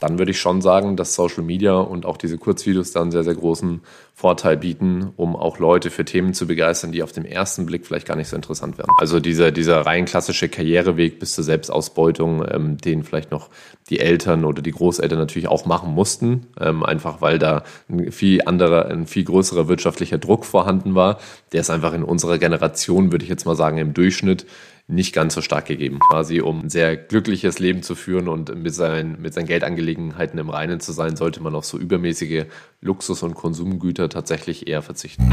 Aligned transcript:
dann 0.00 0.18
würde 0.18 0.30
ich 0.30 0.40
schon 0.40 0.62
sagen, 0.62 0.96
dass 0.96 1.14
Social 1.14 1.44
Media 1.44 1.74
und 1.74 2.06
auch 2.06 2.16
diese 2.16 2.38
Kurzvideos 2.38 2.92
da 2.92 3.02
einen 3.02 3.10
sehr, 3.10 3.22
sehr 3.22 3.34
großen 3.34 3.82
Vorteil 4.14 4.56
bieten, 4.56 5.12
um 5.16 5.36
auch 5.36 5.58
Leute 5.58 5.90
für 5.90 6.04
Themen 6.04 6.34
zu 6.34 6.46
begeistern, 6.46 6.90
die 6.90 7.02
auf 7.02 7.12
den 7.12 7.24
ersten 7.24 7.66
Blick 7.66 7.86
vielleicht 7.86 8.06
gar 8.06 8.16
nicht 8.16 8.28
so 8.28 8.36
interessant 8.36 8.78
werden. 8.78 8.90
Also 8.98 9.20
dieser, 9.20 9.50
dieser 9.50 9.82
rein 9.82 10.06
klassische 10.06 10.48
Karriereweg 10.48 11.18
bis 11.18 11.34
zur 11.34 11.44
Selbstausbeutung, 11.44 12.44
ähm, 12.50 12.78
den 12.78 13.04
vielleicht 13.04 13.30
noch 13.30 13.50
die 13.90 14.00
Eltern 14.00 14.44
oder 14.44 14.62
die 14.62 14.72
Großeltern 14.72 15.18
natürlich 15.18 15.48
auch 15.48 15.66
machen 15.66 15.92
mussten, 15.92 16.46
ähm, 16.58 16.82
einfach 16.82 17.20
weil 17.20 17.38
da 17.38 17.62
ein 17.88 18.10
viel 18.10 18.42
anderer, 18.46 18.86
ein 18.86 19.06
viel 19.06 19.24
größerer 19.24 19.68
wirtschaftlicher 19.68 20.18
Druck 20.18 20.46
vorhanden 20.46 20.94
war. 20.94 21.18
Der 21.52 21.60
ist 21.60 21.70
einfach 21.70 21.92
in 21.92 22.04
unserer 22.04 22.38
Generation, 22.38 23.12
würde 23.12 23.24
ich 23.24 23.30
jetzt 23.30 23.44
mal 23.44 23.56
sagen, 23.56 23.78
im 23.78 23.92
Durchschnitt 23.92 24.46
nicht 24.90 25.14
ganz 25.14 25.34
so 25.34 25.40
stark 25.40 25.66
gegeben. 25.66 25.98
Quasi, 26.00 26.40
um 26.40 26.62
ein 26.62 26.70
sehr 26.70 26.96
glückliches 26.96 27.58
Leben 27.58 27.82
zu 27.82 27.94
führen 27.94 28.28
und 28.28 28.54
mit 28.54 28.74
seinen, 28.74 29.20
mit 29.22 29.34
seinen 29.34 29.46
Geldangelegenheiten 29.46 30.38
im 30.38 30.50
Reinen 30.50 30.80
zu 30.80 30.92
sein, 30.92 31.16
sollte 31.16 31.42
man 31.42 31.54
auf 31.54 31.64
so 31.64 31.78
übermäßige 31.78 32.46
Luxus- 32.80 33.22
und 33.22 33.34
Konsumgüter 33.34 34.08
tatsächlich 34.08 34.66
eher 34.68 34.82
verzichten. 34.82 35.30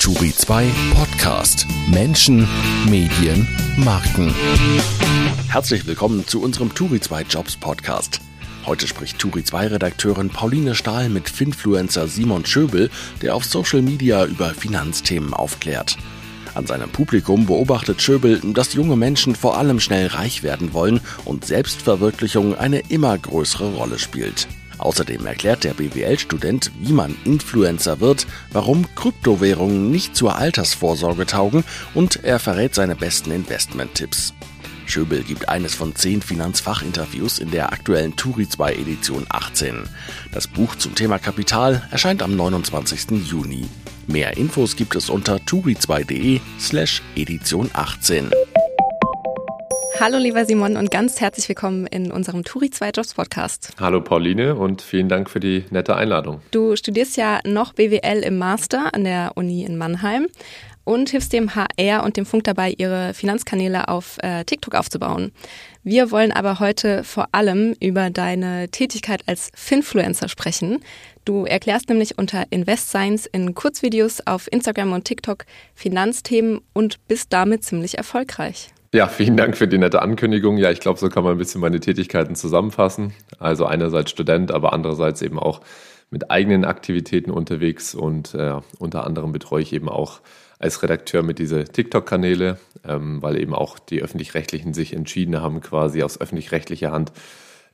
Turi 0.00 0.32
2 0.32 0.66
Podcast. 0.94 1.66
Menschen, 1.90 2.46
Medien, 2.88 3.48
Marken. 3.78 4.34
Herzlich 5.48 5.86
willkommen 5.86 6.26
zu 6.26 6.42
unserem 6.42 6.74
Turi 6.74 7.00
2 7.00 7.22
Jobs 7.22 7.56
Podcast. 7.56 8.20
Heute 8.66 8.86
spricht 8.86 9.18
Turi 9.18 9.44
2 9.44 9.66
Redakteurin 9.66 10.30
Pauline 10.30 10.74
Stahl 10.74 11.10
mit 11.10 11.28
Finfluencer 11.28 12.08
Simon 12.08 12.46
Schöbel, 12.46 12.90
der 13.20 13.34
auf 13.34 13.44
Social 13.44 13.82
Media 13.82 14.24
über 14.24 14.54
Finanzthemen 14.54 15.34
aufklärt. 15.34 15.98
An 16.54 16.66
seinem 16.66 16.88
Publikum 16.88 17.44
beobachtet 17.44 18.00
Schöbel, 18.00 18.40
dass 18.42 18.72
junge 18.72 18.96
Menschen 18.96 19.34
vor 19.34 19.58
allem 19.58 19.80
schnell 19.80 20.06
reich 20.06 20.42
werden 20.42 20.72
wollen 20.72 21.00
und 21.26 21.44
Selbstverwirklichung 21.44 22.56
eine 22.56 22.78
immer 22.88 23.18
größere 23.18 23.74
Rolle 23.74 23.98
spielt. 23.98 24.48
Außerdem 24.78 25.26
erklärt 25.26 25.64
der 25.64 25.74
BWL-Student, 25.74 26.70
wie 26.80 26.92
man 26.92 27.16
Influencer 27.24 28.00
wird, 28.00 28.26
warum 28.50 28.86
Kryptowährungen 28.94 29.90
nicht 29.90 30.16
zur 30.16 30.36
Altersvorsorge 30.36 31.26
taugen 31.26 31.64
und 31.92 32.24
er 32.24 32.38
verrät 32.38 32.74
seine 32.74 32.96
besten 32.96 33.30
Investment-Tipps. 33.30 34.32
Schöbel 34.90 35.22
gibt 35.22 35.48
eines 35.48 35.74
von 35.74 35.94
zehn 35.94 36.22
Finanzfachinterviews 36.22 37.38
in 37.38 37.50
der 37.50 37.72
aktuellen 37.72 38.16
Turi 38.16 38.48
2 38.48 38.74
Edition 38.74 39.26
18. 39.28 39.84
Das 40.32 40.48
Buch 40.48 40.76
zum 40.76 40.94
Thema 40.94 41.18
Kapital 41.18 41.86
erscheint 41.90 42.22
am 42.22 42.36
29. 42.36 43.10
Juni. 43.28 43.66
Mehr 44.06 44.36
Infos 44.36 44.76
gibt 44.76 44.94
es 44.96 45.10
unter 45.10 45.36
turi2.de 45.36 46.40
slash 46.58 47.02
Edition 47.16 47.70
18. 47.72 48.30
Hallo 50.00 50.18
lieber 50.18 50.44
Simon 50.44 50.76
und 50.76 50.90
ganz 50.90 51.20
herzlich 51.20 51.48
willkommen 51.48 51.86
in 51.86 52.10
unserem 52.10 52.42
Turi 52.42 52.68
2 52.68 52.90
Jobs 52.90 53.14
Podcast. 53.14 53.70
Hallo 53.78 54.00
Pauline 54.00 54.56
und 54.56 54.82
vielen 54.82 55.08
Dank 55.08 55.30
für 55.30 55.38
die 55.38 55.64
nette 55.70 55.94
Einladung. 55.94 56.42
Du 56.50 56.74
studierst 56.74 57.16
ja 57.16 57.38
noch 57.46 57.72
BWL 57.74 58.24
im 58.24 58.36
Master 58.36 58.92
an 58.92 59.04
der 59.04 59.32
Uni 59.36 59.64
in 59.64 59.78
Mannheim 59.78 60.26
und 60.84 61.10
hilfst 61.10 61.32
dem 61.32 61.54
HR 61.54 62.04
und 62.04 62.16
dem 62.16 62.26
Funk 62.26 62.44
dabei, 62.44 62.74
ihre 62.76 63.14
Finanzkanäle 63.14 63.88
auf 63.88 64.18
äh, 64.22 64.44
TikTok 64.44 64.74
aufzubauen. 64.74 65.32
Wir 65.82 66.10
wollen 66.10 66.32
aber 66.32 66.60
heute 66.60 67.04
vor 67.04 67.28
allem 67.32 67.74
über 67.80 68.10
deine 68.10 68.68
Tätigkeit 68.68 69.22
als 69.26 69.50
Finfluencer 69.54 70.28
sprechen. 70.28 70.80
Du 71.24 71.44
erklärst 71.44 71.88
nämlich 71.88 72.18
unter 72.18 72.44
Invest 72.50 72.88
Science 72.88 73.26
in 73.26 73.54
Kurzvideos 73.54 74.26
auf 74.26 74.50
Instagram 74.52 74.92
und 74.92 75.04
TikTok 75.04 75.46
Finanzthemen 75.74 76.60
und 76.72 77.06
bist 77.08 77.32
damit 77.32 77.64
ziemlich 77.64 77.96
erfolgreich. 77.96 78.68
Ja, 78.94 79.08
vielen 79.08 79.36
Dank 79.36 79.56
für 79.56 79.66
die 79.66 79.78
nette 79.78 80.02
Ankündigung. 80.02 80.56
Ja, 80.56 80.70
ich 80.70 80.78
glaube, 80.78 81.00
so 81.00 81.08
kann 81.08 81.24
man 81.24 81.32
ein 81.32 81.38
bisschen 81.38 81.60
meine 81.60 81.80
Tätigkeiten 81.80 82.36
zusammenfassen. 82.36 83.12
Also 83.40 83.66
einerseits 83.66 84.12
Student, 84.12 84.52
aber 84.52 84.72
andererseits 84.72 85.20
eben 85.20 85.38
auch 85.38 85.62
mit 86.10 86.30
eigenen 86.30 86.64
Aktivitäten 86.64 87.32
unterwegs 87.32 87.94
und 87.96 88.34
äh, 88.34 88.60
unter 88.78 89.04
anderem 89.04 89.32
betreue 89.32 89.62
ich 89.62 89.72
eben 89.72 89.88
auch 89.88 90.20
als 90.64 90.82
Redakteur 90.82 91.22
mit 91.22 91.38
diese 91.38 91.64
TikTok-Kanäle, 91.64 92.58
ähm, 92.88 93.20
weil 93.20 93.38
eben 93.38 93.54
auch 93.54 93.78
die 93.78 94.02
öffentlich-rechtlichen 94.02 94.72
sich 94.72 94.94
entschieden 94.94 95.40
haben, 95.42 95.60
quasi 95.60 96.02
aus 96.02 96.18
öffentlich-rechtlicher 96.18 96.90
Hand 96.90 97.12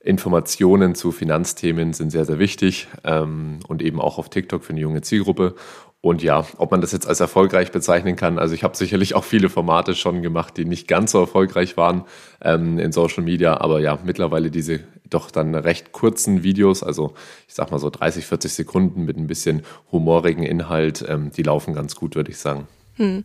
Informationen 0.03 0.93
zu 0.95 1.11
Finanzthemen 1.11 1.93
sind 1.93 2.09
sehr, 2.09 2.25
sehr 2.25 2.39
wichtig 2.39 2.87
ähm, 3.03 3.59
und 3.67 3.81
eben 3.81 4.01
auch 4.01 4.17
auf 4.17 4.29
TikTok 4.29 4.63
für 4.63 4.73
eine 4.73 4.81
junge 4.81 5.01
Zielgruppe. 5.01 5.55
Und 6.01 6.23
ja, 6.23 6.45
ob 6.57 6.71
man 6.71 6.81
das 6.81 6.91
jetzt 6.91 7.07
als 7.07 7.19
erfolgreich 7.19 7.71
bezeichnen 7.71 8.15
kann, 8.15 8.39
also 8.39 8.55
ich 8.55 8.63
habe 8.63 8.75
sicherlich 8.75 9.13
auch 9.13 9.23
viele 9.23 9.49
Formate 9.49 9.93
schon 9.93 10.23
gemacht, 10.23 10.57
die 10.57 10.65
nicht 10.65 10.87
ganz 10.87 11.11
so 11.11 11.19
erfolgreich 11.19 11.77
waren 11.77 12.03
ähm, 12.41 12.79
in 12.79 12.91
Social 12.91 13.23
Media, 13.23 13.61
aber 13.61 13.79
ja, 13.79 13.99
mittlerweile 14.03 14.49
diese 14.49 14.81
doch 15.11 15.29
dann 15.29 15.53
recht 15.53 15.91
kurzen 15.91 16.41
Videos, 16.41 16.81
also 16.81 17.13
ich 17.47 17.53
sag 17.53 17.69
mal 17.69 17.79
so 17.79 17.89
30, 17.89 18.25
40 18.25 18.53
Sekunden 18.53 19.05
mit 19.05 19.17
ein 19.17 19.27
bisschen 19.27 19.61
humorigen 19.91 20.43
Inhalt, 20.43 21.05
ähm, 21.07 21.31
die 21.31 21.43
laufen 21.43 21.75
ganz 21.75 21.95
gut, 21.95 22.15
würde 22.15 22.31
ich 22.31 22.37
sagen. 22.37 22.67
Hm. 23.01 23.23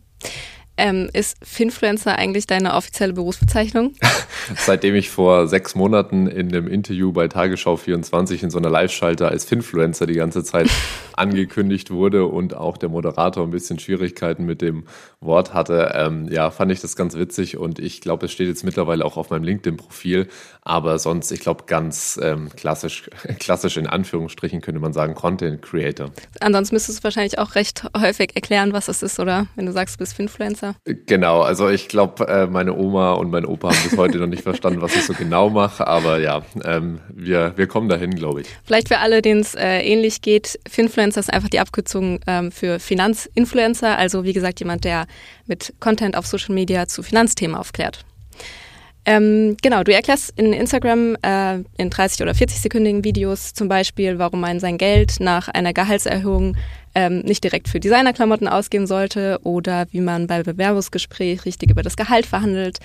Ähm, 0.77 1.09
ist 1.11 1.37
Finfluencer 1.43 2.17
eigentlich 2.17 2.45
deine 2.45 2.75
offizielle 2.75 3.13
Berufsbezeichnung? 3.13 3.95
Seitdem 4.55 4.95
ich 4.95 5.09
vor 5.09 5.47
sechs 5.47 5.73
Monaten 5.75 6.27
in 6.27 6.49
einem 6.49 6.67
Interview 6.67 7.11
bei 7.11 7.27
Tagesschau 7.27 7.77
24 7.77 8.43
in 8.43 8.49
so 8.51 8.59
einer 8.59 8.69
Live-Schalter 8.69 9.29
als 9.29 9.45
Finfluencer 9.45 10.05
die 10.05 10.13
ganze 10.13 10.43
Zeit 10.43 10.69
angekündigt 11.13 11.89
wurde 11.89 12.25
und 12.25 12.55
auch 12.55 12.77
der 12.77 12.89
Moderator 12.89 13.43
ein 13.43 13.49
bisschen 13.49 13.79
Schwierigkeiten 13.79 14.45
mit 14.45 14.61
dem 14.61 14.85
Wort 15.19 15.53
hatte, 15.53 15.93
ähm, 15.95 16.27
ja, 16.31 16.51
fand 16.51 16.71
ich 16.71 16.79
das 16.79 16.95
ganz 16.95 17.15
witzig 17.15 17.57
und 17.57 17.79
ich 17.79 18.01
glaube, 18.01 18.27
es 18.27 18.31
steht 18.31 18.47
jetzt 18.47 18.63
mittlerweile 18.63 19.03
auch 19.03 19.17
auf 19.17 19.31
meinem 19.31 19.43
LinkedIn-Profil, 19.43 20.27
aber 20.61 20.99
sonst, 20.99 21.31
ich 21.31 21.39
glaube, 21.39 21.63
ganz 21.65 22.19
ähm, 22.21 22.49
klassisch, 22.55 23.09
klassisch 23.39 23.77
in 23.77 23.87
Anführungsstrichen 23.87 24.61
könnte 24.61 24.79
man 24.79 24.93
sagen, 24.93 25.15
Content 25.15 25.61
Creator. 25.61 26.11
Ansonsten 26.39 26.75
müsstest 26.75 26.99
du 26.99 27.03
wahrscheinlich 27.03 27.39
auch 27.39 27.55
recht 27.55 27.83
häufig 27.97 28.35
erklären, 28.35 28.73
was 28.73 28.85
das 28.85 29.01
ist, 29.01 29.19
oder? 29.19 29.47
Wenn 29.55 29.65
du 29.65 29.71
sagst, 29.71 29.95
du 29.95 29.99
bist 29.99 30.13
Finfluencer. 30.13 30.66
Influencer? 30.67 30.75
Genau, 31.05 31.41
also 31.41 31.69
ich 31.69 31.87
glaube, 31.87 32.27
äh, 32.27 32.47
meine 32.47 32.75
Oma 32.75 33.13
und 33.13 33.31
mein 33.31 33.45
Opa 33.45 33.69
haben 33.69 33.89
bis 33.89 33.97
heute 33.97 34.17
noch 34.17 34.27
nicht 34.27 34.43
verstanden, 34.43 34.81
was 34.81 34.95
ich 34.95 35.05
so 35.05 35.13
genau 35.13 35.49
mache, 35.49 35.87
aber 35.87 36.19
ja, 36.19 36.41
ähm, 36.63 36.99
wir, 37.13 37.53
wir 37.55 37.67
kommen 37.67 37.89
dahin, 37.89 38.15
glaube 38.15 38.41
ich. 38.41 38.47
Vielleicht 38.63 38.87
für 38.87 38.99
alle, 38.99 39.21
denen 39.21 39.41
es 39.41 39.55
äh, 39.55 39.81
ähnlich 39.81 40.21
geht, 40.21 40.59
Finfluencer 40.67 41.19
ist 41.19 41.33
einfach 41.33 41.49
die 41.49 41.59
Abkürzung 41.59 42.19
ähm, 42.27 42.51
für 42.51 42.79
Finanzinfluencer, 42.79 43.97
also 43.97 44.23
wie 44.23 44.33
gesagt 44.33 44.59
jemand, 44.59 44.83
der 44.83 45.07
mit 45.45 45.73
Content 45.79 46.17
auf 46.17 46.27
Social 46.27 46.53
Media 46.53 46.87
zu 46.87 47.03
Finanzthemen 47.03 47.55
aufklärt. 47.55 48.06
Ähm, 49.09 49.55
genau, 49.61 49.83
du 49.83 49.93
erklärst 49.93 50.37
in 50.37 50.51
Instagram 50.51 51.15
äh, 51.21 51.59
in 51.77 51.89
30 51.89 52.21
oder 52.21 52.35
40 52.35 52.59
sekündigen 52.59 53.05
Videos 53.05 53.53
zum 53.53 53.69
Beispiel, 53.69 54.19
warum 54.19 54.41
man 54.41 54.59
sein 54.59 54.77
Geld 54.77 55.21
nach 55.21 55.47
einer 55.47 55.71
Gehaltserhöhung 55.71 56.57
ähm, 56.93 57.19
nicht 57.19 57.41
direkt 57.41 57.69
für 57.69 57.79
Designerklamotten 57.79 58.49
ausgeben 58.49 58.85
sollte 58.85 59.39
oder 59.43 59.87
wie 59.91 60.01
man 60.01 60.27
bei 60.27 60.43
Bewerbungsgespräch 60.43 61.45
richtig 61.45 61.71
über 61.71 61.83
das 61.83 61.95
Gehalt 61.95 62.25
verhandelt. 62.25 62.79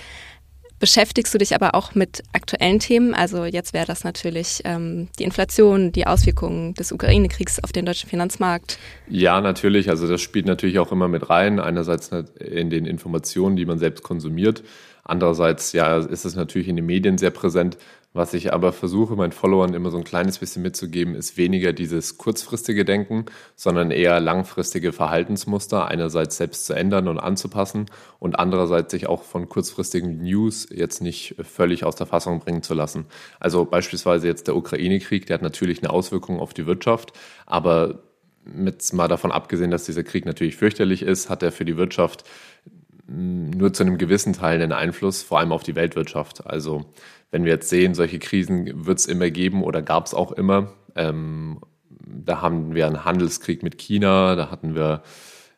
Beschäftigst 0.79 1.33
du 1.33 1.37
dich 1.37 1.55
aber 1.55 1.75
auch 1.75 1.93
mit 1.93 2.23
aktuellen 2.31 2.79
Themen? 2.79 3.13
Also 3.13 3.43
jetzt 3.43 3.73
wäre 3.73 3.85
das 3.85 4.05
natürlich 4.05 4.61
ähm, 4.63 5.09
die 5.19 5.23
Inflation, 5.23 5.91
die 5.91 6.07
Auswirkungen 6.07 6.73
des 6.73 6.93
Ukraine-Kriegs 6.93 7.61
auf 7.61 7.73
den 7.73 7.85
deutschen 7.85 8.09
Finanzmarkt. 8.09 8.79
Ja, 9.09 9.41
natürlich. 9.41 9.89
Also 9.89 10.07
das 10.07 10.21
spielt 10.21 10.45
natürlich 10.45 10.79
auch 10.79 10.93
immer 10.93 11.09
mit 11.09 11.29
rein. 11.29 11.59
Einerseits 11.59 12.11
in 12.39 12.69
den 12.69 12.85
Informationen, 12.85 13.57
die 13.57 13.65
man 13.65 13.77
selbst 13.77 14.03
konsumiert. 14.03 14.63
Andererseits, 15.03 15.73
ja, 15.73 15.97
ist 15.97 16.25
es 16.25 16.35
natürlich 16.35 16.67
in 16.67 16.77
den 16.77 16.85
Medien 16.85 17.17
sehr 17.17 17.31
präsent. 17.31 17.77
Was 18.15 18.35
ich 18.35 18.53
aber 18.53 18.73
versuche, 18.73 19.15
meinen 19.15 19.31
Followern 19.31 19.73
immer 19.73 19.89
so 19.89 19.97
ein 19.97 20.03
kleines 20.03 20.37
bisschen 20.37 20.61
mitzugeben, 20.61 21.15
ist 21.15 21.35
weniger 21.35 21.73
dieses 21.73 22.19
kurzfristige 22.19 22.85
Denken, 22.85 23.25
sondern 23.55 23.89
eher 23.89 24.19
langfristige 24.19 24.93
Verhaltensmuster 24.93 25.87
einerseits 25.87 26.37
selbst 26.37 26.67
zu 26.67 26.73
ändern 26.73 27.07
und 27.07 27.17
anzupassen 27.17 27.87
und 28.19 28.37
andererseits 28.37 28.91
sich 28.91 29.07
auch 29.07 29.23
von 29.23 29.49
kurzfristigen 29.49 30.21
News 30.21 30.67
jetzt 30.69 31.01
nicht 31.01 31.35
völlig 31.41 31.85
aus 31.85 31.95
der 31.95 32.05
Fassung 32.05 32.39
bringen 32.39 32.61
zu 32.61 32.75
lassen. 32.75 33.07
Also 33.39 33.65
beispielsweise 33.65 34.27
jetzt 34.27 34.47
der 34.47 34.55
Ukraine-Krieg, 34.55 35.25
der 35.25 35.33
hat 35.35 35.41
natürlich 35.41 35.81
eine 35.81 35.89
Auswirkung 35.89 36.39
auf 36.39 36.53
die 36.53 36.67
Wirtschaft, 36.67 37.13
aber 37.47 38.03
mit 38.45 38.93
mal 38.93 39.07
davon 39.07 39.31
abgesehen, 39.31 39.71
dass 39.71 39.85
dieser 39.85 40.03
Krieg 40.03 40.25
natürlich 40.25 40.55
fürchterlich 40.55 41.01
ist, 41.01 41.29
hat 41.31 41.41
er 41.41 41.51
für 41.51 41.65
die 41.65 41.77
Wirtschaft 41.77 42.25
nur 43.07 43.73
zu 43.73 43.83
einem 43.83 43.97
gewissen 43.97 44.33
Teil 44.33 44.61
einen 44.61 44.71
Einfluss, 44.71 45.23
vor 45.23 45.39
allem 45.39 45.51
auf 45.51 45.63
die 45.63 45.75
Weltwirtschaft. 45.75 46.47
Also 46.47 46.85
wenn 47.31 47.45
wir 47.45 47.53
jetzt 47.53 47.69
sehen, 47.69 47.95
solche 47.95 48.19
Krisen 48.19 48.85
wird 48.85 48.99
es 48.99 49.05
immer 49.05 49.29
geben 49.29 49.63
oder 49.63 49.81
gab 49.81 50.05
es 50.05 50.13
auch 50.13 50.31
immer. 50.31 50.73
Ähm, 50.95 51.59
da 51.89 52.41
haben 52.41 52.75
wir 52.75 52.87
einen 52.87 53.05
Handelskrieg 53.05 53.63
mit 53.63 53.77
China, 53.77 54.35
da 54.35 54.51
hatten 54.51 54.75
wir 54.75 55.03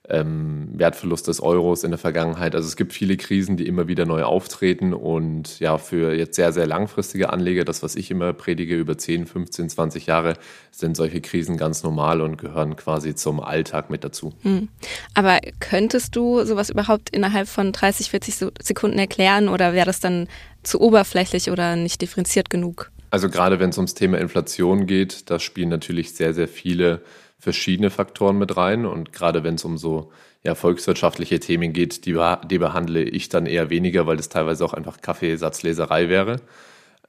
ähm, 0.09 0.69
Wertverlust 0.73 1.27
des 1.27 1.41
Euros 1.41 1.83
in 1.83 1.91
der 1.91 1.97
Vergangenheit. 1.97 2.55
Also 2.55 2.67
es 2.67 2.75
gibt 2.75 2.93
viele 2.93 3.17
Krisen, 3.17 3.57
die 3.57 3.67
immer 3.67 3.87
wieder 3.87 4.05
neu 4.05 4.23
auftreten 4.23 4.93
und 4.93 5.59
ja, 5.59 5.77
für 5.77 6.13
jetzt 6.13 6.35
sehr, 6.35 6.51
sehr 6.51 6.67
langfristige 6.67 7.31
Anleger, 7.31 7.65
das, 7.65 7.83
was 7.83 7.95
ich 7.95 8.11
immer 8.11 8.33
predige, 8.33 8.75
über 8.75 8.97
10, 8.97 9.25
15, 9.25 9.69
20 9.69 10.05
Jahre, 10.05 10.33
sind 10.71 10.95
solche 10.97 11.21
Krisen 11.21 11.57
ganz 11.57 11.83
normal 11.83 12.21
und 12.21 12.37
gehören 12.37 12.75
quasi 12.75 13.15
zum 13.15 13.39
Alltag 13.39 13.89
mit 13.89 14.03
dazu. 14.03 14.33
Hm. 14.41 14.69
Aber 15.13 15.39
könntest 15.59 16.15
du 16.15 16.43
sowas 16.43 16.69
überhaupt 16.69 17.09
innerhalb 17.09 17.47
von 17.47 17.71
30, 17.71 18.11
40 18.11 18.51
Sekunden 18.61 18.99
erklären 18.99 19.49
oder 19.49 19.73
wäre 19.73 19.85
das 19.85 19.99
dann 19.99 20.27
zu 20.63 20.81
oberflächlich 20.81 21.49
oder 21.49 21.75
nicht 21.75 22.01
differenziert 22.01 22.49
genug? 22.49 22.91
Also 23.11 23.29
gerade 23.29 23.59
wenn 23.59 23.69
es 23.69 23.77
ums 23.77 23.93
Thema 23.93 24.17
Inflation 24.17 24.87
geht, 24.87 25.29
da 25.29 25.39
spielen 25.39 25.69
natürlich 25.69 26.13
sehr, 26.15 26.33
sehr 26.33 26.49
viele 26.49 27.01
verschiedene 27.37 27.89
Faktoren 27.89 28.37
mit 28.37 28.57
rein. 28.57 28.85
Und 28.85 29.13
gerade 29.13 29.43
wenn 29.43 29.55
es 29.55 29.65
um 29.65 29.77
so 29.77 30.11
ja, 30.43 30.55
volkswirtschaftliche 30.55 31.39
Themen 31.39 31.73
geht, 31.73 32.05
die, 32.05 32.19
die 32.49 32.57
behandle 32.57 33.03
ich 33.03 33.29
dann 33.29 33.45
eher 33.45 33.69
weniger, 33.69 34.05
weil 34.07 34.17
das 34.17 34.29
teilweise 34.29 34.63
auch 34.63 34.73
einfach 34.73 35.01
Kaffeesatzleserei 35.01 36.09
wäre. 36.09 36.41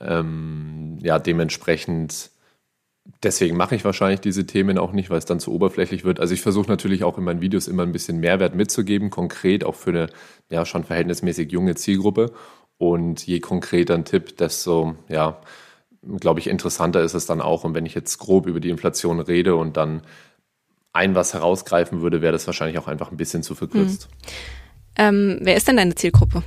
Ähm, 0.01 0.99
ja, 1.03 1.19
dementsprechend, 1.19 2.31
deswegen 3.23 3.57
mache 3.57 3.75
ich 3.75 3.85
wahrscheinlich 3.85 4.21
diese 4.21 4.47
Themen 4.47 4.79
auch 4.79 4.93
nicht, 4.93 5.11
weil 5.11 5.19
es 5.19 5.27
dann 5.27 5.41
zu 5.41 5.53
oberflächlich 5.53 6.05
wird. 6.05 6.21
Also 6.21 6.35
ich 6.35 6.43
versuche 6.43 6.69
natürlich 6.69 7.05
auch 7.05 7.19
in 7.19 7.25
meinen 7.25 7.41
Videos 7.41 7.69
immer 7.69 7.83
ein 7.83 7.93
bisschen 7.93 8.19
Mehrwert 8.19 8.55
mitzugeben, 8.55 9.11
konkret 9.11 9.65
auch 9.65 9.75
für 9.75 9.91
eine 9.91 10.07
ja 10.51 10.65
schon 10.65 10.85
verhältnismäßig 10.85 11.53
junge 11.53 11.75
Zielgruppe. 11.75 12.33
Und 12.79 13.27
je 13.27 13.41
konkreter 13.41 13.95
ein 13.95 14.05
Tipp, 14.05 14.37
desto 14.37 14.97
ja, 15.09 15.41
glaube 16.21 16.41
ich, 16.41 16.47
interessanter 16.47 17.03
ist 17.03 17.15
es 17.15 17.27
dann 17.27 17.41
auch. 17.41 17.65
Und 17.65 17.75
wenn 17.75 17.87
ich 17.87 17.95
jetzt 17.95 18.19
grob 18.19 18.47
über 18.47 18.61
die 18.61 18.71
Inflation 18.71 19.21
rede 19.21 19.57
und 19.57 19.77
dann 19.77 20.03
ein 20.93 21.15
was 21.15 21.35
herausgreifen 21.35 22.01
würde, 22.01 22.23
wäre 22.23 22.33
das 22.33 22.47
wahrscheinlich 22.47 22.79
auch 22.79 22.89
einfach 22.89 23.11
ein 23.11 23.17
bisschen 23.17 23.43
zu 23.43 23.55
verkürzt. 23.55 24.09
Mhm. 24.11 24.27
Ähm, 24.99 25.39
wer 25.43 25.57
ist 25.57 25.69
denn 25.69 25.77
deine 25.77 25.95
Zielgruppe? 25.95 26.43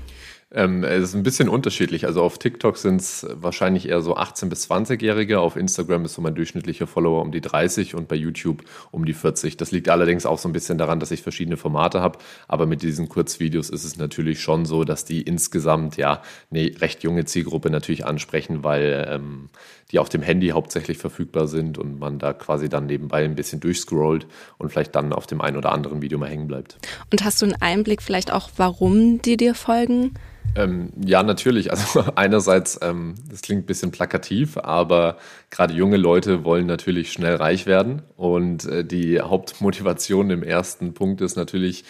Ähm, 0.51 0.83
es 0.83 1.09
ist 1.09 1.15
ein 1.15 1.21
bisschen 1.21 1.47
unterschiedlich. 1.47 2.07
Also 2.07 2.23
auf 2.23 2.39
TikTok 2.39 2.77
sind 2.77 3.01
es 3.01 3.25
wahrscheinlich 3.29 3.87
eher 3.87 4.01
so 4.01 4.17
18- 4.17 4.49
bis 4.49 4.69
20-Jährige. 4.69 5.39
Auf 5.39 5.55
Instagram 5.55 6.05
ist 6.05 6.15
so 6.15 6.23
mein 6.23 6.33
durchschnittlicher 6.33 6.87
Follower 6.87 7.21
um 7.21 7.31
die 7.31 7.41
30 7.41 7.93
und 7.93 8.07
bei 8.07 8.15
YouTube 8.15 8.63
um 8.89 9.05
die 9.05 9.13
40. 9.13 9.57
Das 9.57 9.71
liegt 9.71 9.89
allerdings 9.89 10.25
auch 10.25 10.39
so 10.39 10.49
ein 10.49 10.53
bisschen 10.53 10.79
daran, 10.79 10.99
dass 10.99 11.11
ich 11.11 11.21
verschiedene 11.21 11.55
Formate 11.55 12.01
habe. 12.01 12.17
Aber 12.47 12.65
mit 12.65 12.81
diesen 12.81 13.09
Kurzvideos 13.09 13.69
ist 13.69 13.83
es 13.83 13.97
natürlich 13.97 14.41
schon 14.41 14.65
so, 14.65 14.83
dass 14.83 15.05
die 15.05 15.21
insgesamt 15.21 15.97
ja 15.97 16.23
eine 16.49 16.71
recht 16.81 17.03
junge 17.03 17.25
Zielgruppe 17.25 17.69
natürlich 17.69 18.07
ansprechen, 18.07 18.63
weil 18.63 19.07
ähm, 19.07 19.49
die 19.91 19.99
auf 19.99 20.09
dem 20.09 20.21
Handy 20.21 20.49
hauptsächlich 20.49 20.97
verfügbar 20.97 21.47
sind 21.47 21.77
und 21.77 21.99
man 21.99 22.19
da 22.19 22.33
quasi 22.33 22.69
dann 22.69 22.85
nebenbei 22.85 23.23
ein 23.23 23.35
bisschen 23.35 23.59
durchscrollt 23.59 24.27
und 24.57 24.71
vielleicht 24.71 24.95
dann 24.95 25.13
auf 25.13 25.27
dem 25.27 25.41
einen 25.41 25.57
oder 25.57 25.71
anderen 25.71 26.01
Video 26.01 26.17
mal 26.17 26.29
hängen 26.29 26.47
bleibt. 26.47 26.77
Und 27.11 27.23
hast 27.23 27.41
du 27.41 27.45
einen 27.45 27.55
Einblick 27.59 28.01
vielleicht 28.01 28.31
auch, 28.31 28.49
warum 28.57 29.21
die 29.21 29.37
dir 29.37 29.55
folgen? 29.55 30.13
Ähm, 30.55 30.89
ja, 31.05 31.23
natürlich. 31.23 31.71
Also 31.71 32.03
einerseits, 32.15 32.79
ähm, 32.81 33.15
das 33.29 33.41
klingt 33.41 33.63
ein 33.63 33.65
bisschen 33.65 33.91
plakativ, 33.91 34.57
aber 34.57 35.17
gerade 35.49 35.73
junge 35.73 35.97
Leute 35.97 36.43
wollen 36.43 36.65
natürlich 36.65 37.11
schnell 37.11 37.35
reich 37.35 37.65
werden. 37.65 38.01
Und 38.17 38.65
äh, 38.65 38.83
die 38.83 39.21
Hauptmotivation 39.21 40.29
im 40.29 40.43
ersten 40.43 40.93
Punkt 40.93 41.21
ist 41.21 41.35
natürlich, 41.35 41.85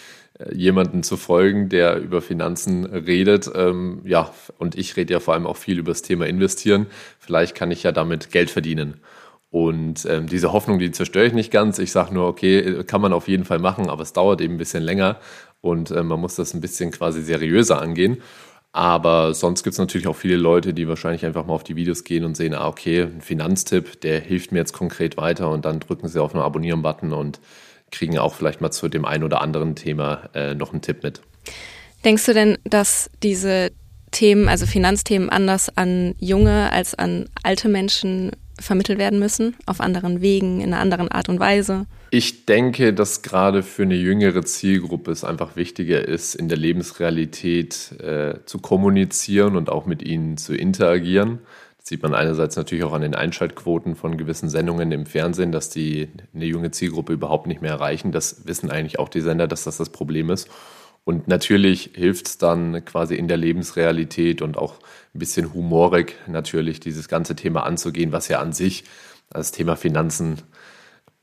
jemanden 0.52 1.02
zu 1.02 1.16
folgen, 1.16 1.68
der 1.68 1.98
über 1.98 2.22
Finanzen 2.22 2.84
redet. 2.86 3.50
Ähm, 3.54 4.02
ja, 4.04 4.32
und 4.58 4.76
ich 4.76 4.96
rede 4.96 5.12
ja 5.12 5.20
vor 5.20 5.34
allem 5.34 5.46
auch 5.46 5.56
viel 5.56 5.78
über 5.78 5.92
das 5.92 6.02
Thema 6.02 6.26
Investieren. 6.26 6.86
Vielleicht 7.18 7.54
kann 7.54 7.70
ich 7.70 7.82
ja 7.82 7.92
damit 7.92 8.30
Geld 8.30 8.50
verdienen. 8.50 9.00
Und 9.50 10.06
ähm, 10.08 10.28
diese 10.28 10.52
Hoffnung, 10.52 10.78
die 10.78 10.92
zerstöre 10.92 11.26
ich 11.26 11.32
nicht 11.32 11.50
ganz. 11.50 11.78
Ich 11.78 11.90
sage 11.90 12.14
nur, 12.14 12.28
okay, 12.28 12.84
kann 12.84 13.00
man 13.00 13.12
auf 13.12 13.26
jeden 13.26 13.44
Fall 13.44 13.58
machen, 13.58 13.90
aber 13.90 14.02
es 14.02 14.12
dauert 14.12 14.40
eben 14.40 14.54
ein 14.54 14.58
bisschen 14.58 14.84
länger 14.84 15.18
und 15.60 15.90
äh, 15.90 16.02
man 16.02 16.20
muss 16.20 16.36
das 16.36 16.54
ein 16.54 16.60
bisschen 16.60 16.92
quasi 16.92 17.22
seriöser 17.22 17.80
angehen. 17.80 18.18
Aber 18.72 19.34
sonst 19.34 19.64
gibt 19.64 19.72
es 19.74 19.78
natürlich 19.78 20.06
auch 20.06 20.16
viele 20.16 20.36
Leute, 20.36 20.72
die 20.72 20.86
wahrscheinlich 20.86 21.26
einfach 21.26 21.44
mal 21.44 21.54
auf 21.54 21.64
die 21.64 21.74
Videos 21.74 22.04
gehen 22.04 22.24
und 22.24 22.36
sehen, 22.36 22.54
ah, 22.54 22.68
okay, 22.68 23.02
ein 23.02 23.20
Finanztipp, 23.20 24.00
der 24.02 24.20
hilft 24.20 24.52
mir 24.52 24.58
jetzt 24.58 24.72
konkret 24.72 25.16
weiter 25.16 25.50
und 25.50 25.64
dann 25.64 25.80
drücken 25.80 26.06
sie 26.06 26.22
auf 26.22 26.34
einen 26.34 26.44
Abonnieren-Button 26.44 27.12
und 27.12 27.40
kriegen 27.90 28.18
auch 28.18 28.34
vielleicht 28.34 28.60
mal 28.60 28.70
zu 28.70 28.88
dem 28.88 29.04
einen 29.04 29.24
oder 29.24 29.40
anderen 29.40 29.74
Thema 29.74 30.28
äh, 30.34 30.54
noch 30.54 30.72
einen 30.72 30.82
Tipp 30.82 31.02
mit. 31.02 31.20
Denkst 32.04 32.26
du 32.26 32.34
denn, 32.34 32.58
dass 32.64 33.10
diese 33.22 33.70
Themen, 34.10 34.48
also 34.48 34.66
Finanzthemen, 34.66 35.28
anders 35.30 35.76
an 35.76 36.14
junge 36.18 36.72
als 36.72 36.94
an 36.94 37.28
alte 37.42 37.68
Menschen 37.68 38.32
vermittelt 38.58 38.98
werden 38.98 39.18
müssen, 39.18 39.56
auf 39.66 39.80
anderen 39.80 40.20
Wegen, 40.20 40.60
in 40.60 40.72
einer 40.72 40.82
anderen 40.82 41.08
Art 41.08 41.28
und 41.28 41.40
Weise? 41.40 41.86
Ich 42.10 42.44
denke, 42.44 42.92
dass 42.92 43.22
gerade 43.22 43.62
für 43.62 43.82
eine 43.82 43.94
jüngere 43.94 44.44
Zielgruppe 44.44 45.12
es 45.12 45.24
einfach 45.24 45.56
wichtiger 45.56 46.06
ist, 46.06 46.34
in 46.34 46.48
der 46.48 46.58
Lebensrealität 46.58 47.92
äh, 48.00 48.34
zu 48.44 48.58
kommunizieren 48.58 49.56
und 49.56 49.70
auch 49.70 49.86
mit 49.86 50.02
ihnen 50.02 50.36
zu 50.36 50.54
interagieren. 50.54 51.38
Das 51.80 51.88
sieht 51.88 52.02
man 52.02 52.12
einerseits 52.12 52.56
natürlich 52.56 52.84
auch 52.84 52.92
an 52.92 53.00
den 53.00 53.14
Einschaltquoten 53.14 53.96
von 53.96 54.18
gewissen 54.18 54.50
Sendungen 54.50 54.92
im 54.92 55.06
Fernsehen, 55.06 55.50
dass 55.50 55.70
die 55.70 56.10
eine 56.34 56.44
junge 56.44 56.72
Zielgruppe 56.72 57.14
überhaupt 57.14 57.46
nicht 57.46 57.62
mehr 57.62 57.70
erreichen. 57.70 58.12
Das 58.12 58.46
wissen 58.46 58.70
eigentlich 58.70 58.98
auch 58.98 59.08
die 59.08 59.22
Sender, 59.22 59.48
dass 59.48 59.64
das 59.64 59.78
das 59.78 59.88
Problem 59.88 60.28
ist. 60.28 60.50
Und 61.04 61.26
natürlich 61.26 61.92
hilft 61.94 62.26
es 62.26 62.36
dann 62.36 62.84
quasi 62.84 63.14
in 63.14 63.28
der 63.28 63.38
Lebensrealität 63.38 64.42
und 64.42 64.58
auch 64.58 64.74
ein 65.14 65.20
bisschen 65.20 65.54
humorig 65.54 66.16
natürlich 66.26 66.80
dieses 66.80 67.08
ganze 67.08 67.34
Thema 67.34 67.64
anzugehen, 67.64 68.12
was 68.12 68.28
ja 68.28 68.40
an 68.40 68.52
sich 68.52 68.84
das 69.30 69.50
Thema 69.50 69.74
Finanzen, 69.74 70.42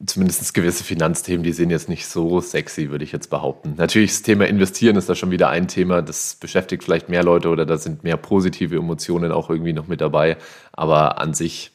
zumindest 0.05 0.53
gewisse 0.53 0.83
Finanzthemen, 0.83 1.43
die 1.43 1.53
sind 1.53 1.71
jetzt 1.71 1.89
nicht 1.89 2.07
so 2.07 2.39
sexy, 2.39 2.91
würde 2.91 3.03
ich 3.03 3.11
jetzt 3.11 3.29
behaupten. 3.29 3.73
Natürlich 3.77 4.11
das 4.11 4.21
Thema 4.21 4.45
Investieren 4.45 4.95
ist 4.95 5.09
da 5.09 5.15
schon 5.15 5.31
wieder 5.31 5.49
ein 5.49 5.67
Thema, 5.67 6.01
das 6.01 6.35
beschäftigt 6.35 6.83
vielleicht 6.83 7.09
mehr 7.09 7.23
Leute 7.23 7.49
oder 7.49 7.65
da 7.65 7.77
sind 7.77 8.03
mehr 8.03 8.17
positive 8.17 8.75
Emotionen 8.75 9.31
auch 9.31 9.49
irgendwie 9.49 9.73
noch 9.73 9.87
mit 9.87 10.01
dabei. 10.01 10.37
Aber 10.71 11.19
an 11.19 11.33
sich, 11.33 11.71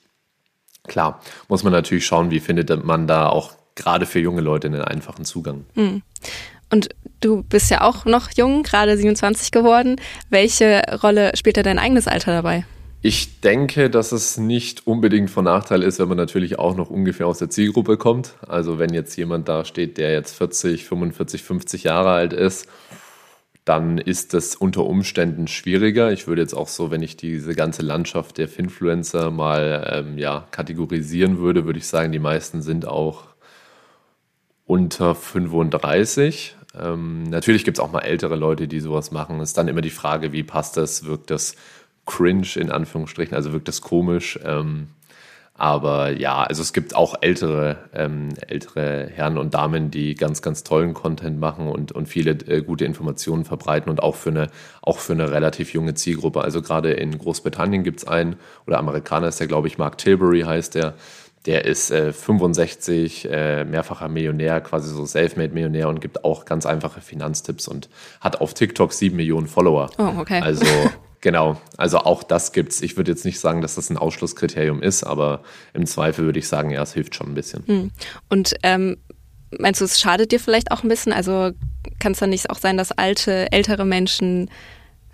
klar, 0.85 1.21
muss 1.49 1.65
man 1.65 1.73
natürlich 1.73 2.07
schauen, 2.07 2.31
wie 2.31 2.41
findet 2.41 2.85
man 2.85 3.09
da 3.09 3.29
auch 3.29 3.55
gerade 3.75 4.07
für 4.07 4.21
junge 4.21 4.43
Leute 4.43 4.69
einen 4.69 4.83
einfachen 4.83 5.25
Zugang. 5.25 5.65
Mhm. 5.75 6.03
Und 6.71 6.89
du 7.21 7.43
bist 7.43 7.71
ja 7.71 7.83
auch 7.83 8.05
noch 8.05 8.31
jung, 8.31 8.63
gerade 8.63 8.97
27 8.97 9.51
geworden. 9.51 9.97
Welche 10.31 10.83
Rolle 11.03 11.33
spielt 11.37 11.57
da 11.57 11.63
dein 11.63 11.79
eigenes 11.79 12.09
Alter 12.09 12.33
dabei? 12.33 12.65
Ich 13.05 13.41
denke, 13.41 13.91
dass 13.91 14.13
es 14.13 14.39
nicht 14.39 14.87
unbedingt 14.87 15.29
von 15.29 15.45
Nachteil 15.45 15.83
ist, 15.83 15.99
wenn 15.99 16.07
man 16.07 16.17
natürlich 16.17 16.61
auch 16.61 16.77
noch 16.77 16.89
ungefähr 16.89 17.27
aus 17.27 17.39
der 17.39 17.51
Zielgruppe 17.51 17.97
kommt. 17.97 18.37
Also 18.47 18.79
wenn 18.79 18.95
jetzt 18.95 19.17
jemand 19.17 19.49
da 19.49 19.65
steht, 19.65 19.99
der 19.99 20.13
jetzt 20.13 20.37
40, 20.37 20.85
45, 20.85 21.43
50 21.43 21.83
Jahre 21.83 22.11
alt 22.11 22.33
ist, 22.33 22.69
dann 23.65 23.99
ist 23.99 24.35
das 24.35 24.55
unter 24.55 24.85
Umständen 24.87 25.49
schwieriger. 25.49 26.13
Ich 26.13 26.29
würde 26.29 26.43
jetzt 26.43 26.55
auch 26.55 26.69
so, 26.69 26.93
wenn 26.93 27.03
ich 27.03 27.17
diese 27.17 27.57
ganze 27.57 27.83
Landschaft 27.83 28.39
der 28.39 28.47
Finfluencer 28.47 29.33
mal 29.33 29.91
ähm, 29.93 30.17
ja, 30.17 30.47
kategorisieren 30.53 31.39
würde, 31.39 31.65
würde 31.65 31.81
ich 31.81 31.89
sagen, 31.89 32.13
die 32.13 32.21
meisten 32.21 32.63
sind 32.63 32.87
auch 32.87 33.25
unter 34.65 35.17
35. 35.17 36.55
Ähm, 36.81 37.25
natürlich 37.25 37.65
gibt 37.65 37.79
es 37.79 37.85
auch 37.85 37.91
mal 37.91 38.01
ältere 38.01 38.37
Leute, 38.37 38.69
die 38.69 38.79
sowas 38.81 39.11
machen. 39.11 39.41
Es 39.41 39.51
ist 39.51 39.59
dann 39.59 39.69
immer 39.69 39.83
die 39.83 39.91
Frage, 39.91 40.33
wie 40.33 40.45
passt 40.45 40.77
das? 40.77 41.05
Wirkt 41.05 41.31
das 41.31 41.57
cringe 42.07 42.57
in 42.57 42.71
Anführungsstrichen? 42.71 43.35
Also 43.35 43.53
wirkt 43.53 43.69
das 43.69 43.81
komisch? 43.81 44.39
Ähm, 44.45 44.89
aber 45.55 46.11
ja, 46.19 46.43
also 46.43 46.63
es 46.63 46.73
gibt 46.73 46.97
auch 46.97 47.15
ältere, 47.21 47.77
ähm, 47.95 48.31
ältere 48.49 49.09
Herren 49.15 49.37
und 49.37 49.55
Damen, 49.55 49.91
die 49.91 50.15
ganz, 50.15 50.41
ganz 50.41 50.65
tollen 50.65 50.95
Content 50.95 51.39
machen 51.39 51.69
und, 51.69 51.93
und 51.93 52.07
viele 52.07 52.33
äh, 52.33 52.63
gute 52.63 52.85
Informationen 52.87 53.45
verbreiten 53.45 53.91
und 53.91 54.03
auch 54.03 54.17
für 54.17 54.31
eine, 54.31 54.49
auch 54.81 54.99
für 54.99 55.13
eine 55.13 55.31
relativ 55.31 55.73
junge 55.75 55.95
Zielgruppe. 55.95 56.41
Also 56.41 56.63
gerade 56.63 56.93
in 56.93 57.17
Großbritannien 57.17 57.85
gibt 57.85 58.01
es 58.01 58.09
einen, 58.09 58.37
oder 58.67 58.79
Amerikaner 58.79 59.29
ist 59.29 59.41
der, 59.41 59.47
glaube 59.47 59.69
ich, 59.69 59.77
Mark 59.77 59.99
Tilbury 59.99 60.41
heißt 60.41 60.75
der, 60.75 60.95
der 61.45 61.65
ist 61.65 61.91
äh, 61.91 62.13
65, 62.13 63.29
äh, 63.31 63.65
mehrfacher 63.65 64.09
Millionär, 64.09 64.61
quasi 64.63 64.93
so 64.93 65.05
Selfmade-Millionär 65.05 65.89
und 65.89 66.01
gibt 66.01 66.25
auch 66.25 66.45
ganz 66.45 66.67
einfache 66.67 67.01
Finanztipps 67.01 67.69
und 67.69 67.89
hat 68.21 68.41
auf 68.41 68.55
TikTok 68.55 68.93
sieben 68.93 69.17
Millionen 69.17 69.49
Follower. 69.49 69.91
Oh, 69.99 70.13
okay. 70.19 70.41
Also 70.41 70.67
genau, 71.23 71.59
also 71.79 71.99
auch 71.99 72.23
das 72.23 72.53
gibt's. 72.53 72.83
Ich 72.83 72.99
würde 72.99 73.11
jetzt 73.11 73.25
nicht 73.25 73.41
sagen, 73.41 73.63
dass 73.63 73.77
das 73.77 73.89
ein 73.89 73.97
Ausschlusskriterium 73.97 74.83
ist, 74.83 75.05
aber 75.05 75.43
im 75.73 75.87
Zweifel 75.87 76.27
würde 76.27 76.39
ich 76.39 76.49
sagen, 76.49 76.71
ja, 76.71 76.83
es 76.83 76.93
hilft 76.93 77.15
schon 77.15 77.29
ein 77.29 77.35
bisschen. 77.35 77.65
Hm. 77.67 77.91
Und 78.29 78.55
ähm, 78.63 78.99
meinst 79.59 79.81
du, 79.81 79.87
es 79.87 79.99
schadet 79.99 80.33
dir 80.33 80.41
vielleicht 80.41 80.71
auch 80.71 80.83
ein 80.83 80.89
bisschen? 80.89 81.15
Also 81.15 81.53
kann 81.99 82.13
es 82.13 82.19
dann 82.19 82.31
nicht 82.31 82.51
auch 82.51 82.59
sein, 82.59 82.77
dass 82.77 82.93
alte, 82.93 83.51
ältere 83.53 83.87
Menschen 83.87 84.51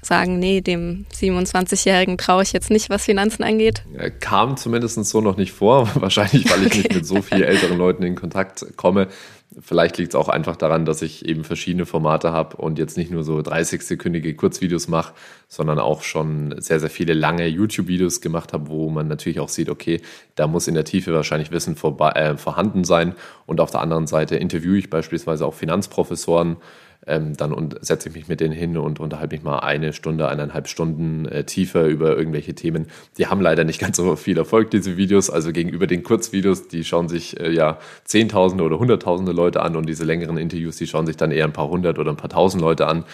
sagen, 0.00 0.38
nee, 0.38 0.60
dem 0.60 1.06
27-Jährigen 1.12 2.18
traue 2.18 2.42
ich 2.42 2.52
jetzt 2.52 2.70
nicht, 2.70 2.88
was 2.88 3.04
Finanzen 3.04 3.42
angeht? 3.42 3.82
Kam 4.20 4.56
zumindest 4.56 5.04
so 5.04 5.20
noch 5.20 5.36
nicht 5.36 5.52
vor. 5.52 5.90
Wahrscheinlich, 5.94 6.50
weil 6.50 6.60
ich 6.62 6.66
okay. 6.66 6.78
nicht 6.78 6.94
mit 6.94 7.06
so 7.06 7.20
vielen 7.20 7.42
älteren 7.42 7.78
Leuten 7.78 8.02
in 8.02 8.14
Kontakt 8.14 8.64
komme. 8.76 9.08
Vielleicht 9.60 9.98
liegt 9.98 10.12
es 10.12 10.14
auch 10.14 10.28
einfach 10.28 10.56
daran, 10.56 10.84
dass 10.84 11.02
ich 11.02 11.26
eben 11.26 11.42
verschiedene 11.42 11.86
Formate 11.86 12.32
habe 12.32 12.56
und 12.56 12.78
jetzt 12.78 12.96
nicht 12.96 13.10
nur 13.10 13.24
so 13.24 13.38
30-sekündige 13.38 14.34
Kurzvideos 14.36 14.88
mache, 14.88 15.14
sondern 15.48 15.78
auch 15.78 16.02
schon 16.02 16.54
sehr, 16.60 16.78
sehr 16.80 16.90
viele 16.90 17.14
lange 17.14 17.46
YouTube-Videos 17.46 18.20
gemacht 18.20 18.52
habe, 18.52 18.68
wo 18.68 18.88
man 18.90 19.08
natürlich 19.08 19.40
auch 19.40 19.48
sieht, 19.48 19.68
okay, 19.68 20.00
da 20.34 20.46
muss 20.46 20.68
in 20.68 20.74
der 20.74 20.84
Tiefe 20.84 21.12
wahrscheinlich 21.12 21.50
Wissen 21.50 21.76
vorbei, 21.76 22.10
äh, 22.10 22.36
vorhanden 22.36 22.84
sein. 22.84 23.14
Und 23.46 23.60
auf 23.60 23.70
der 23.70 23.80
anderen 23.80 24.06
Seite 24.06 24.36
interviewe 24.36 24.78
ich 24.78 24.90
beispielsweise 24.90 25.44
auch 25.44 25.54
Finanzprofessoren, 25.54 26.58
ähm, 27.08 27.36
dann 27.36 27.74
setze 27.80 28.08
ich 28.08 28.14
mich 28.14 28.28
mit 28.28 28.40
denen 28.40 28.52
hin 28.52 28.76
und 28.76 29.00
unterhalte 29.00 29.34
mich 29.34 29.42
mal 29.42 29.58
eine 29.60 29.92
Stunde, 29.92 30.28
eineinhalb 30.28 30.68
Stunden 30.68 31.26
äh, 31.26 31.44
tiefer 31.44 31.86
über 31.86 32.16
irgendwelche 32.16 32.54
Themen. 32.54 32.86
Die 33.16 33.26
haben 33.26 33.40
leider 33.40 33.64
nicht 33.64 33.80
ganz 33.80 33.96
so 33.96 34.16
viel 34.16 34.38
Erfolg, 34.38 34.70
diese 34.70 34.96
Videos. 34.96 35.30
Also 35.30 35.52
gegenüber 35.52 35.86
den 35.86 36.02
Kurzvideos, 36.02 36.68
die 36.68 36.84
schauen 36.84 37.08
sich 37.08 37.38
äh, 37.40 37.50
ja 37.50 37.78
Zehntausende 38.04 38.64
oder 38.64 38.78
Hunderttausende 38.78 39.32
Leute 39.32 39.62
an 39.62 39.76
und 39.76 39.88
diese 39.88 40.04
längeren 40.04 40.36
Interviews, 40.36 40.76
die 40.76 40.86
schauen 40.86 41.06
sich 41.06 41.16
dann 41.16 41.30
eher 41.30 41.44
ein 41.44 41.52
paar 41.52 41.68
hundert 41.68 41.98
oder 41.98 42.10
ein 42.10 42.16
paar 42.16 42.30
tausend 42.30 42.62
Leute 42.62 42.86
an. 42.86 43.04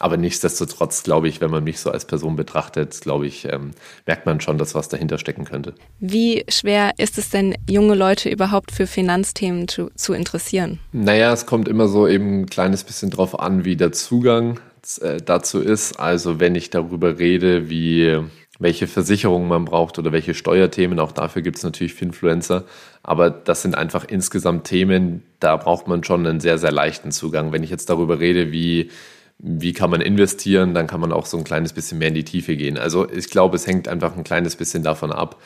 Aber 0.00 0.16
nichtsdestotrotz, 0.16 1.04
glaube 1.04 1.28
ich, 1.28 1.40
wenn 1.40 1.50
man 1.50 1.62
mich 1.62 1.78
so 1.78 1.90
als 1.90 2.04
Person 2.04 2.34
betrachtet, 2.34 3.00
glaube 3.00 3.26
ich, 3.26 3.46
ähm, 3.46 3.70
merkt 4.06 4.26
man 4.26 4.40
schon, 4.40 4.58
dass 4.58 4.74
was 4.74 4.88
dahinter 4.88 5.18
stecken 5.18 5.44
könnte. 5.44 5.74
Wie 6.00 6.44
schwer 6.48 6.92
ist 6.98 7.16
es 7.16 7.30
denn, 7.30 7.54
junge 7.68 7.94
Leute 7.94 8.28
überhaupt 8.28 8.72
für 8.72 8.86
Finanzthemen 8.86 9.68
zu, 9.68 9.90
zu 9.94 10.12
interessieren? 10.12 10.80
Naja, 10.92 11.32
es 11.32 11.46
kommt 11.46 11.68
immer 11.68 11.86
so 11.86 12.08
eben 12.08 12.40
ein 12.40 12.46
kleines 12.46 12.82
bisschen 12.82 13.10
drauf 13.10 13.38
an, 13.38 13.64
wie 13.64 13.76
der 13.76 13.92
Zugang 13.92 14.58
äh, 15.00 15.18
dazu 15.24 15.60
ist. 15.60 16.00
Also 16.00 16.40
wenn 16.40 16.56
ich 16.56 16.70
darüber 16.70 17.18
rede, 17.18 17.70
wie 17.70 18.20
welche 18.58 18.86
Versicherungen 18.86 19.48
man 19.48 19.64
braucht 19.64 19.98
oder 19.98 20.12
welche 20.12 20.34
Steuerthemen. 20.34 21.00
Auch 21.00 21.12
dafür 21.12 21.42
gibt 21.42 21.56
es 21.56 21.64
natürlich 21.64 21.94
Finfluencer. 21.94 22.64
Aber 23.02 23.30
das 23.30 23.62
sind 23.62 23.76
einfach 23.76 24.04
insgesamt 24.04 24.64
Themen, 24.64 25.22
da 25.40 25.56
braucht 25.56 25.88
man 25.88 26.04
schon 26.04 26.26
einen 26.26 26.40
sehr, 26.40 26.58
sehr 26.58 26.72
leichten 26.72 27.10
Zugang. 27.10 27.52
Wenn 27.52 27.62
ich 27.62 27.70
jetzt 27.70 27.90
darüber 27.90 28.20
rede, 28.20 28.52
wie 28.52 28.90
wie 29.38 29.72
kann 29.72 29.90
man 29.90 30.00
investieren, 30.00 30.74
dann 30.74 30.86
kann 30.86 31.00
man 31.00 31.12
auch 31.12 31.26
so 31.26 31.36
ein 31.36 31.44
kleines 31.44 31.72
bisschen 31.72 31.98
mehr 31.98 32.08
in 32.08 32.14
die 32.14 32.24
Tiefe 32.24 32.56
gehen. 32.56 32.78
Also 32.78 33.08
ich 33.10 33.30
glaube, 33.30 33.56
es 33.56 33.66
hängt 33.66 33.88
einfach 33.88 34.16
ein 34.16 34.24
kleines 34.24 34.56
bisschen 34.56 34.82
davon 34.82 35.12
ab, 35.12 35.40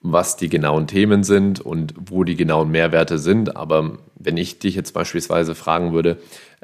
was 0.00 0.36
die 0.36 0.48
genauen 0.48 0.86
Themen 0.86 1.22
sind 1.22 1.60
und 1.60 1.94
wo 1.98 2.24
die 2.24 2.36
genauen 2.36 2.70
Mehrwerte 2.70 3.18
sind. 3.18 3.56
Aber 3.56 3.98
wenn 4.16 4.36
ich 4.36 4.58
dich 4.58 4.74
jetzt 4.74 4.92
beispielsweise 4.92 5.54
fragen 5.54 5.92
würde, 5.92 6.18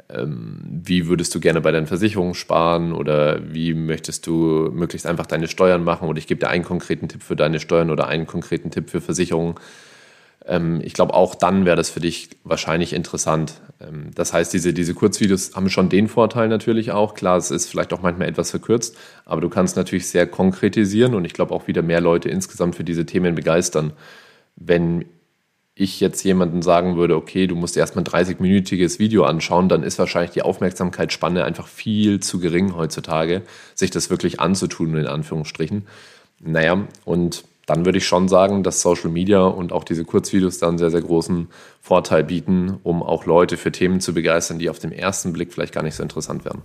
ähm, 0.09 0.59
wie 0.65 1.07
würdest 1.07 1.33
du 1.35 1.39
gerne 1.39 1.61
bei 1.61 1.71
deinen 1.71 1.87
Versicherungen 1.87 2.33
sparen 2.33 2.93
oder 2.93 3.39
wie 3.53 3.73
möchtest 3.73 4.27
du 4.27 4.69
möglichst 4.73 5.05
einfach 5.05 5.25
deine 5.25 5.47
Steuern 5.47 5.83
machen 5.83 6.07
oder 6.09 6.17
ich 6.17 6.27
gebe 6.27 6.39
dir 6.39 6.49
einen 6.49 6.63
konkreten 6.63 7.07
Tipp 7.07 7.23
für 7.23 7.35
deine 7.35 7.59
Steuern 7.59 7.91
oder 7.91 8.07
einen 8.07 8.25
konkreten 8.25 8.71
Tipp 8.71 8.89
für 8.89 9.01
Versicherungen, 9.01 9.55
ähm, 10.49 10.81
ich 10.83 10.93
glaube, 10.93 11.13
auch 11.13 11.35
dann 11.35 11.65
wäre 11.65 11.77
das 11.77 11.89
für 11.89 11.99
dich 11.99 12.29
wahrscheinlich 12.43 12.93
interessant. 12.93 13.61
Ähm, 13.79 14.11
das 14.15 14.33
heißt, 14.33 14.51
diese, 14.51 14.73
diese 14.73 14.95
Kurzvideos 14.95 15.55
haben 15.55 15.69
schon 15.69 15.89
den 15.89 16.07
Vorteil 16.07 16.47
natürlich 16.47 16.91
auch. 16.91 17.13
Klar, 17.13 17.37
es 17.37 17.51
ist 17.51 17.67
vielleicht 17.67 17.93
auch 17.93 18.01
manchmal 18.01 18.27
etwas 18.27 18.49
verkürzt, 18.49 18.97
aber 19.25 19.41
du 19.41 19.49
kannst 19.49 19.75
natürlich 19.75 20.09
sehr 20.09 20.25
konkretisieren 20.25 21.13
und 21.13 21.23
ich 21.23 21.33
glaube 21.33 21.53
auch 21.53 21.67
wieder 21.67 21.83
mehr 21.83 22.01
Leute 22.01 22.29
insgesamt 22.29 22.75
für 22.75 22.83
diese 22.83 23.05
Themen 23.05 23.35
begeistern. 23.35 23.93
Wenn 24.55 25.05
ich 25.75 26.01
jetzt 26.01 26.23
jemanden 26.23 26.61
sagen 26.61 26.97
würde, 26.97 27.15
okay, 27.15 27.47
du 27.47 27.55
musst 27.55 27.77
erstmal 27.77 28.03
ein 28.03 28.25
30-minütiges 28.25 28.99
Video 28.99 29.23
anschauen, 29.23 29.69
dann 29.69 29.83
ist 29.83 29.97
wahrscheinlich 29.99 30.31
die 30.31 30.41
Aufmerksamkeitsspanne 30.41 31.45
einfach 31.45 31.67
viel 31.67 32.19
zu 32.19 32.39
gering 32.39 32.75
heutzutage, 32.75 33.43
sich 33.75 33.89
das 33.91 34.09
wirklich 34.09 34.41
anzutun, 34.41 34.97
in 34.97 35.07
Anführungsstrichen. 35.07 35.87
Naja, 36.41 36.85
und 37.05 37.45
dann 37.69 37.85
würde 37.85 37.99
ich 37.99 38.07
schon 38.07 38.27
sagen, 38.27 38.63
dass 38.63 38.81
Social 38.81 39.11
Media 39.11 39.43
und 39.43 39.71
auch 39.71 39.83
diese 39.83 40.03
Kurzvideos 40.03 40.57
da 40.57 40.67
einen 40.67 40.79
sehr, 40.79 40.89
sehr 40.89 41.01
großen 41.01 41.49
Vorteil 41.81 42.23
bieten, 42.23 42.79
um 42.81 43.03
auch 43.03 43.25
Leute 43.25 43.57
für 43.57 43.71
Themen 43.71 44.01
zu 44.01 44.13
begeistern, 44.13 44.57
die 44.57 44.69
auf 44.69 44.79
den 44.79 44.91
ersten 44.91 45.33
Blick 45.33 45.53
vielleicht 45.53 45.73
gar 45.73 45.83
nicht 45.83 45.95
so 45.95 46.01
interessant 46.01 46.45
wären. 46.45 46.63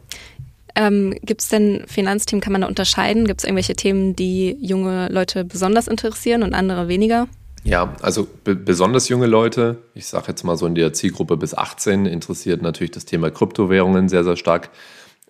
Ähm, 0.75 1.15
Gibt 1.23 1.43
es 1.43 1.49
denn 1.49 1.85
Finanzthemen, 1.87 2.41
kann 2.41 2.53
man 2.53 2.63
da 2.63 2.69
unterscheiden? 2.69 3.27
Gibt 3.27 3.41
es 3.41 3.45
irgendwelche 3.45 3.75
Themen, 3.75 4.17
die 4.17 4.57
junge 4.61 5.09
Leute 5.09 5.45
besonders 5.45 5.89
interessieren 5.89 6.43
und 6.43 6.55
andere 6.55 6.89
weniger? 6.89 7.29
Ja, 7.65 7.95
also 8.01 8.27
besonders 8.43 9.09
junge 9.09 9.27
Leute, 9.27 9.77
ich 9.95 10.07
sage 10.07 10.27
jetzt 10.29 10.43
mal 10.43 10.57
so 10.57 10.67
in 10.67 10.75
der 10.75 10.93
Zielgruppe 10.95 11.37
bis 11.37 11.55
18, 11.55 12.07
interessiert 12.07 12.63
natürlich 12.63 12.91
das 12.93 13.05
Thema 13.05 13.31
Kryptowährungen 13.31 14.09
sehr, 14.09 14.25
sehr 14.25 14.37
stark. 14.37 14.71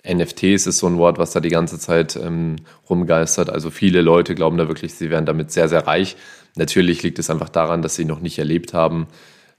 NFTs 0.06 0.66
ist 0.66 0.78
so 0.78 0.86
ein 0.86 0.98
Wort, 0.98 1.18
was 1.18 1.32
da 1.32 1.40
die 1.40 1.48
ganze 1.48 1.78
Zeit 1.78 2.16
ähm, 2.16 2.56
rumgeistert. 2.88 3.48
Also 3.48 3.70
viele 3.70 4.02
Leute 4.02 4.34
glauben 4.34 4.58
da 4.58 4.68
wirklich, 4.68 4.94
sie 4.94 5.10
wären 5.10 5.26
damit 5.26 5.50
sehr, 5.50 5.68
sehr 5.68 5.86
reich. 5.86 6.16
Natürlich 6.56 7.02
liegt 7.02 7.18
es 7.18 7.30
einfach 7.30 7.48
daran, 7.48 7.82
dass 7.82 7.94
sie 7.94 8.04
noch 8.04 8.20
nicht 8.20 8.38
erlebt 8.38 8.74
haben 8.74 9.06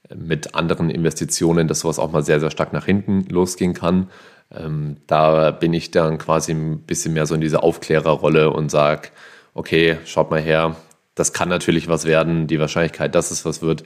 äh, 0.10 0.16
mit 0.16 0.54
anderen 0.54 0.90
Investitionen, 0.90 1.68
dass 1.68 1.80
sowas 1.80 2.00
auch 2.00 2.12
mal 2.12 2.24
sehr, 2.24 2.40
sehr 2.40 2.52
stark 2.52 2.74
nach 2.74 2.86
hinten 2.86 3.26
losgehen 3.30 3.74
kann. 3.74 4.10
Ähm, 4.56 4.98
da 5.08 5.52
bin 5.52 5.74
ich 5.74 5.90
dann 5.92 6.20
quasi 6.20 6.52
ein 6.52 6.82
bisschen 6.82 7.14
mehr 7.14 7.26
so 7.26 7.34
in 7.34 7.42
dieser 7.42 7.64
Aufklärerrolle 7.64 8.52
und 8.52 8.70
sage, 8.70 9.10
okay, 9.56 9.98
schaut 10.06 10.30
mal 10.30 10.42
her, 10.42 10.76
das 11.16 11.34
kann 11.34 11.50
natürlich 11.50 11.88
was 11.88 12.06
werden. 12.06 12.46
Die 12.46 12.60
Wahrscheinlichkeit, 12.60 13.16
dass 13.16 13.32
es 13.32 13.46
was 13.46 13.62
wird, 13.62 13.84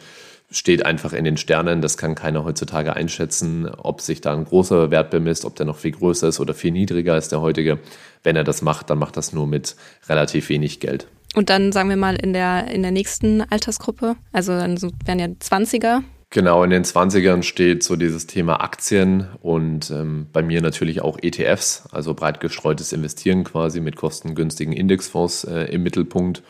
steht 0.52 0.86
einfach 0.86 1.14
in 1.14 1.26
den 1.26 1.38
Sternen. 1.38 1.82
Das 1.82 1.98
kann 1.98 2.16
keiner 2.16 2.44
heutzutage 2.44 2.96
einschätzen, 2.96 3.70
ob 3.70 4.02
sich 4.02 4.22
da 4.22 4.34
ein 4.34 4.46
großer 4.46 4.92
Wert 4.92 5.12
bemisst, 5.12 5.46
ob 5.46 5.56
der 5.56 5.66
noch 5.66 5.78
viel 5.78 5.92
größer 5.92 6.28
ist 6.28 6.40
oder 6.40 6.54
viel 6.54 6.72
niedriger 6.72 7.18
ist 7.18 7.32
der 7.32 7.42
heutige. 7.42 7.80
Wenn 8.24 8.36
er 8.36 8.44
das 8.44 8.62
macht, 8.62 8.90
dann 8.90 9.00
macht 9.00 9.18
das 9.18 9.34
nur 9.34 9.48
mit 9.48 9.76
relativ 10.08 10.50
wenig 10.50 10.80
Geld. 10.80 11.08
Und 11.36 11.50
dann 11.50 11.72
sagen 11.72 11.90
wir 11.90 11.98
mal 11.98 12.16
in 12.16 12.34
der, 12.34 12.68
in 12.70 12.82
der 12.82 12.92
nächsten 12.92 13.42
Altersgruppe, 13.42 14.16
also 14.32 14.52
dann 14.54 14.82
wären 15.06 15.20
ja 15.20 15.28
20er. 15.28 16.02
Genau, 16.32 16.64
in 16.64 16.70
den 16.70 16.84
20ern 16.84 17.42
steht 17.42 17.84
so 17.84 17.96
dieses 17.96 18.28
Thema 18.28 18.62
Aktien 18.62 19.28
und 19.42 19.90
ähm, 19.90 20.28
bei 20.32 20.44
mir 20.44 20.62
natürlich 20.62 21.02
auch 21.02 21.18
ETFs, 21.22 21.88
also 21.92 22.14
breit 22.14 22.40
gestreutes 22.40 22.94
Investieren 22.94 23.44
quasi 23.44 23.82
mit 23.82 23.96
kostengünstigen 23.96 24.74
Indexfonds 24.74 25.44
äh, 25.46 25.64
im 25.74 25.82
Mittelpunkt. 25.82 26.44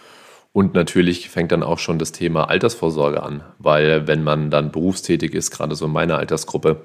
Und 0.59 0.73
natürlich 0.73 1.29
fängt 1.29 1.53
dann 1.53 1.63
auch 1.63 1.79
schon 1.79 1.99
das 1.99 2.11
Thema 2.11 2.49
Altersvorsorge 2.49 3.23
an, 3.23 3.43
weil 3.59 4.07
wenn 4.07 4.25
man 4.25 4.51
dann 4.51 4.71
berufstätig 4.73 5.33
ist, 5.33 5.51
gerade 5.51 5.73
so 5.73 5.85
in 5.85 5.93
meiner 5.93 6.17
Altersgruppe, 6.17 6.81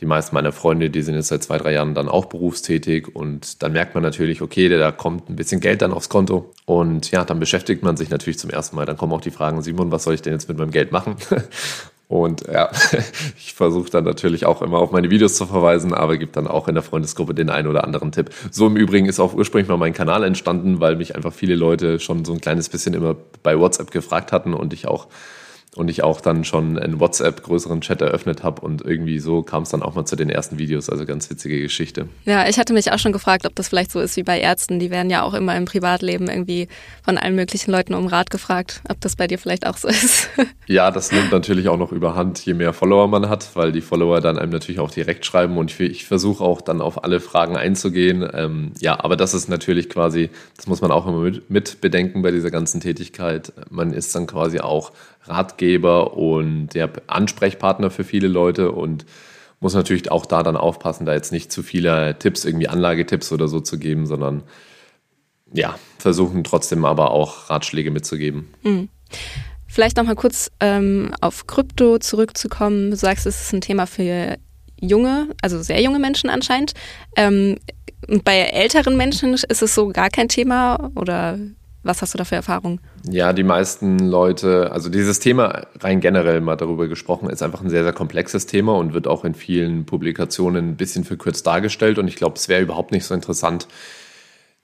die 0.00 0.04
meisten 0.04 0.34
meiner 0.34 0.52
Freunde, 0.52 0.90
die 0.90 1.00
sind 1.00 1.14
jetzt 1.14 1.28
seit 1.28 1.42
zwei, 1.42 1.56
drei 1.56 1.72
Jahren 1.72 1.94
dann 1.94 2.10
auch 2.10 2.26
berufstätig 2.26 3.16
und 3.16 3.62
dann 3.62 3.72
merkt 3.72 3.94
man 3.94 4.02
natürlich, 4.02 4.42
okay, 4.42 4.68
da 4.68 4.92
kommt 4.92 5.30
ein 5.30 5.36
bisschen 5.36 5.62
Geld 5.62 5.80
dann 5.80 5.94
aufs 5.94 6.10
Konto 6.10 6.52
und 6.66 7.10
ja, 7.10 7.24
dann 7.24 7.40
beschäftigt 7.40 7.82
man 7.82 7.96
sich 7.96 8.10
natürlich 8.10 8.38
zum 8.38 8.50
ersten 8.50 8.76
Mal. 8.76 8.84
Dann 8.84 8.98
kommen 8.98 9.14
auch 9.14 9.22
die 9.22 9.30
Fragen, 9.30 9.62
Simon, 9.62 9.90
was 9.90 10.04
soll 10.04 10.12
ich 10.12 10.20
denn 10.20 10.34
jetzt 10.34 10.50
mit 10.50 10.58
meinem 10.58 10.70
Geld 10.70 10.92
machen? 10.92 11.16
Und 12.08 12.46
ja, 12.46 12.70
ich 13.36 13.54
versuche 13.54 13.90
dann 13.90 14.04
natürlich 14.04 14.46
auch 14.46 14.62
immer 14.62 14.78
auf 14.78 14.92
meine 14.92 15.10
Videos 15.10 15.34
zu 15.34 15.46
verweisen, 15.46 15.92
aber 15.92 16.16
gibt 16.18 16.36
dann 16.36 16.46
auch 16.46 16.68
in 16.68 16.74
der 16.74 16.84
Freundesgruppe 16.84 17.34
den 17.34 17.50
einen 17.50 17.66
oder 17.66 17.84
anderen 17.84 18.12
Tipp. 18.12 18.30
So 18.50 18.66
im 18.66 18.76
Übrigen 18.76 19.06
ist 19.06 19.18
auch 19.18 19.34
ursprünglich 19.34 19.68
mal 19.68 19.76
mein 19.76 19.92
Kanal 19.92 20.22
entstanden, 20.22 20.80
weil 20.80 20.96
mich 20.96 21.16
einfach 21.16 21.32
viele 21.32 21.56
Leute 21.56 21.98
schon 21.98 22.24
so 22.24 22.32
ein 22.32 22.40
kleines 22.40 22.68
bisschen 22.68 22.94
immer 22.94 23.16
bei 23.42 23.58
WhatsApp 23.58 23.90
gefragt 23.90 24.30
hatten 24.30 24.54
und 24.54 24.72
ich 24.72 24.86
auch 24.86 25.08
und 25.76 25.90
ich 25.90 26.02
auch 26.02 26.20
dann 26.20 26.44
schon 26.44 26.78
einen 26.78 27.00
WhatsApp 27.00 27.42
größeren 27.42 27.80
Chat 27.82 28.00
eröffnet 28.00 28.42
habe 28.42 28.62
und 28.62 28.82
irgendwie 28.82 29.18
so 29.18 29.42
kam 29.42 29.64
es 29.64 29.70
dann 29.70 29.82
auch 29.82 29.94
mal 29.94 30.06
zu 30.06 30.16
den 30.16 30.30
ersten 30.30 30.58
Videos, 30.58 30.88
also 30.88 31.04
ganz 31.04 31.28
witzige 31.30 31.60
Geschichte. 31.60 32.08
Ja, 32.24 32.48
ich 32.48 32.58
hatte 32.58 32.72
mich 32.72 32.90
auch 32.92 32.98
schon 32.98 33.12
gefragt, 33.12 33.46
ob 33.46 33.54
das 33.54 33.68
vielleicht 33.68 33.92
so 33.92 34.00
ist 34.00 34.16
wie 34.16 34.22
bei 34.22 34.40
Ärzten, 34.40 34.78
die 34.78 34.90
werden 34.90 35.10
ja 35.10 35.22
auch 35.22 35.34
immer 35.34 35.56
im 35.56 35.66
Privatleben 35.66 36.28
irgendwie 36.28 36.68
von 37.04 37.18
allen 37.18 37.34
möglichen 37.34 37.70
Leuten 37.70 37.94
um 37.94 38.06
Rat 38.06 38.30
gefragt, 38.30 38.80
ob 38.88 39.00
das 39.00 39.16
bei 39.16 39.26
dir 39.26 39.38
vielleicht 39.38 39.66
auch 39.66 39.76
so 39.76 39.88
ist. 39.88 40.30
ja, 40.66 40.90
das 40.90 41.12
nimmt 41.12 41.30
natürlich 41.30 41.68
auch 41.68 41.78
noch 41.78 41.92
überhand, 41.92 42.44
je 42.44 42.54
mehr 42.54 42.72
Follower 42.72 43.08
man 43.08 43.28
hat, 43.28 43.54
weil 43.54 43.72
die 43.72 43.82
Follower 43.82 44.20
dann 44.20 44.38
einem 44.38 44.52
natürlich 44.52 44.80
auch 44.80 44.90
direkt 44.90 45.26
schreiben 45.26 45.58
und 45.58 45.70
ich, 45.70 45.80
ich 45.80 46.06
versuche 46.06 46.42
auch 46.42 46.60
dann 46.60 46.80
auf 46.80 47.04
alle 47.04 47.20
Fragen 47.20 47.56
einzugehen. 47.56 48.28
Ähm, 48.32 48.72
ja, 48.80 48.98
aber 49.02 49.16
das 49.16 49.34
ist 49.34 49.48
natürlich 49.48 49.90
quasi, 49.90 50.30
das 50.56 50.66
muss 50.66 50.80
man 50.80 50.90
auch 50.90 51.06
immer 51.06 51.20
mit, 51.20 51.50
mit 51.50 51.80
bedenken 51.80 52.22
bei 52.22 52.30
dieser 52.30 52.50
ganzen 52.50 52.80
Tätigkeit. 52.80 53.52
Man 53.70 53.92
ist 53.92 54.14
dann 54.14 54.26
quasi 54.26 54.60
auch 54.60 54.92
Ratgeber 55.28 56.16
und 56.16 56.68
der 56.68 56.90
Ansprechpartner 57.06 57.90
für 57.90 58.04
viele 58.04 58.28
Leute 58.28 58.72
und 58.72 59.06
muss 59.60 59.74
natürlich 59.74 60.10
auch 60.10 60.26
da 60.26 60.42
dann 60.42 60.56
aufpassen, 60.56 61.06
da 61.06 61.14
jetzt 61.14 61.32
nicht 61.32 61.50
zu 61.50 61.62
viele 61.62 62.18
Tipps, 62.18 62.44
irgendwie 62.44 62.68
Anlagetipps 62.68 63.32
oder 63.32 63.48
so 63.48 63.60
zu 63.60 63.78
geben, 63.78 64.06
sondern 64.06 64.42
ja, 65.52 65.78
versuchen 65.98 66.44
trotzdem 66.44 66.84
aber 66.84 67.10
auch 67.10 67.48
Ratschläge 67.50 67.90
mitzugeben. 67.90 68.48
Mhm. 68.62 68.88
Vielleicht 69.66 69.96
nochmal 69.96 70.14
kurz 70.16 70.50
ähm, 70.60 71.12
auf 71.20 71.46
Krypto 71.46 71.98
zurückzukommen. 71.98 72.90
Du 72.90 72.96
sagst, 72.96 73.26
es 73.26 73.42
ist 73.42 73.52
ein 73.52 73.60
Thema 73.60 73.86
für 73.86 74.36
junge, 74.80 75.28
also 75.42 75.62
sehr 75.62 75.82
junge 75.82 75.98
Menschen 75.98 76.30
anscheinend. 76.30 76.72
Ähm, 77.16 77.58
bei 78.24 78.38
älteren 78.38 78.96
Menschen 78.96 79.34
ist 79.34 79.62
es 79.62 79.74
so 79.74 79.88
gar 79.88 80.10
kein 80.10 80.28
Thema 80.28 80.90
oder 80.94 81.38
was 81.86 82.02
hast 82.02 82.14
du 82.14 82.18
da 82.18 82.24
für 82.24 82.34
Erfahrungen? 82.34 82.80
Ja, 83.08 83.32
die 83.32 83.44
meisten 83.44 83.98
Leute, 83.98 84.72
also 84.72 84.88
dieses 84.88 85.20
Thema 85.20 85.66
rein 85.80 86.00
generell 86.00 86.40
mal 86.40 86.56
darüber 86.56 86.88
gesprochen, 86.88 87.30
ist 87.30 87.42
einfach 87.42 87.62
ein 87.62 87.70
sehr, 87.70 87.84
sehr 87.84 87.92
komplexes 87.92 88.46
Thema 88.46 88.76
und 88.76 88.92
wird 88.92 89.06
auch 89.06 89.24
in 89.24 89.34
vielen 89.34 89.86
Publikationen 89.86 90.70
ein 90.70 90.76
bisschen 90.76 91.04
verkürzt 91.04 91.46
dargestellt. 91.46 91.98
Und 91.98 92.08
ich 92.08 92.16
glaube, 92.16 92.36
es 92.36 92.48
wäre 92.48 92.62
überhaupt 92.62 92.92
nicht 92.92 93.04
so 93.04 93.14
interessant, 93.14 93.68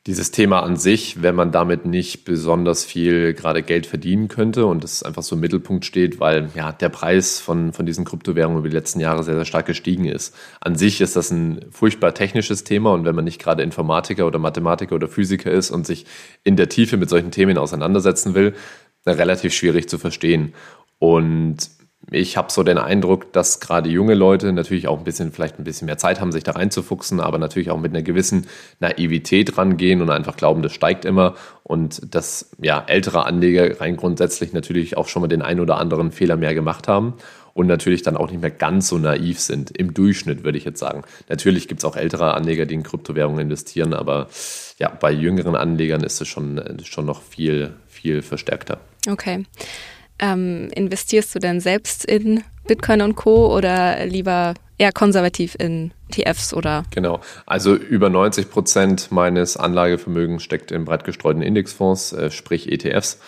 dieses 0.09 0.33
Thema 0.33 0.65
an 0.65 0.77
sich, 0.77 1.23
wenn 1.23 1.37
man 1.37 1.53
damit 1.53 1.87
nicht 1.87 2.25
besonders 2.25 2.85
viel 2.85 3.35
gerade 3.35 3.63
Geld 3.63 3.87
verdienen 3.87 4.27
könnte 4.27 4.67
und 4.67 4.83
das 4.83 5.05
einfach 5.05 5.23
so 5.23 5.37
im 5.37 5.41
Mittelpunkt 5.41 5.85
steht, 5.85 6.19
weil 6.19 6.49
ja 6.57 6.73
der 6.73 6.89
Preis 6.89 7.39
von, 7.39 7.73
von 7.73 7.87
diesen 7.87 8.05
Kryptowährungen 8.05 8.59
über 8.59 8.69
die 8.69 8.75
letzten 8.75 8.99
Jahre 8.99 9.23
sehr, 9.23 9.37
sehr 9.37 9.45
stark 9.45 9.67
gestiegen 9.67 10.07
ist. 10.07 10.35
An 10.61 10.75
sich 10.75 11.01
ist 11.01 11.15
das 11.15 11.31
ein 11.31 11.67
furchtbar 11.71 12.15
technisches 12.15 12.65
Thema 12.65 12.93
und 12.93 13.05
wenn 13.05 13.15
man 13.15 13.25
nicht 13.25 13.41
gerade 13.41 13.63
Informatiker 13.63 14.27
oder 14.27 14.41
Mathematiker 14.41 14.97
oder 14.97 15.07
Physiker 15.07 15.53
ist 15.53 15.71
und 15.71 15.87
sich 15.87 16.05
in 16.43 16.57
der 16.57 16.69
Tiefe 16.69 16.97
mit 16.97 17.09
solchen 17.09 17.31
Themen 17.31 17.57
auseinandersetzen 17.57 18.35
will, 18.35 18.55
relativ 19.07 19.55
schwierig 19.55 19.89
zu 19.89 19.99
verstehen. 19.99 20.53
Und 20.99 21.71
ich 22.13 22.37
habe 22.37 22.53
so 22.53 22.63
den 22.63 22.79
Eindruck, 22.79 23.33
dass 23.33 23.59
gerade 23.61 23.89
junge 23.89 24.15
Leute 24.15 24.53
natürlich 24.53 24.87
auch 24.87 24.99
ein 24.99 25.05
bisschen, 25.05 25.33
vielleicht 25.33 25.59
ein 25.59 25.65
bisschen 25.65 25.87
mehr 25.87 25.99
Zeit 25.99 26.21
haben, 26.21 26.31
sich 26.31 26.45
da 26.45 26.53
reinzufuchsen, 26.53 27.21
aber 27.21 27.39
natürlich 27.39 27.71
auch 27.71 27.81
mit 27.81 27.93
einer 27.93 28.03
gewissen 28.03 28.47
Naivität 28.81 29.57
rangehen 29.57 30.03
und 30.03 30.11
einfach 30.11 30.37
glauben, 30.37 30.63
das 30.63 30.73
steigt 30.73 31.05
immer 31.05 31.35
und 31.63 32.15
dass 32.15 32.51
ja 32.61 32.85
ältere 32.87 33.25
Anleger 33.25 33.81
rein 33.81 33.97
grundsätzlich 33.97 34.53
natürlich 34.53 34.97
auch 34.97 35.09
schon 35.09 35.23
mal 35.23 35.29
den 35.29 35.43
einen 35.43 35.61
oder 35.61 35.79
anderen 35.79 36.13
Fehler 36.13 36.37
mehr 36.37 36.55
gemacht 36.55 36.87
haben 36.87 37.15
und 37.55 37.67
natürlich 37.67 38.03
dann 38.03 38.17
auch 38.17 38.31
nicht 38.31 38.41
mehr 38.41 38.51
ganz 38.51 38.89
so 38.89 38.99
naiv 38.99 39.41
sind. 39.41 39.71
Im 39.71 39.95
Durchschnitt 39.95 40.45
würde 40.45 40.59
ich 40.59 40.65
jetzt 40.65 40.81
sagen. 40.81 41.03
Natürlich 41.29 41.69
gibt 41.69 41.81
es 41.81 41.85
auch 41.85 41.97
ältere 41.97 42.35
Anleger, 42.35 42.67
die 42.67 42.75
in 42.75 42.83
Kryptowährungen 42.83 43.41
investieren, 43.41 43.95
aber 43.95 44.29
ja, 44.79 44.89
bei 44.89 45.13
jüngeren 45.13 45.57
Anlegern 45.57 46.03
ist 46.03 46.21
es 46.21 46.29
schon, 46.29 46.61
schon 46.85 47.07
noch 47.07 47.23
viel, 47.23 47.75
viel 47.89 48.23
verstärkter. 48.23 48.79
Okay. 49.09 49.45
Ähm, 50.23 50.71
investierst 50.73 51.35
du 51.35 51.41
denn 51.41 51.61
selbst 51.61 52.05
in 52.05 52.45
Bitcoin 52.69 53.03
und 53.03 53.17
Co. 53.17 53.53
oder 53.55 54.07
lieber 54.07 54.55
eher 54.79 54.93
konservativ 54.93 55.57
in 55.59 55.93
TFs 56.13 56.55
oder? 56.55 56.85
Genau. 56.93 57.21
Also 57.45 57.75
über 57.75 58.09
90 58.09 58.49
Prozent 58.49 59.11
meines 59.11 59.57
Anlagevermögens 59.57 60.45
steckt 60.45 60.71
in 60.71 60.85
breit 60.85 61.03
gestreuten 61.03 61.43
Indexfonds, 61.43 62.13
äh, 62.13 62.31
sprich 62.31 62.71
ETFs. 62.71 63.19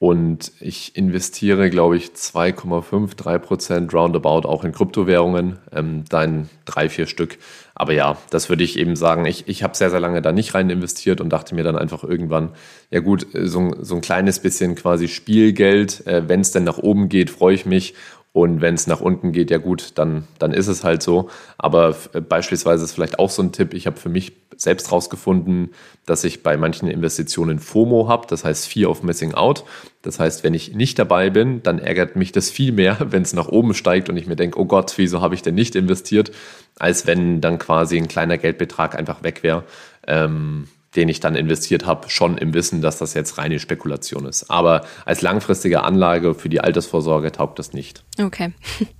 Und 0.00 0.50
ich 0.58 0.96
investiere, 0.96 1.70
glaube 1.70 1.96
ich, 1.96 2.10
2,5, 2.10 3.14
3 3.14 3.38
Prozent 3.38 3.94
roundabout 3.94 4.48
auch 4.48 4.64
in 4.64 4.72
Kryptowährungen, 4.72 5.60
ähm, 5.72 6.04
dann 6.08 6.50
drei, 6.64 6.88
vier 6.88 7.06
Stück. 7.06 7.38
Aber 7.74 7.92
ja, 7.92 8.18
das 8.30 8.48
würde 8.48 8.64
ich 8.64 8.78
eben 8.78 8.96
sagen. 8.96 9.24
Ich, 9.24 9.48
ich 9.48 9.62
habe 9.62 9.76
sehr, 9.76 9.90
sehr 9.90 10.00
lange 10.00 10.22
da 10.22 10.32
nicht 10.32 10.54
rein 10.54 10.68
investiert 10.70 11.20
und 11.20 11.30
dachte 11.30 11.54
mir 11.54 11.64
dann 11.64 11.76
einfach 11.76 12.04
irgendwann, 12.04 12.50
ja 12.90 13.00
gut, 13.00 13.26
so, 13.32 13.74
so 13.80 13.94
ein 13.94 14.00
kleines 14.00 14.40
bisschen 14.40 14.74
quasi 14.74 15.08
Spielgeld. 15.08 16.06
Äh, 16.06 16.28
Wenn 16.28 16.40
es 16.40 16.52
denn 16.52 16.64
nach 16.64 16.78
oben 16.78 17.08
geht, 17.08 17.30
freue 17.30 17.54
ich 17.54 17.66
mich. 17.66 17.94
Und 18.34 18.62
wenn 18.62 18.74
es 18.74 18.86
nach 18.86 19.02
unten 19.02 19.32
geht, 19.32 19.50
ja 19.50 19.58
gut, 19.58 19.92
dann, 19.96 20.26
dann 20.38 20.54
ist 20.54 20.66
es 20.66 20.84
halt 20.84 21.02
so. 21.02 21.28
Aber 21.58 21.94
beispielsweise 22.28 22.84
ist 22.84 22.92
vielleicht 22.92 23.18
auch 23.18 23.28
so 23.28 23.42
ein 23.42 23.52
Tipp, 23.52 23.74
ich 23.74 23.86
habe 23.86 23.98
für 23.98 24.08
mich 24.08 24.32
selbst 24.56 24.90
rausgefunden, 24.90 25.70
dass 26.06 26.24
ich 26.24 26.42
bei 26.42 26.56
manchen 26.56 26.88
Investitionen 26.88 27.58
FOMO 27.58 28.08
habe, 28.08 28.26
das 28.26 28.44
heißt 28.44 28.68
Fear 28.68 28.90
of 28.90 29.02
Missing 29.02 29.34
Out. 29.34 29.64
Das 30.00 30.18
heißt, 30.18 30.44
wenn 30.44 30.54
ich 30.54 30.74
nicht 30.74 30.98
dabei 30.98 31.28
bin, 31.28 31.62
dann 31.62 31.78
ärgert 31.78 32.16
mich 32.16 32.32
das 32.32 32.48
viel 32.48 32.72
mehr, 32.72 32.96
wenn 33.10 33.22
es 33.22 33.34
nach 33.34 33.48
oben 33.48 33.74
steigt 33.74 34.08
und 34.08 34.16
ich 34.16 34.26
mir 34.26 34.36
denke, 34.36 34.58
oh 34.58 34.64
Gott, 34.64 34.94
wieso 34.96 35.20
habe 35.20 35.34
ich 35.34 35.42
denn 35.42 35.54
nicht 35.54 35.76
investiert, 35.76 36.32
als 36.78 37.06
wenn 37.06 37.42
dann 37.42 37.58
quasi 37.58 37.98
ein 37.98 38.08
kleiner 38.08 38.38
Geldbetrag 38.38 38.94
einfach 38.94 39.22
weg 39.22 39.42
wäre. 39.42 39.64
Ähm, 40.06 40.68
den 40.96 41.08
ich 41.08 41.20
dann 41.20 41.34
investiert 41.34 41.86
habe, 41.86 42.10
schon 42.10 42.38
im 42.38 42.54
Wissen, 42.54 42.82
dass 42.82 42.98
das 42.98 43.14
jetzt 43.14 43.38
reine 43.38 43.58
Spekulation 43.58 44.26
ist. 44.26 44.50
Aber 44.50 44.84
als 45.04 45.22
langfristige 45.22 45.82
Anlage 45.84 46.34
für 46.34 46.48
die 46.48 46.60
Altersvorsorge 46.60 47.32
taugt 47.32 47.58
das 47.58 47.72
nicht. 47.72 48.04
Okay. 48.20 48.52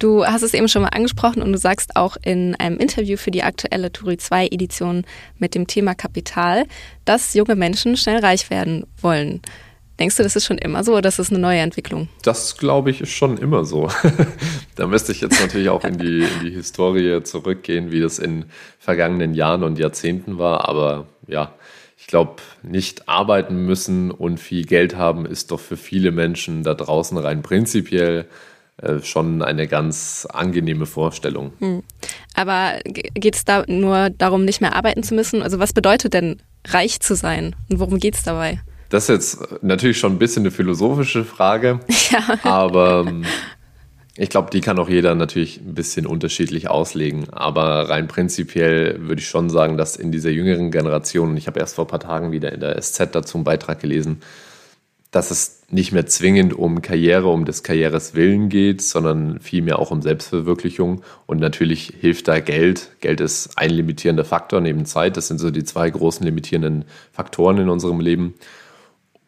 Du 0.00 0.26
hast 0.26 0.42
es 0.42 0.54
eben 0.54 0.68
schon 0.68 0.82
mal 0.82 0.88
angesprochen 0.88 1.40
und 1.40 1.52
du 1.52 1.58
sagst 1.58 1.94
auch 1.94 2.16
in 2.20 2.56
einem 2.56 2.78
Interview 2.78 3.16
für 3.16 3.30
die 3.30 3.44
aktuelle 3.44 3.92
Turi 3.92 4.16
2 4.16 4.48
Edition 4.48 5.04
mit 5.38 5.54
dem 5.54 5.68
Thema 5.68 5.94
Kapital, 5.94 6.64
dass 7.04 7.34
junge 7.34 7.54
Menschen 7.54 7.96
schnell 7.96 8.18
reich 8.18 8.50
werden 8.50 8.86
wollen. 9.00 9.40
Denkst 10.00 10.16
du, 10.16 10.24
das 10.24 10.34
ist 10.34 10.44
schon 10.44 10.58
immer 10.58 10.82
so 10.82 10.96
oder 10.96 11.08
ist 11.08 11.20
das 11.20 11.30
eine 11.30 11.38
neue 11.38 11.60
Entwicklung? 11.60 12.08
Das 12.22 12.56
glaube 12.56 12.90
ich 12.90 13.00
ist 13.00 13.12
schon 13.12 13.38
immer 13.38 13.64
so. 13.64 13.88
da 14.74 14.88
müsste 14.88 15.12
ich 15.12 15.20
jetzt 15.20 15.40
natürlich 15.40 15.68
auch 15.68 15.84
in 15.84 15.98
die, 15.98 16.24
in 16.24 16.44
die 16.44 16.50
Historie 16.50 17.22
zurückgehen, 17.22 17.92
wie 17.92 18.00
das 18.00 18.18
in 18.18 18.46
vergangenen 18.80 19.34
Jahren 19.34 19.62
und 19.62 19.78
Jahrzehnten 19.78 20.36
war. 20.36 20.68
Aber 20.68 21.06
ja, 21.26 21.54
ich 21.96 22.06
glaube, 22.06 22.36
nicht 22.62 23.08
arbeiten 23.08 23.64
müssen 23.64 24.10
und 24.10 24.38
viel 24.38 24.64
Geld 24.64 24.96
haben, 24.96 25.26
ist 25.26 25.50
doch 25.50 25.60
für 25.60 25.76
viele 25.76 26.10
Menschen 26.10 26.62
da 26.62 26.74
draußen 26.74 27.16
rein 27.16 27.42
prinzipiell 27.42 28.26
äh, 28.82 29.00
schon 29.02 29.40
eine 29.40 29.68
ganz 29.68 30.26
angenehme 30.30 30.86
Vorstellung. 30.86 31.52
Hm. 31.60 31.82
Aber 32.34 32.80
geht 32.84 33.36
es 33.36 33.44
da 33.44 33.64
nur 33.68 34.10
darum, 34.10 34.44
nicht 34.44 34.60
mehr 34.60 34.74
arbeiten 34.74 35.02
zu 35.02 35.14
müssen? 35.14 35.42
Also 35.42 35.58
was 35.60 35.72
bedeutet 35.72 36.12
denn 36.12 36.42
reich 36.66 37.00
zu 37.00 37.14
sein 37.14 37.54
und 37.70 37.78
worum 37.78 37.98
geht 37.98 38.16
es 38.16 38.24
dabei? 38.24 38.60
Das 38.88 39.08
ist 39.08 39.08
jetzt 39.08 39.62
natürlich 39.62 39.98
schon 39.98 40.12
ein 40.12 40.18
bisschen 40.18 40.42
eine 40.42 40.50
philosophische 40.50 41.24
Frage, 41.24 41.80
ja. 42.10 42.38
aber 42.42 43.04
ähm, 43.06 43.24
ich 44.16 44.30
glaube, 44.30 44.50
die 44.50 44.60
kann 44.60 44.78
auch 44.78 44.88
jeder 44.88 45.14
natürlich 45.16 45.60
ein 45.60 45.74
bisschen 45.74 46.06
unterschiedlich 46.06 46.68
auslegen. 46.68 47.30
Aber 47.30 47.88
rein 47.88 48.06
prinzipiell 48.06 49.08
würde 49.08 49.20
ich 49.20 49.28
schon 49.28 49.50
sagen, 49.50 49.76
dass 49.76 49.96
in 49.96 50.12
dieser 50.12 50.30
jüngeren 50.30 50.70
Generation, 50.70 51.30
und 51.30 51.36
ich 51.36 51.48
habe 51.48 51.58
erst 51.58 51.74
vor 51.74 51.86
ein 51.86 51.88
paar 51.88 52.00
Tagen 52.00 52.30
wieder 52.30 52.52
in 52.52 52.60
der 52.60 52.80
SZ 52.80 53.08
dazu 53.12 53.38
einen 53.38 53.44
Beitrag 53.44 53.80
gelesen, 53.80 54.22
dass 55.10 55.30
es 55.30 55.62
nicht 55.68 55.92
mehr 55.92 56.06
zwingend 56.06 56.54
um 56.54 56.82
Karriere, 56.82 57.28
um 57.28 57.44
des 57.44 57.62
Karrieres 57.62 58.14
willen 58.14 58.48
geht, 58.48 58.82
sondern 58.82 59.40
vielmehr 59.40 59.78
auch 59.78 59.90
um 59.90 60.02
Selbstverwirklichung. 60.02 61.02
Und 61.26 61.40
natürlich 61.40 61.94
hilft 62.00 62.28
da 62.28 62.38
Geld. 62.38 62.90
Geld 63.00 63.20
ist 63.20 63.50
ein 63.56 63.70
limitierender 63.70 64.24
Faktor 64.24 64.60
neben 64.60 64.86
Zeit. 64.86 65.16
Das 65.16 65.28
sind 65.28 65.38
so 65.38 65.50
die 65.50 65.64
zwei 65.64 65.90
großen 65.90 66.24
limitierenden 66.24 66.84
Faktoren 67.12 67.58
in 67.58 67.68
unserem 67.68 68.00
Leben 68.00 68.34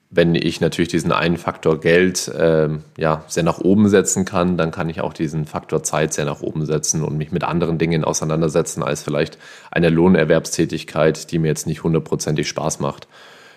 wenn 0.08 0.34
ich 0.34 0.60
natürlich 0.60 0.88
diesen 0.88 1.12
einen 1.12 1.36
Faktor 1.36 1.80
Geld 1.80 2.28
äh, 2.28 2.68
ja, 2.96 3.24
sehr 3.26 3.42
nach 3.42 3.58
oben 3.58 3.88
setzen 3.88 4.24
kann, 4.24 4.56
dann 4.56 4.70
kann 4.70 4.88
ich 4.88 5.00
auch 5.00 5.12
diesen 5.12 5.46
Faktor 5.46 5.82
Zeit 5.82 6.14
sehr 6.14 6.24
nach 6.24 6.40
oben 6.40 6.64
setzen 6.64 7.02
und 7.02 7.18
mich 7.18 7.32
mit 7.32 7.42
anderen 7.42 7.78
Dingen 7.78 8.04
auseinandersetzen 8.04 8.82
als 8.82 9.02
vielleicht 9.02 9.36
eine 9.70 9.90
Lohnerwerbstätigkeit, 9.90 11.30
die 11.32 11.38
mir 11.38 11.48
jetzt 11.48 11.66
nicht 11.66 11.82
hundertprozentig 11.82 12.48
Spaß 12.48 12.78
macht. 12.80 13.08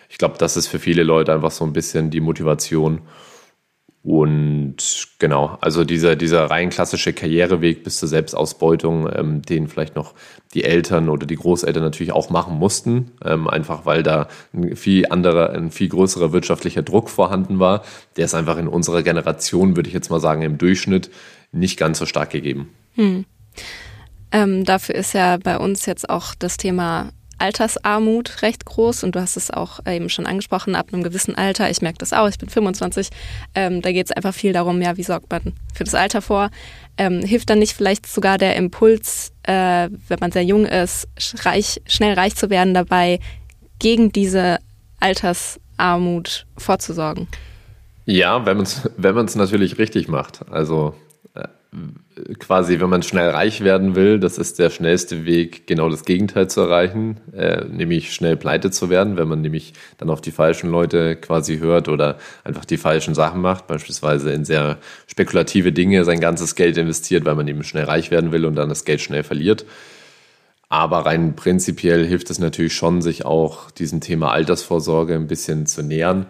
Ich 0.09 0.17
glaube, 0.17 0.35
das 0.39 0.57
ist 0.57 0.67
für 0.67 0.79
viele 0.79 1.03
Leute 1.03 1.33
einfach 1.33 1.51
so 1.51 1.63
ein 1.65 1.73
bisschen 1.73 2.09
die 2.09 2.19
Motivation. 2.19 3.01
Und 4.01 5.07
genau, 5.19 5.57
also 5.59 5.83
dieser, 5.83 6.15
dieser 6.15 6.45
rein 6.45 6.69
klassische 6.69 7.11
Karriereweg 7.11 7.83
bis 7.83 7.99
zur 7.99 8.07
Selbstausbeutung, 8.07 9.09
ähm, 9.13 9.41
den 9.41 9.67
vielleicht 9.67 9.95
noch 9.97 10.13
die 10.53 10.63
Eltern 10.63 11.09
oder 11.09 11.27
die 11.27 11.35
Großeltern 11.35 11.83
natürlich 11.83 12.13
auch 12.13 12.29
machen 12.29 12.57
mussten, 12.57 13.11
ähm, 13.25 13.49
einfach 13.49 13.85
weil 13.85 14.01
da 14.01 14.29
ein 14.53 14.77
viel 14.77 15.05
anderer, 15.09 15.49
ein 15.51 15.69
viel 15.71 15.89
größerer 15.89 16.31
wirtschaftlicher 16.31 16.81
Druck 16.81 17.09
vorhanden 17.09 17.59
war. 17.59 17.83
Der 18.15 18.25
ist 18.25 18.35
einfach 18.35 18.57
in 18.57 18.69
unserer 18.69 19.03
Generation, 19.03 19.75
würde 19.75 19.89
ich 19.89 19.93
jetzt 19.93 20.09
mal 20.09 20.21
sagen, 20.21 20.43
im 20.43 20.57
Durchschnitt 20.57 21.11
nicht 21.51 21.77
ganz 21.77 21.99
so 21.99 22.05
stark 22.05 22.29
gegeben. 22.29 22.69
Hm. 22.95 23.25
Ähm, 24.31 24.63
dafür 24.63 24.95
ist 24.95 25.13
ja 25.13 25.37
bei 25.37 25.57
uns 25.57 25.85
jetzt 25.85 26.09
auch 26.09 26.35
das 26.35 26.55
Thema 26.55 27.11
Altersarmut 27.39 28.41
recht 28.41 28.65
groß 28.65 29.03
und 29.03 29.15
du 29.15 29.21
hast 29.21 29.37
es 29.37 29.51
auch 29.51 29.79
eben 29.85 30.09
schon 30.09 30.25
angesprochen, 30.25 30.75
ab 30.75 30.87
einem 30.91 31.03
gewissen 31.03 31.35
Alter, 31.35 31.69
ich 31.69 31.81
merke 31.81 31.97
das 31.97 32.13
auch, 32.13 32.27
ich 32.27 32.37
bin 32.37 32.49
25, 32.49 33.09
ähm, 33.55 33.81
da 33.81 33.91
geht 33.91 34.07
es 34.07 34.11
einfach 34.11 34.33
viel 34.33 34.53
darum, 34.53 34.81
ja, 34.81 34.97
wie 34.97 35.03
sorgt 35.03 35.29
man 35.31 35.53
für 35.73 35.83
das 35.83 35.95
Alter 35.95 36.21
vor? 36.21 36.49
Ähm, 36.97 37.21
hilft 37.23 37.49
dann 37.49 37.59
nicht 37.59 37.73
vielleicht 37.73 38.05
sogar 38.07 38.37
der 38.37 38.55
Impuls, 38.55 39.31
äh, 39.43 39.89
wenn 40.07 40.19
man 40.19 40.31
sehr 40.31 40.43
jung 40.43 40.65
ist, 40.65 41.07
reich, 41.45 41.81
schnell 41.87 42.13
reich 42.13 42.35
zu 42.35 42.49
werden, 42.49 42.73
dabei 42.73 43.19
gegen 43.79 44.11
diese 44.11 44.59
Altersarmut 44.99 46.45
vorzusorgen? 46.57 47.27
Ja, 48.05 48.45
wenn 48.45 48.57
man 48.57 48.65
es 48.65 48.89
wenn 48.97 49.25
natürlich 49.35 49.77
richtig 49.77 50.07
macht. 50.07 50.49
Also 50.49 50.95
quasi, 52.39 52.79
wenn 52.79 52.89
man 52.89 53.03
schnell 53.03 53.29
reich 53.29 53.63
werden 53.63 53.95
will, 53.95 54.19
das 54.19 54.37
ist 54.37 54.59
der 54.59 54.69
schnellste 54.69 55.25
Weg, 55.25 55.67
genau 55.67 55.89
das 55.89 56.05
Gegenteil 56.05 56.49
zu 56.49 56.61
erreichen, 56.61 57.17
äh, 57.33 57.65
nämlich 57.65 58.13
schnell 58.13 58.37
pleite 58.37 58.71
zu 58.71 58.89
werden, 58.89 59.17
wenn 59.17 59.27
man 59.27 59.41
nämlich 59.41 59.73
dann 59.97 60.09
auf 60.09 60.21
die 60.21 60.31
falschen 60.31 60.69
Leute 60.69 61.15
quasi 61.15 61.59
hört 61.59 61.87
oder 61.87 62.17
einfach 62.43 62.65
die 62.65 62.77
falschen 62.77 63.15
Sachen 63.15 63.41
macht, 63.41 63.67
beispielsweise 63.67 64.31
in 64.31 64.45
sehr 64.45 64.77
spekulative 65.07 65.71
Dinge 65.71 66.03
sein 66.05 66.19
ganzes 66.19 66.55
Geld 66.55 66.77
investiert, 66.77 67.25
weil 67.25 67.35
man 67.35 67.47
eben 67.47 67.63
schnell 67.63 67.85
reich 67.85 68.11
werden 68.11 68.31
will 68.31 68.45
und 68.45 68.55
dann 68.55 68.69
das 68.69 68.85
Geld 68.85 69.01
schnell 69.01 69.23
verliert. 69.23 69.65
Aber 70.69 71.05
rein 71.05 71.35
prinzipiell 71.35 72.05
hilft 72.05 72.29
es 72.29 72.37
natürlich 72.37 72.75
schon, 72.75 73.01
sich 73.01 73.25
auch 73.25 73.71
diesem 73.71 74.01
Thema 74.01 74.31
Altersvorsorge 74.31 75.15
ein 75.15 75.27
bisschen 75.27 75.65
zu 75.65 75.81
nähern 75.81 76.27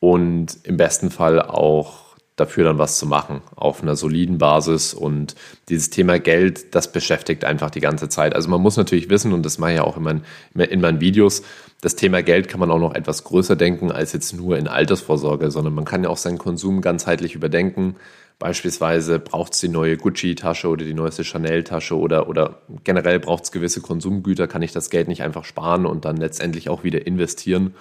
und 0.00 0.58
im 0.64 0.76
besten 0.76 1.10
Fall 1.10 1.40
auch 1.40 2.09
dafür 2.40 2.64
dann 2.64 2.78
was 2.78 2.98
zu 2.98 3.06
machen 3.06 3.42
auf 3.54 3.82
einer 3.82 3.94
soliden 3.94 4.38
Basis. 4.38 4.94
Und 4.94 5.34
dieses 5.68 5.90
Thema 5.90 6.18
Geld, 6.18 6.74
das 6.74 6.90
beschäftigt 6.90 7.44
einfach 7.44 7.70
die 7.70 7.80
ganze 7.80 8.08
Zeit. 8.08 8.34
Also 8.34 8.48
man 8.48 8.60
muss 8.60 8.76
natürlich 8.76 9.10
wissen, 9.10 9.32
und 9.32 9.46
das 9.46 9.58
mache 9.58 9.72
ich 9.72 9.76
ja 9.76 9.84
auch 9.84 9.96
in 9.96 10.02
meinen, 10.02 10.22
in 10.54 10.80
meinen 10.80 11.00
Videos, 11.00 11.42
das 11.80 11.96
Thema 11.96 12.22
Geld 12.22 12.48
kann 12.48 12.60
man 12.60 12.70
auch 12.70 12.78
noch 12.78 12.94
etwas 12.94 13.24
größer 13.24 13.56
denken 13.56 13.90
als 13.90 14.12
jetzt 14.12 14.34
nur 14.34 14.58
in 14.58 14.68
Altersvorsorge, 14.68 15.50
sondern 15.50 15.74
man 15.74 15.84
kann 15.84 16.04
ja 16.04 16.10
auch 16.10 16.18
seinen 16.18 16.38
Konsum 16.38 16.82
ganzheitlich 16.82 17.34
überdenken. 17.34 17.96
Beispielsweise 18.38 19.18
braucht 19.18 19.52
es 19.52 19.60
die 19.60 19.68
neue 19.68 19.96
Gucci-Tasche 19.96 20.68
oder 20.68 20.84
die 20.84 20.94
neueste 20.94 21.24
Chanel-Tasche 21.24 21.96
oder, 21.96 22.28
oder 22.28 22.62
generell 22.84 23.20
braucht 23.20 23.44
es 23.44 23.52
gewisse 23.52 23.80
Konsumgüter, 23.82 24.46
kann 24.46 24.62
ich 24.62 24.72
das 24.72 24.90
Geld 24.90 25.08
nicht 25.08 25.22
einfach 25.22 25.44
sparen 25.44 25.84
und 25.86 26.06
dann 26.06 26.16
letztendlich 26.16 26.70
auch 26.70 26.82
wieder 26.82 27.06
investieren. 27.06 27.74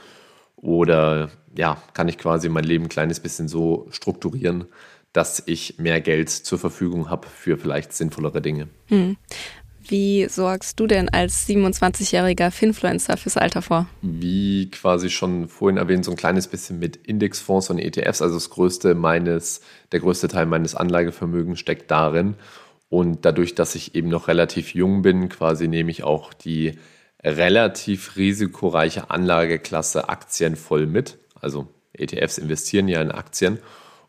Oder 0.61 1.29
ja, 1.55 1.81
kann 1.93 2.07
ich 2.07 2.17
quasi 2.17 2.49
mein 2.49 2.63
Leben 2.63 2.85
ein 2.85 2.89
kleines 2.89 3.19
bisschen 3.19 3.47
so 3.47 3.87
strukturieren, 3.91 4.65
dass 5.13 5.41
ich 5.45 5.79
mehr 5.79 6.01
Geld 6.01 6.29
zur 6.29 6.59
Verfügung 6.59 7.09
habe 7.09 7.27
für 7.27 7.57
vielleicht 7.57 7.93
sinnvollere 7.93 8.41
Dinge. 8.41 8.67
Hm. 8.87 9.17
Wie 9.89 10.27
sorgst 10.29 10.79
du 10.79 10.85
denn 10.85 11.09
als 11.09 11.47
27-jähriger 11.47 12.51
Finfluencer 12.51 13.17
fürs 13.17 13.37
Alter 13.37 13.63
vor? 13.63 13.87
Wie 14.03 14.69
quasi 14.69 15.09
schon 15.09 15.47
vorhin 15.47 15.77
erwähnt, 15.77 16.05
so 16.05 16.11
ein 16.11 16.17
kleines 16.17 16.47
bisschen 16.47 16.77
mit 16.77 16.95
Indexfonds 16.95 17.71
und 17.71 17.79
ETFs. 17.79 18.21
Also 18.21 18.35
das 18.35 18.51
größte 18.51 18.93
meines, 18.93 19.61
der 19.91 19.99
größte 20.01 20.27
Teil 20.27 20.45
meines 20.45 20.75
Anlagevermögens 20.75 21.59
steckt 21.59 21.89
darin. 21.89 22.35
Und 22.89 23.25
dadurch, 23.25 23.55
dass 23.55 23.73
ich 23.73 23.95
eben 23.95 24.09
noch 24.09 24.27
relativ 24.27 24.75
jung 24.75 25.01
bin, 25.01 25.27
quasi 25.27 25.67
nehme 25.67 25.89
ich 25.89 26.03
auch 26.03 26.33
die 26.33 26.77
relativ 27.23 28.15
risikoreiche 28.15 29.09
Anlageklasse 29.09 30.09
Aktien 30.09 30.55
voll 30.55 30.85
mit. 30.85 31.17
Also 31.39 31.67
ETFs 31.93 32.37
investieren 32.37 32.87
ja 32.87 33.01
in 33.01 33.11
Aktien 33.11 33.59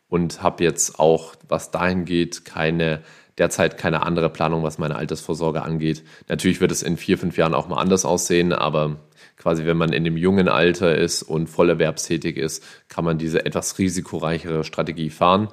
und 0.09 0.43
habe 0.43 0.63
jetzt 0.63 0.99
auch, 0.99 1.35
was 1.47 1.71
dahin 1.71 2.05
geht, 2.05 2.45
keine 2.45 3.01
derzeit 3.37 3.77
keine 3.77 4.03
andere 4.03 4.29
Planung, 4.29 4.63
was 4.63 4.77
meine 4.77 4.95
Altersvorsorge 4.95 5.63
angeht. 5.63 6.03
Natürlich 6.27 6.61
wird 6.61 6.71
es 6.71 6.83
in 6.83 6.97
vier, 6.97 7.17
fünf 7.17 7.37
Jahren 7.37 7.53
auch 7.53 7.67
mal 7.67 7.81
anders 7.81 8.05
aussehen, 8.05 8.53
aber 8.53 8.97
quasi 9.37 9.65
wenn 9.65 9.77
man 9.77 9.93
in 9.93 10.03
dem 10.03 10.17
jungen 10.17 10.47
Alter 10.47 10.95
ist 10.95 11.23
und 11.23 11.47
vollerwerbstätig 11.47 12.37
ist, 12.37 12.63
kann 12.89 13.05
man 13.05 13.17
diese 13.17 13.45
etwas 13.45 13.79
risikoreichere 13.79 14.63
Strategie 14.63 15.09
fahren. 15.09 15.47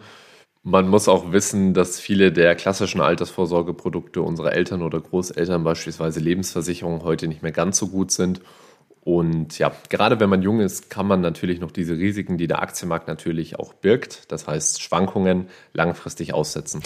Man 0.70 0.86
muss 0.86 1.08
auch 1.08 1.32
wissen, 1.32 1.72
dass 1.72 1.98
viele 1.98 2.30
der 2.30 2.54
klassischen 2.54 3.00
Altersvorsorgeprodukte 3.00 4.20
unserer 4.20 4.52
Eltern 4.52 4.82
oder 4.82 5.00
Großeltern, 5.00 5.64
beispielsweise 5.64 6.20
Lebensversicherungen, 6.20 7.04
heute 7.04 7.26
nicht 7.26 7.42
mehr 7.42 7.52
ganz 7.52 7.78
so 7.78 7.88
gut 7.88 8.10
sind. 8.10 8.42
Und 9.00 9.58
ja, 9.58 9.72
gerade 9.88 10.20
wenn 10.20 10.28
man 10.28 10.42
jung 10.42 10.60
ist, 10.60 10.90
kann 10.90 11.06
man 11.06 11.22
natürlich 11.22 11.58
noch 11.58 11.70
diese 11.70 11.96
Risiken, 11.96 12.36
die 12.36 12.48
der 12.48 12.60
Aktienmarkt 12.60 13.08
natürlich 13.08 13.58
auch 13.58 13.72
birgt, 13.72 14.30
das 14.30 14.46
heißt 14.46 14.82
Schwankungen, 14.82 15.48
langfristig 15.72 16.34
aussetzen. 16.34 16.82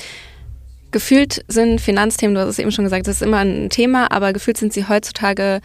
Gefühlt 0.93 1.45
sind 1.49 1.81
Finanzthemen, 1.81 2.37
du 2.37 2.41
hast 2.41 2.51
es 2.51 2.59
eben 2.61 2.71
schon 2.71 2.85
gesagt, 2.85 3.09
das 3.09 3.17
ist 3.17 3.23
immer 3.23 3.39
ein 3.39 3.69
Thema, 3.69 4.13
aber 4.13 4.33
gefühlt 4.33 4.59
sind 4.59 4.73
sie 4.73 4.87
heutzutage 4.87 5.61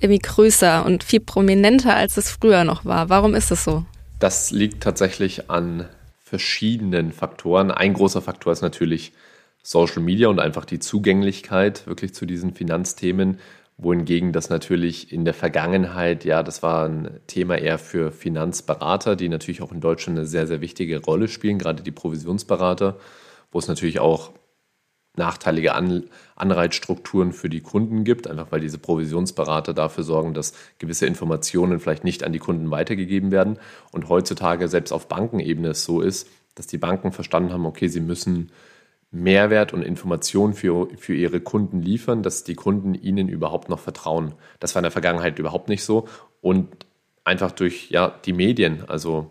irgendwie 0.00 0.18
größer 0.20 0.84
und 0.84 1.02
viel 1.02 1.20
prominenter, 1.20 1.96
als 1.96 2.18
es 2.18 2.30
früher 2.30 2.64
noch 2.64 2.84
war. 2.84 3.08
Warum 3.08 3.34
ist 3.34 3.50
das 3.50 3.64
so? 3.64 3.86
Das 4.18 4.50
liegt 4.50 4.82
tatsächlich 4.82 5.48
an 5.48 5.88
verschiedenen 6.34 7.12
Faktoren. 7.12 7.70
Ein 7.70 7.94
großer 7.94 8.20
Faktor 8.20 8.52
ist 8.52 8.60
natürlich 8.60 9.12
Social 9.62 10.02
Media 10.02 10.26
und 10.26 10.40
einfach 10.40 10.64
die 10.64 10.80
Zugänglichkeit 10.80 11.86
wirklich 11.86 12.12
zu 12.12 12.26
diesen 12.26 12.54
Finanzthemen, 12.54 13.38
wohingegen 13.76 14.32
das 14.32 14.50
natürlich 14.50 15.12
in 15.12 15.24
der 15.24 15.32
Vergangenheit, 15.32 16.24
ja, 16.24 16.42
das 16.42 16.60
war 16.60 16.88
ein 16.88 17.20
Thema 17.28 17.56
eher 17.56 17.78
für 17.78 18.10
Finanzberater, 18.10 19.14
die 19.14 19.28
natürlich 19.28 19.62
auch 19.62 19.70
in 19.70 19.80
Deutschland 19.80 20.18
eine 20.18 20.26
sehr, 20.26 20.48
sehr 20.48 20.60
wichtige 20.60 21.00
Rolle 21.00 21.28
spielen, 21.28 21.60
gerade 21.60 21.84
die 21.84 21.92
Provisionsberater, 21.92 22.98
wo 23.52 23.60
es 23.60 23.68
natürlich 23.68 24.00
auch 24.00 24.32
nachteilige 25.16 25.74
An 25.74 26.04
Anreizstrukturen 26.36 27.32
für 27.32 27.48
die 27.48 27.60
Kunden 27.60 28.02
gibt, 28.02 28.26
einfach 28.26 28.50
weil 28.50 28.60
diese 28.60 28.78
Provisionsberater 28.78 29.72
dafür 29.72 30.02
sorgen, 30.02 30.34
dass 30.34 30.52
gewisse 30.78 31.06
Informationen 31.06 31.78
vielleicht 31.78 32.02
nicht 32.02 32.24
an 32.24 32.32
die 32.32 32.40
Kunden 32.40 32.70
weitergegeben 32.70 33.30
werden. 33.30 33.58
Und 33.92 34.08
heutzutage 34.08 34.66
selbst 34.68 34.92
auf 34.92 35.06
Bankenebene 35.06 35.68
es 35.68 35.84
so 35.84 36.00
ist, 36.00 36.28
dass 36.56 36.66
die 36.66 36.78
Banken 36.78 37.12
verstanden 37.12 37.52
haben, 37.52 37.66
okay, 37.66 37.86
sie 37.88 38.00
müssen 38.00 38.50
Mehrwert 39.12 39.72
und 39.72 39.82
Informationen 39.82 40.54
für, 40.54 40.88
für 40.96 41.14
ihre 41.14 41.40
Kunden 41.40 41.80
liefern, 41.80 42.24
dass 42.24 42.42
die 42.42 42.56
Kunden 42.56 42.94
ihnen 42.94 43.28
überhaupt 43.28 43.68
noch 43.68 43.78
vertrauen. 43.78 44.34
Das 44.58 44.74
war 44.74 44.80
in 44.80 44.84
der 44.84 44.90
Vergangenheit 44.90 45.38
überhaupt 45.38 45.68
nicht 45.68 45.84
so. 45.84 46.08
Und 46.40 46.86
einfach 47.22 47.52
durch 47.52 47.90
ja, 47.90 48.12
die 48.24 48.32
Medien, 48.32 48.84
also 48.88 49.30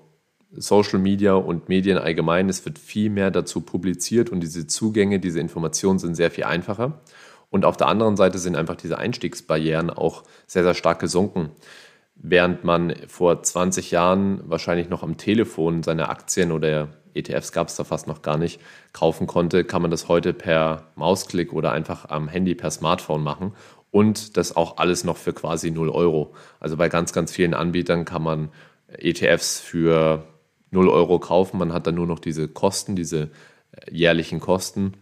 Social 0.55 0.99
Media 0.99 1.33
und 1.33 1.69
Medien 1.69 1.97
allgemein, 1.97 2.49
es 2.49 2.63
wird 2.65 2.79
viel 2.79 3.09
mehr 3.09 3.31
dazu 3.31 3.61
publiziert 3.61 4.29
und 4.29 4.41
diese 4.41 4.67
Zugänge, 4.67 5.19
diese 5.19 5.39
Informationen 5.39 5.99
sind 5.99 6.15
sehr 6.15 6.31
viel 6.31 6.43
einfacher. 6.45 7.01
Und 7.49 7.65
auf 7.65 7.77
der 7.77 7.87
anderen 7.87 8.17
Seite 8.17 8.39
sind 8.39 8.55
einfach 8.55 8.75
diese 8.75 8.97
Einstiegsbarrieren 8.97 9.89
auch 9.91 10.23
sehr, 10.47 10.63
sehr 10.63 10.73
stark 10.73 10.99
gesunken. 10.99 11.51
Während 12.15 12.63
man 12.63 12.95
vor 13.07 13.43
20 13.43 13.91
Jahren 13.91 14.41
wahrscheinlich 14.45 14.89
noch 14.89 15.03
am 15.03 15.17
Telefon 15.17 15.83
seine 15.83 16.09
Aktien 16.09 16.51
oder 16.51 16.89
ETFs 17.13 17.51
gab 17.51 17.67
es 17.67 17.75
da 17.75 17.83
fast 17.83 18.07
noch 18.07 18.21
gar 18.21 18.37
nicht, 18.37 18.59
kaufen 18.91 19.27
konnte, 19.27 19.63
kann 19.65 19.81
man 19.81 19.91
das 19.91 20.07
heute 20.07 20.33
per 20.33 20.91
Mausklick 20.95 21.53
oder 21.53 21.71
einfach 21.71 22.09
am 22.09 22.27
Handy 22.27 22.55
per 22.55 22.71
Smartphone 22.71 23.23
machen. 23.23 23.53
Und 23.91 24.37
das 24.37 24.55
auch 24.55 24.77
alles 24.77 25.03
noch 25.03 25.17
für 25.17 25.33
quasi 25.33 25.69
0 25.69 25.89
Euro. 25.89 26.33
Also 26.59 26.77
bei 26.77 26.89
ganz, 26.89 27.13
ganz 27.13 27.31
vielen 27.31 27.53
Anbietern 27.53 28.05
kann 28.05 28.23
man 28.23 28.49
ETFs 28.87 29.59
für 29.59 30.23
0 30.73 30.89
Euro 30.89 31.19
kaufen. 31.19 31.57
Man 31.57 31.73
hat 31.73 31.87
dann 31.87 31.95
nur 31.95 32.07
noch 32.07 32.19
diese 32.19 32.47
Kosten, 32.47 32.95
diese 32.95 33.29
äh, 33.71 33.91
jährlichen 33.91 34.39
Kosten, 34.39 34.93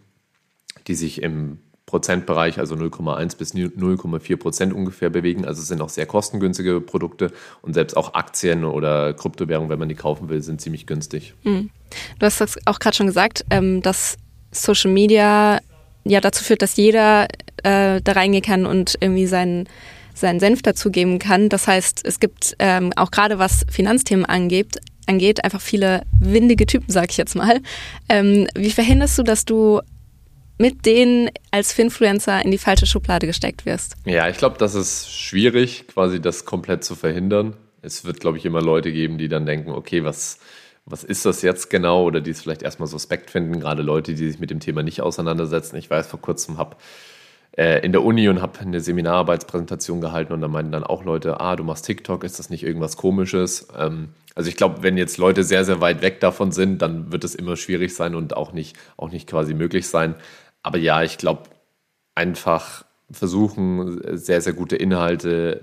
die 0.86 0.94
sich 0.94 1.22
im 1.22 1.58
Prozentbereich, 1.86 2.58
also 2.58 2.74
0,1 2.74 3.36
bis 3.36 3.54
0,4 3.54 4.36
Prozent 4.36 4.72
ungefähr 4.72 5.10
bewegen. 5.10 5.44
Also 5.44 5.60
es 5.60 5.68
sind 5.68 5.82
auch 5.82 5.90
sehr 5.90 6.06
kostengünstige 6.06 6.80
Produkte 6.80 7.32
und 7.60 7.74
selbst 7.74 7.96
auch 7.96 8.14
Aktien 8.14 8.64
oder 8.64 9.12
Kryptowährungen, 9.12 9.68
wenn 9.68 9.78
man 9.78 9.90
die 9.90 9.94
kaufen 9.94 10.28
will, 10.30 10.42
sind 10.42 10.60
ziemlich 10.60 10.86
günstig. 10.86 11.34
Mhm. 11.42 11.70
Du 12.18 12.26
hast 12.26 12.40
auch 12.66 12.78
gerade 12.78 12.96
schon 12.96 13.08
gesagt, 13.08 13.44
ähm, 13.50 13.82
dass 13.82 14.16
Social 14.52 14.90
Media 14.90 15.58
ja 16.04 16.20
dazu 16.20 16.42
führt, 16.42 16.62
dass 16.62 16.76
jeder 16.76 17.28
äh, 17.62 18.00
da 18.00 18.12
reingehen 18.12 18.42
kann 18.42 18.64
und 18.64 18.96
irgendwie 19.00 19.26
seinen 19.26 19.68
seinen 20.14 20.40
Senf 20.40 20.62
dazugeben 20.62 21.18
kann. 21.18 21.48
Das 21.48 21.66
heißt, 21.66 22.02
es 22.04 22.20
gibt 22.20 22.54
ähm, 22.58 22.92
auch 22.96 23.10
gerade 23.10 23.38
was 23.38 23.64
Finanzthemen 23.70 24.26
angeht, 24.26 24.78
angeht, 25.06 25.44
einfach 25.44 25.60
viele 25.60 26.02
windige 26.18 26.66
Typen, 26.66 26.86
sag 26.88 27.10
ich 27.10 27.16
jetzt 27.16 27.34
mal. 27.34 27.60
Ähm, 28.08 28.46
wie 28.54 28.70
verhinderst 28.70 29.18
du, 29.18 29.22
dass 29.22 29.44
du 29.44 29.80
mit 30.58 30.86
denen 30.86 31.30
als 31.50 31.72
Finfluencer 31.72 32.44
in 32.44 32.50
die 32.50 32.58
falsche 32.58 32.86
Schublade 32.86 33.26
gesteckt 33.26 33.66
wirst? 33.66 33.96
Ja, 34.04 34.28
ich 34.28 34.36
glaube, 34.36 34.58
das 34.58 34.74
ist 34.74 35.10
schwierig, 35.10 35.86
quasi 35.88 36.20
das 36.20 36.44
komplett 36.44 36.84
zu 36.84 36.94
verhindern. 36.94 37.56
Es 37.80 38.04
wird, 38.04 38.20
glaube 38.20 38.38
ich, 38.38 38.44
immer 38.44 38.62
Leute 38.62 38.92
geben, 38.92 39.18
die 39.18 39.28
dann 39.28 39.44
denken, 39.44 39.70
okay, 39.70 40.04
was, 40.04 40.38
was 40.84 41.02
ist 41.02 41.26
das 41.26 41.42
jetzt 41.42 41.68
genau? 41.68 42.04
Oder 42.04 42.20
die 42.20 42.30
es 42.30 42.42
vielleicht 42.42 42.62
erstmal 42.62 42.86
suspekt 42.86 43.30
finden, 43.30 43.58
gerade 43.58 43.82
Leute, 43.82 44.14
die 44.14 44.30
sich 44.30 44.38
mit 44.38 44.50
dem 44.50 44.60
Thema 44.60 44.84
nicht 44.84 45.00
auseinandersetzen. 45.00 45.76
Ich 45.76 45.90
weiß, 45.90 46.06
vor 46.06 46.20
kurzem 46.20 46.58
habe 46.58 46.76
äh, 47.56 47.84
in 47.84 47.92
der 47.92 48.02
Uni 48.02 48.28
und 48.28 48.40
habe 48.40 48.58
eine 48.60 48.80
Seminararbeitspräsentation 48.80 50.00
gehalten 50.00 50.32
und 50.32 50.40
da 50.40 50.48
meinten 50.48 50.72
dann 50.72 50.84
auch 50.84 51.04
Leute, 51.04 51.40
ah, 51.40 51.56
du 51.56 51.64
machst 51.64 51.84
TikTok, 51.86 52.24
ist 52.24 52.38
das 52.38 52.50
nicht 52.50 52.62
irgendwas 52.62 52.96
Komisches? 52.96 53.68
Ähm, 53.78 54.08
also 54.34 54.48
ich 54.48 54.56
glaube, 54.56 54.82
wenn 54.82 54.96
jetzt 54.96 55.18
Leute 55.18 55.44
sehr, 55.44 55.64
sehr 55.64 55.80
weit 55.80 56.00
weg 56.00 56.20
davon 56.20 56.52
sind, 56.52 56.80
dann 56.80 57.12
wird 57.12 57.24
es 57.24 57.34
immer 57.34 57.56
schwierig 57.56 57.94
sein 57.94 58.14
und 58.14 58.36
auch 58.36 58.52
nicht, 58.52 58.76
auch 58.96 59.10
nicht 59.10 59.28
quasi 59.28 59.54
möglich 59.54 59.88
sein. 59.88 60.14
Aber 60.62 60.78
ja, 60.78 61.02
ich 61.02 61.18
glaube, 61.18 61.42
einfach 62.14 62.84
versuchen, 63.10 64.00
sehr, 64.16 64.40
sehr 64.40 64.54
gute 64.54 64.76
Inhalte 64.76 65.60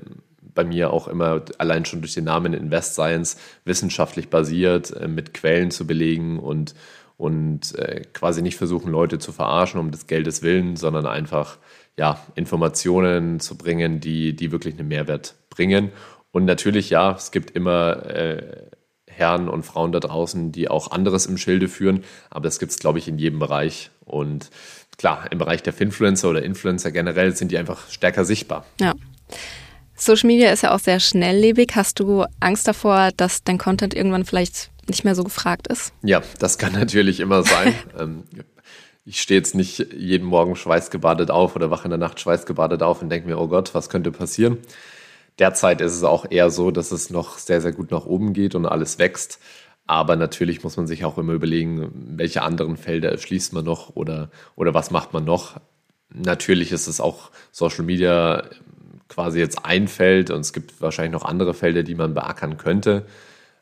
bei 0.54 0.63
mir 0.63 0.91
auch 0.91 1.08
immer 1.08 1.43
allein 1.58 1.86
schon 1.86 2.02
durch 2.02 2.13
den 2.13 2.25
Namen 2.25 2.54
Invest 2.54 2.93
Science 2.93 3.38
wissenschaftlich 3.65 4.30
basiert, 4.30 4.91
äh, 4.91 5.08
mit 5.08 5.34
Quellen 5.34 5.71
zu 5.71 5.88
belegen 5.88 6.39
und, 6.39 6.75
und 7.17 7.75
äh, 7.75 8.02
quasi 8.13 8.41
nicht 8.41 8.58
versuchen, 8.58 8.91
Leute 8.91 9.19
zu 9.19 9.32
verarschen 9.32 9.80
um 9.80 9.91
des 9.91 10.08
Geldes 10.08 10.41
willen, 10.43 10.75
sondern 10.75 11.06
einfach 11.06 11.58
ja, 12.00 12.18
Informationen 12.36 13.42
zu 13.42 13.58
bringen, 13.58 14.00
die, 14.00 14.34
die 14.34 14.54
wirklich 14.54 14.80
einen 14.80 14.88
Mehrwert 14.88 15.36
bringen. 15.50 15.92
Und 16.32 16.46
natürlich, 16.46 16.90
ja, 16.90 17.12
es 17.12 17.32
gibt 17.32 17.52
immer 17.52 18.06
äh, 18.06 18.70
Herren 19.06 19.50
und 19.50 19.64
Frauen 19.64 19.92
da 19.92 20.00
draußen, 20.00 20.54
die 20.54 20.70
auch 20.70 20.92
anderes 20.92 21.26
im 21.26 21.38
Schilde 21.38 21.68
führen, 21.68 22.06
aber 22.30 22.46
das 22.46 22.58
gibt 22.58 22.72
es, 22.72 22.80
glaube 22.80 23.00
ich, 23.00 23.10
in 23.10 23.20
jedem 23.20 23.40
Bereich. 23.40 23.92
Und 24.06 24.50
klar, 24.98 25.30
im 25.30 25.40
Bereich 25.40 25.62
der 25.62 25.74
Finfluencer 25.74 26.30
oder 26.30 26.42
Influencer 26.42 26.94
generell 26.94 27.36
sind 27.36 27.52
die 27.52 27.58
einfach 27.58 27.90
stärker 27.90 28.24
sichtbar. 28.24 28.66
Ja. 28.80 28.94
Social 29.94 30.28
Media 30.28 30.54
ist 30.54 30.64
ja 30.64 30.74
auch 30.74 30.80
sehr 30.80 31.02
schnelllebig. 31.02 31.74
Hast 31.76 32.00
du 32.00 32.24
Angst 32.40 32.66
davor, 32.66 33.10
dass 33.18 33.44
dein 33.44 33.58
Content 33.58 33.94
irgendwann 33.94 34.24
vielleicht 34.24 34.72
nicht 34.88 35.04
mehr 35.04 35.16
so 35.16 35.26
gefragt 35.26 35.68
ist? 35.68 35.92
Ja, 36.02 36.22
das 36.40 36.58
kann 36.58 36.72
natürlich 36.80 37.20
immer 37.20 37.44
sein. 37.44 37.76
ähm, 38.00 38.24
ich 39.06 39.22
stehe 39.22 39.40
jetzt 39.40 39.56
nicht 39.56 39.94
jeden 39.94 40.28
Morgen 40.28 40.56
schweißgebadet 40.56 41.32
auf 41.32 41.56
oder 41.56 41.72
wache 41.72 41.86
in 41.86 41.92
der 41.92 41.98
Nacht 41.98 42.20
schweißgebadet 42.20 42.84
auf 42.84 43.02
und 43.02 43.10
denke 43.10 43.28
mir, 43.28 43.40
oh 43.40 43.48
Gott, 43.48 43.74
was 43.74 43.90
könnte 43.90 44.12
passieren? 44.12 44.58
Derzeit 45.40 45.82
ist 45.82 45.96
es 45.96 46.04
auch 46.04 46.26
eher 46.30 46.50
so, 46.50 46.70
dass 46.70 46.92
es 46.92 47.10
noch 47.10 47.38
sehr, 47.38 47.62
sehr 47.62 47.72
gut 47.72 47.92
nach 47.92 48.06
oben 48.06 48.34
geht 48.34 48.56
und 48.56 48.66
alles 48.66 49.00
wächst. 49.00 49.40
Aber 49.88 50.16
natürlich 50.16 50.64
muss 50.64 50.78
man 50.78 50.86
sich 50.86 51.06
auch 51.06 51.18
immer 51.18 51.34
überlegen, 51.34 51.90
welche 52.18 52.44
anderen 52.44 52.78
Felder 52.78 53.10
erschließt 53.10 53.54
man 53.54 53.66
noch 53.66 53.96
oder, 53.96 54.30
oder 54.56 54.74
was 54.74 54.92
macht 54.92 55.14
man 55.14 55.24
noch. 55.24 55.60
Natürlich 56.14 56.72
ist 56.72 56.88
es 56.88 57.02
auch 57.02 57.32
Social 57.52 57.86
Media 57.86 58.44
quasi 59.08 59.40
jetzt 59.40 59.66
ein 59.66 59.88
Feld 59.88 60.30
und 60.30 60.42
es 60.42 60.54
gibt 60.54 60.80
wahrscheinlich 60.82 61.14
noch 61.14 61.26
andere 61.26 61.54
Felder, 61.54 61.84
die 61.84 61.96
man 61.96 62.14
beackern 62.14 62.58
könnte. 62.58 63.06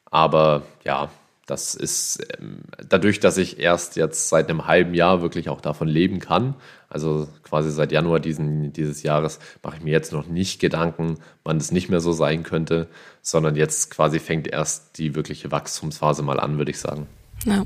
Aber 0.06 0.64
ja, 0.84 1.10
das 1.48 1.76
ist 1.76 2.20
ähm, 2.40 2.60
dadurch, 2.88 3.20
dass 3.20 3.38
ich 3.38 3.60
erst 3.60 3.96
jetzt 3.96 4.30
seit 4.30 4.50
einem 4.50 4.68
halben 4.68 4.94
Jahr 4.94 5.22
wirklich 5.22 5.50
auch 5.50 5.62
davon 5.62 5.88
leben 5.88 6.20
kann, 6.20 6.56
also 6.90 7.28
quasi 7.42 7.72
seit 7.72 7.92
Januar 7.92 8.20
diesen, 8.20 8.74
dieses 8.74 9.02
Jahres, 9.02 9.40
mache 9.64 9.78
ich 9.78 9.84
mir 9.84 9.92
jetzt 9.92 10.14
noch 10.14 10.28
nicht 10.28 10.60
Gedanken, 10.60 11.18
wann 11.44 11.58
es 11.58 11.72
nicht 11.72 11.90
mehr 11.90 12.02
so 12.02 12.12
sein 12.12 12.44
könnte, 12.44 12.88
sondern 13.22 13.56
jetzt 13.56 13.90
quasi 13.92 14.20
fängt 14.20 14.48
erst 14.48 14.98
die 15.00 15.16
wirkliche 15.16 15.52
Wachstumsphase 15.52 16.22
mal 16.22 16.40
an, 16.40 16.58
würde 16.58 16.72
ich 16.72 16.80
sagen. 16.80 17.08
Ja. 17.46 17.64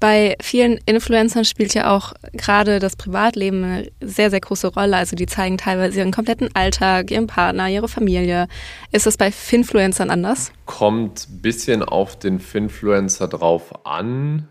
Bei 0.00 0.36
vielen 0.40 0.78
Influencern 0.86 1.44
spielt 1.44 1.74
ja 1.74 1.94
auch 1.94 2.12
gerade 2.32 2.78
das 2.78 2.94
Privatleben 2.94 3.64
eine 3.64 3.90
sehr, 4.00 4.30
sehr 4.30 4.40
große 4.40 4.68
Rolle. 4.68 4.96
Also 4.96 5.16
die 5.16 5.26
zeigen 5.26 5.58
teilweise 5.58 5.98
ihren 5.98 6.12
kompletten 6.12 6.50
Alltag, 6.54 7.10
ihren 7.10 7.26
Partner, 7.26 7.68
ihre 7.68 7.88
Familie. 7.88 8.46
Ist 8.92 9.06
das 9.06 9.16
bei 9.16 9.32
Finfluencern 9.32 10.10
anders? 10.10 10.52
Kommt 10.66 11.28
ein 11.28 11.42
bisschen 11.42 11.82
auf 11.82 12.16
den 12.16 12.38
Finfluencer 12.38 13.26
drauf 13.26 13.84
an 13.84 14.48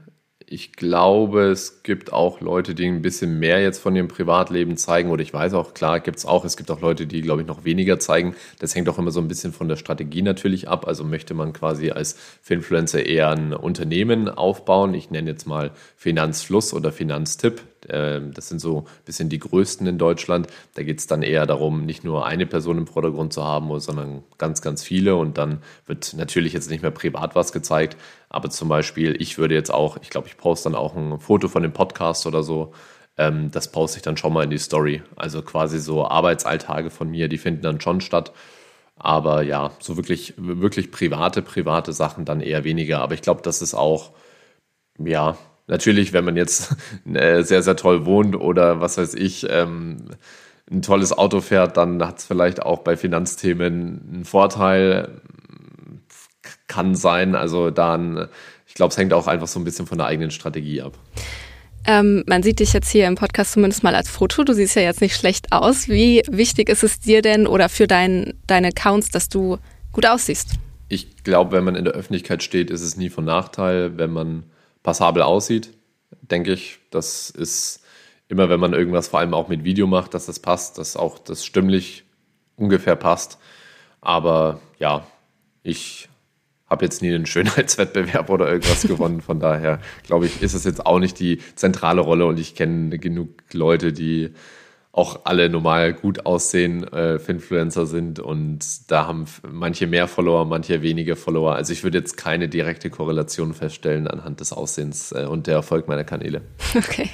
ich 0.49 0.71
glaube, 0.71 1.49
es 1.49 1.83
gibt 1.83 2.13
auch 2.13 2.39
Leute, 2.39 2.73
die 2.73 2.85
ein 2.85 3.01
bisschen 3.01 3.37
mehr 3.37 3.61
jetzt 3.61 3.79
von 3.79 3.93
ihrem 3.97 4.07
Privatleben 4.07 4.77
zeigen. 4.77 5.09
Oder 5.09 5.21
ich 5.21 5.33
weiß 5.33 5.53
auch, 5.53 5.73
klar, 5.73 5.99
gibt 5.99 6.19
es 6.19 6.25
auch. 6.25 6.45
Es 6.45 6.55
gibt 6.55 6.71
auch 6.71 6.79
Leute, 6.79 7.05
die, 7.05 7.21
glaube 7.21 7.41
ich, 7.41 7.47
noch 7.47 7.65
weniger 7.65 7.99
zeigen. 7.99 8.33
Das 8.59 8.73
hängt 8.73 8.87
auch 8.87 8.97
immer 8.97 9.11
so 9.11 9.19
ein 9.19 9.27
bisschen 9.27 9.51
von 9.51 9.67
der 9.67 9.75
Strategie 9.75 10.21
natürlich 10.21 10.69
ab. 10.69 10.87
Also 10.87 11.03
möchte 11.03 11.33
man 11.33 11.51
quasi 11.51 11.91
als 11.91 12.13
Finfluencer 12.41 13.05
eher 13.05 13.29
ein 13.31 13.51
Unternehmen 13.51 14.29
aufbauen. 14.29 14.93
Ich 14.93 15.11
nenne 15.11 15.31
jetzt 15.31 15.47
mal 15.47 15.71
Finanzfluss 15.97 16.73
oder 16.73 16.93
Finanztipp. 16.93 17.61
Ähm, 17.89 18.33
das 18.33 18.49
sind 18.49 18.59
so 18.59 18.79
ein 18.79 19.05
bisschen 19.05 19.29
die 19.29 19.39
größten 19.39 19.87
in 19.87 19.97
Deutschland. 19.97 20.47
Da 20.75 20.83
geht 20.83 20.99
es 20.99 21.07
dann 21.07 21.21
eher 21.23 21.45
darum, 21.45 21.85
nicht 21.85 22.03
nur 22.03 22.25
eine 22.25 22.45
Person 22.45 22.77
im 22.77 22.87
Vordergrund 22.87 23.33
zu 23.33 23.43
haben, 23.43 23.79
sondern 23.79 24.23
ganz, 24.37 24.61
ganz 24.61 24.83
viele. 24.83 25.15
Und 25.15 25.37
dann 25.37 25.61
wird 25.85 26.13
natürlich 26.15 26.53
jetzt 26.53 26.69
nicht 26.69 26.81
mehr 26.81 26.91
privat 26.91 27.35
was 27.35 27.51
gezeigt. 27.51 27.97
Aber 28.29 28.49
zum 28.49 28.69
Beispiel, 28.69 29.15
ich 29.21 29.37
würde 29.37 29.55
jetzt 29.55 29.71
auch, 29.73 29.97
ich 30.01 30.09
glaube, 30.09 30.27
ich 30.27 30.37
poste 30.37 30.69
dann 30.69 30.79
auch 30.79 30.95
ein 30.95 31.19
Foto 31.19 31.47
von 31.47 31.63
dem 31.63 31.73
Podcast 31.73 32.25
oder 32.25 32.43
so. 32.43 32.73
Ähm, 33.17 33.51
das 33.51 33.71
poste 33.71 33.97
ich 33.97 34.03
dann 34.03 34.17
schon 34.17 34.33
mal 34.33 34.43
in 34.43 34.49
die 34.49 34.57
Story. 34.57 35.01
Also 35.15 35.41
quasi 35.41 35.79
so 35.79 36.05
Arbeitsalltage 36.07 36.89
von 36.89 37.09
mir, 37.09 37.27
die 37.29 37.37
finden 37.37 37.61
dann 37.61 37.81
schon 37.81 38.01
statt. 38.01 38.31
Aber 38.99 39.43
ja, 39.43 39.71
so 39.79 39.95
wirklich, 39.97 40.33
wirklich 40.37 40.91
private, 40.91 41.41
private 41.41 41.93
Sachen 41.93 42.25
dann 42.25 42.41
eher 42.41 42.63
weniger. 42.63 43.01
Aber 43.01 43.13
ich 43.13 43.21
glaube, 43.21 43.41
das 43.43 43.61
ist 43.61 43.73
auch, 43.75 44.11
ja, 44.99 45.37
Natürlich, 45.67 46.13
wenn 46.13 46.25
man 46.25 46.37
jetzt 46.37 46.75
äh, 47.13 47.43
sehr, 47.43 47.61
sehr 47.61 47.75
toll 47.75 48.05
wohnt 48.05 48.35
oder 48.35 48.81
was 48.81 48.97
weiß 48.97 49.13
ich, 49.13 49.45
ähm, 49.49 49.97
ein 50.69 50.81
tolles 50.81 51.17
Auto 51.17 51.39
fährt, 51.41 51.77
dann 51.77 52.05
hat 52.05 52.19
es 52.19 52.25
vielleicht 52.25 52.61
auch 52.61 52.79
bei 52.79 52.97
Finanzthemen 52.97 54.09
einen 54.13 54.25
Vorteil. 54.25 55.21
Kann 56.67 56.95
sein. 56.95 57.35
Also 57.35 57.71
dann, 57.71 58.27
ich 58.67 58.73
glaube, 58.73 58.91
es 58.91 58.97
hängt 58.97 59.13
auch 59.13 59.27
einfach 59.27 59.47
so 59.47 59.59
ein 59.59 59.63
bisschen 59.63 59.87
von 59.87 59.97
der 59.97 60.07
eigenen 60.07 60.31
Strategie 60.31 60.81
ab. 60.81 60.97
Ähm, 61.85 62.23
man 62.27 62.43
sieht 62.43 62.59
dich 62.59 62.73
jetzt 62.73 62.89
hier 62.89 63.07
im 63.07 63.15
Podcast 63.15 63.53
zumindest 63.53 63.83
mal 63.83 63.95
als 63.95 64.09
Foto. 64.09 64.43
Du 64.43 64.53
siehst 64.53 64.75
ja 64.75 64.81
jetzt 64.81 64.99
nicht 64.99 65.15
schlecht 65.15 65.53
aus. 65.53 65.87
Wie 65.87 66.21
wichtig 66.29 66.67
ist 66.67 66.83
es 66.83 66.99
dir 66.99 67.21
denn 67.21 67.47
oder 67.47 67.69
für 67.69 67.87
dein, 67.87 68.33
deine 68.45 68.67
Accounts, 68.67 69.09
dass 69.09 69.29
du 69.29 69.57
gut 69.93 70.05
aussiehst? 70.05 70.55
Ich 70.89 71.23
glaube, 71.23 71.53
wenn 71.53 71.63
man 71.63 71.75
in 71.75 71.85
der 71.85 71.93
Öffentlichkeit 71.93 72.43
steht, 72.43 72.69
ist 72.69 72.81
es 72.81 72.97
nie 72.97 73.09
von 73.09 73.23
Nachteil, 73.23 73.97
wenn 73.97 74.11
man 74.11 74.43
passabel 74.87 75.21
aussieht, 75.21 75.73
denke 76.21 76.53
ich. 76.53 76.79
Das 76.91 77.29
ist 77.29 77.83
immer, 78.29 78.47
wenn 78.47 78.61
man 78.61 78.71
irgendwas 78.71 79.09
vor 79.09 79.19
allem 79.19 79.33
auch 79.33 79.49
mit 79.49 79.65
Video 79.65 79.85
macht, 79.85 80.13
dass 80.13 80.27
das 80.27 80.39
passt, 80.39 80.77
dass 80.77 80.95
auch 80.95 81.19
das 81.19 81.43
stimmlich 81.43 82.05
ungefähr 82.55 82.95
passt. 82.95 83.37
Aber 83.99 84.61
ja, 84.79 85.05
ich 85.61 86.07
habe 86.69 86.85
jetzt 86.85 87.01
nie 87.01 87.13
einen 87.13 87.25
Schönheitswettbewerb 87.25 88.29
oder 88.29 88.47
irgendwas 88.49 88.83
gewonnen. 88.87 89.19
Von 89.19 89.41
daher 89.41 89.81
glaube 90.03 90.25
ich, 90.25 90.41
ist 90.41 90.53
es 90.53 90.63
jetzt 90.63 90.85
auch 90.85 90.99
nicht 90.99 91.19
die 91.19 91.41
zentrale 91.55 91.99
Rolle 91.99 92.25
und 92.25 92.39
ich 92.39 92.55
kenne 92.55 92.97
genug 92.97 93.43
Leute, 93.51 93.91
die 93.91 94.29
auch 94.97 95.21
alle 95.25 95.47
normal 95.47 95.93
gut 95.93 96.25
aussehen, 96.25 96.83
äh, 96.91 97.19
Finfluencer 97.19 97.85
sind 97.85 98.19
und 98.19 98.59
da 98.87 99.05
haben 99.05 99.25
manche 99.47 99.85
mehr 99.85 100.07
Follower, 100.07 100.43
manche 100.45 100.81
weniger 100.81 101.15
Follower. 101.15 101.53
Also 101.53 101.71
ich 101.71 101.83
würde 101.83 101.99
jetzt 101.99 102.17
keine 102.17 102.49
direkte 102.49 102.89
Korrelation 102.89 103.53
feststellen 103.53 104.07
anhand 104.07 104.39
des 104.39 104.53
Aussehens 104.53 105.11
äh, 105.11 105.25
und 105.25 105.45
der 105.45 105.53
Erfolg 105.53 105.87
meiner 105.87 106.03
Kanäle. 106.03 106.41
Okay. 106.77 107.09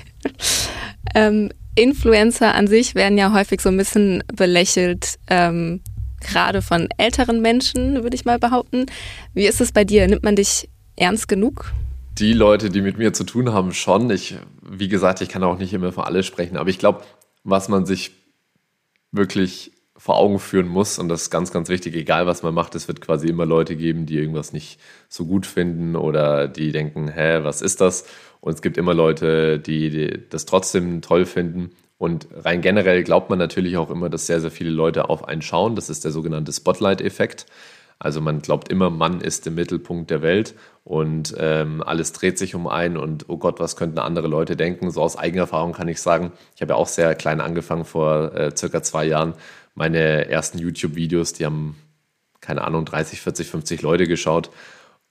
Ähm, 1.15 1.49
Influencer 1.75 2.53
an 2.53 2.67
sich 2.67 2.95
werden 2.95 3.17
ja 3.17 3.33
häufig 3.33 3.61
so 3.61 3.69
ein 3.69 3.77
bisschen 3.77 4.23
belächelt, 4.35 5.15
ähm, 5.27 5.81
gerade 6.21 6.61
von 6.61 6.89
älteren 6.97 7.41
Menschen, 7.41 8.03
würde 8.03 8.15
ich 8.15 8.25
mal 8.25 8.39
behaupten. 8.39 8.85
Wie 9.33 9.45
ist 9.45 9.61
es 9.61 9.71
bei 9.71 9.83
dir? 9.83 10.07
Nimmt 10.07 10.23
man 10.23 10.35
dich 10.35 10.69
ernst 10.95 11.27
genug? 11.27 11.71
Die 12.19 12.33
Leute, 12.33 12.69
die 12.69 12.81
mit 12.81 12.97
mir 12.97 13.13
zu 13.13 13.23
tun 13.23 13.53
haben, 13.53 13.73
schon. 13.73 14.09
Ich, 14.11 14.35
wie 14.61 14.87
gesagt, 14.87 15.21
ich 15.21 15.29
kann 15.29 15.43
auch 15.43 15.57
nicht 15.57 15.73
immer 15.73 15.91
für 15.91 16.05
alle 16.05 16.23
sprechen, 16.23 16.57
aber 16.57 16.69
ich 16.69 16.77
glaube, 16.77 17.03
was 17.43 17.69
man 17.69 17.85
sich 17.85 18.11
wirklich 19.11 19.71
vor 19.95 20.17
Augen 20.17 20.39
führen 20.39 20.67
muss. 20.67 20.99
Und 20.99 21.07
das 21.07 21.23
ist 21.23 21.29
ganz, 21.29 21.51
ganz 21.51 21.69
wichtig, 21.69 21.95
egal 21.95 22.25
was 22.25 22.43
man 22.43 22.53
macht, 22.53 22.75
es 22.75 22.87
wird 22.87 22.99
quasi 22.99 23.27
immer 23.27 23.45
Leute 23.45 23.75
geben, 23.75 24.05
die 24.05 24.17
irgendwas 24.17 24.51
nicht 24.51 24.79
so 25.07 25.25
gut 25.25 25.45
finden 25.45 25.95
oder 25.95 26.47
die 26.47 26.71
denken, 26.71 27.07
hä, 27.07 27.43
was 27.43 27.61
ist 27.61 27.79
das? 27.79 28.05
Und 28.41 28.55
es 28.55 28.61
gibt 28.61 28.77
immer 28.77 28.93
Leute, 28.93 29.59
die, 29.59 29.89
die 29.89 30.29
das 30.29 30.45
trotzdem 30.45 31.01
toll 31.01 31.25
finden. 31.25 31.71
Und 31.97 32.27
rein 32.35 32.61
generell 32.61 33.03
glaubt 33.03 33.29
man 33.29 33.39
natürlich 33.39 33.77
auch 33.77 33.89
immer, 33.89 34.09
dass 34.09 34.27
sehr, 34.27 34.41
sehr 34.41 34.51
viele 34.51 34.71
Leute 34.71 35.09
auf 35.09 35.25
einen 35.25 35.41
schauen. 35.41 35.75
Das 35.75 35.89
ist 35.89 36.03
der 36.03 36.11
sogenannte 36.11 36.51
Spotlight-Effekt. 36.51 37.45
Also 38.03 38.19
man 38.19 38.41
glaubt 38.41 38.69
immer, 38.69 38.89
Mann 38.89 39.21
ist 39.21 39.47
im 39.47 39.55
Mittelpunkt 39.55 40.11
der 40.11 40.21
Welt 40.21 40.55
und 40.83 41.33
ähm, 41.37 41.81
alles 41.81 42.11
dreht 42.11 42.37
sich 42.37 42.53
um 42.53 42.67
einen 42.67 42.97
und 42.97 43.29
oh 43.29 43.37
Gott, 43.37 43.61
was 43.61 43.77
könnten 43.77 43.97
andere 43.97 44.27
Leute 44.27 44.57
denken? 44.57 44.91
So 44.91 45.01
aus 45.01 45.17
Eigenerfahrung 45.17 45.71
kann 45.71 45.87
ich 45.87 46.01
sagen, 46.01 46.33
ich 46.53 46.61
habe 46.61 46.73
ja 46.73 46.75
auch 46.75 46.89
sehr 46.89 47.15
klein 47.15 47.39
angefangen 47.39 47.85
vor 47.85 48.35
äh, 48.35 48.55
circa 48.55 48.83
zwei 48.83 49.05
Jahren. 49.05 49.35
Meine 49.73 50.29
ersten 50.29 50.59
YouTube-Videos, 50.59 51.31
die 51.31 51.45
haben, 51.45 51.77
keine 52.41 52.65
Ahnung, 52.65 52.83
30, 52.83 53.21
40, 53.21 53.49
50 53.49 53.81
Leute 53.81 54.05
geschaut. 54.05 54.49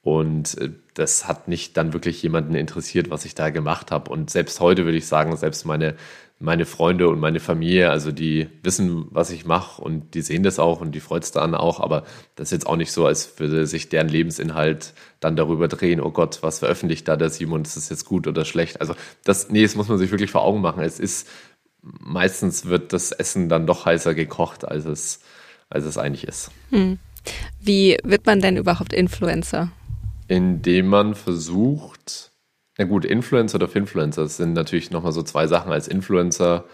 Und 0.02 0.59
äh, 0.59 0.70
das 0.92 1.26
hat 1.26 1.48
nicht 1.48 1.78
dann 1.78 1.94
wirklich 1.94 2.22
jemanden 2.22 2.55
interessiert, 2.55 3.09
was 3.09 3.24
ich 3.24 3.35
da 3.35 3.48
gemacht 3.48 3.90
habe. 3.90 4.11
Und 4.11 4.28
selbst 4.28 4.61
heute 4.61 4.85
würde 4.85 4.98
ich 4.98 5.07
sagen, 5.07 5.35
selbst 5.37 5.64
meine 5.64 5.94
meine 6.42 6.66
Freunde 6.66 7.09
und 7.09 7.20
meine 7.20 7.38
Familie, 7.38 7.90
also 7.90 8.11
die 8.11 8.48
wissen, 8.62 9.07
was 9.11 9.31
ich 9.31 9.44
mache 9.44 9.81
und 9.81 10.14
die 10.14 10.22
sehen 10.22 10.42
das 10.42 10.59
auch 10.59 10.81
und 10.81 10.92
die 10.92 11.00
freut 11.00 11.22
es 11.22 11.31
dann 11.31 11.55
auch, 11.55 11.78
aber 11.78 12.05
das 12.35 12.48
ist 12.48 12.52
jetzt 12.52 12.66
auch 12.66 12.76
nicht 12.76 12.90
so, 12.90 13.07
als 13.07 13.38
würde 13.38 13.66
sich 13.66 13.88
deren 13.88 14.09
Lebensinhalt 14.09 14.92
dann 15.20 15.37
darüber 15.37 15.68
drehen, 15.68 16.00
oh 16.00 16.11
Gott, 16.11 16.42
was 16.42 16.59
veröffentlicht 16.59 17.07
da 17.07 17.16
der 17.16 17.31
Simon, 17.31 17.62
ist 17.62 17.76
das 17.76 17.88
jetzt 17.90 18.05
gut 18.05 18.26
oder 18.26 18.44
schlecht? 18.44 18.81
Also 18.81 18.94
das, 19.22 19.50
nee, 19.50 19.62
das 19.62 19.76
muss 19.76 19.88
man 19.88 19.98
sich 19.98 20.11
wirklich 20.11 20.33
vor 20.33 20.42
Augen 20.42 20.61
machen. 20.61 20.83
Es 20.83 20.98
ist, 20.98 21.28
meistens 21.81 22.66
wird 22.66 22.92
das 22.92 23.12
Essen 23.12 23.48
dann 23.48 23.66
doch 23.66 23.87
heißer 23.87 24.14
gekocht, 24.14 24.64
als 24.64 24.85
es, 24.85 25.20
als 25.70 25.85
es 25.85 25.96
eigentlich 25.96 26.26
ist. 26.26 26.50
Hm. 26.70 26.98
Wie 27.61 27.98
wird 28.02 28.26
man 28.26 28.40
denn 28.40 28.57
überhaupt 28.57 28.92
Influencer? 28.92 29.70
Indem 30.26 30.88
man 30.88 31.14
versucht, 31.14 32.32
ja 32.78 32.85
gut, 32.85 33.04
Influencer 33.04 33.56
oder 33.56 33.68
Finfluencer 33.68 34.26
sind 34.28 34.54
natürlich 34.54 34.90
nochmal 34.90 35.12
so 35.12 35.22
zwei 35.22 35.46
Sachen. 35.46 35.72
Als 35.72 35.88
Influencer 35.88 36.64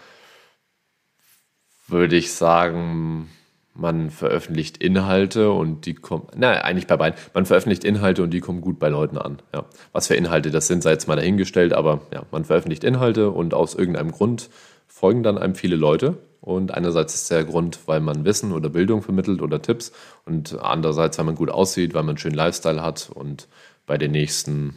würde 1.87 2.15
ich 2.15 2.31
sagen, 2.33 3.29
man 3.73 4.09
veröffentlicht 4.09 4.77
Inhalte 4.77 5.51
und 5.51 5.85
die 5.85 5.95
kommen, 5.95 6.27
na, 6.35 6.51
eigentlich 6.51 6.87
bei 6.87 6.97
beiden. 6.97 7.19
Man 7.33 7.45
veröffentlicht 7.45 7.83
Inhalte 7.83 8.23
und 8.23 8.31
die 8.31 8.39
kommen 8.39 8.61
gut 8.61 8.79
bei 8.79 8.89
Leuten 8.89 9.17
an. 9.17 9.41
Ja. 9.53 9.65
Was 9.91 10.07
für 10.07 10.15
Inhalte 10.15 10.51
das 10.51 10.67
sind, 10.67 10.83
sei 10.83 10.91
jetzt 10.91 11.07
mal 11.07 11.15
dahingestellt, 11.15 11.73
aber 11.73 12.01
ja, 12.13 12.23
man 12.31 12.45
veröffentlicht 12.45 12.83
Inhalte 12.83 13.31
und 13.31 13.53
aus 13.53 13.75
irgendeinem 13.75 14.11
Grund 14.11 14.49
folgen 14.87 15.23
dann 15.23 15.37
einem 15.37 15.55
viele 15.55 15.75
Leute. 15.75 16.17
Und 16.41 16.73
einerseits 16.73 17.15
ist 17.15 17.31
der 17.31 17.43
Grund, 17.43 17.79
weil 17.85 17.99
man 17.99 18.23
Wissen 18.23 18.53
oder 18.53 18.69
Bildung 18.69 19.01
vermittelt 19.01 19.41
oder 19.41 19.61
Tipps 19.61 19.91
und 20.25 20.57
andererseits, 20.57 21.17
weil 21.17 21.25
man 21.25 21.35
gut 21.35 21.49
aussieht, 21.49 21.93
weil 21.93 22.03
man 22.03 22.11
einen 22.11 22.17
schönen 22.17 22.35
Lifestyle 22.35 22.81
hat 22.81 23.09
und 23.13 23.47
bei 23.85 23.97
den 23.97 24.11
nächsten 24.11 24.75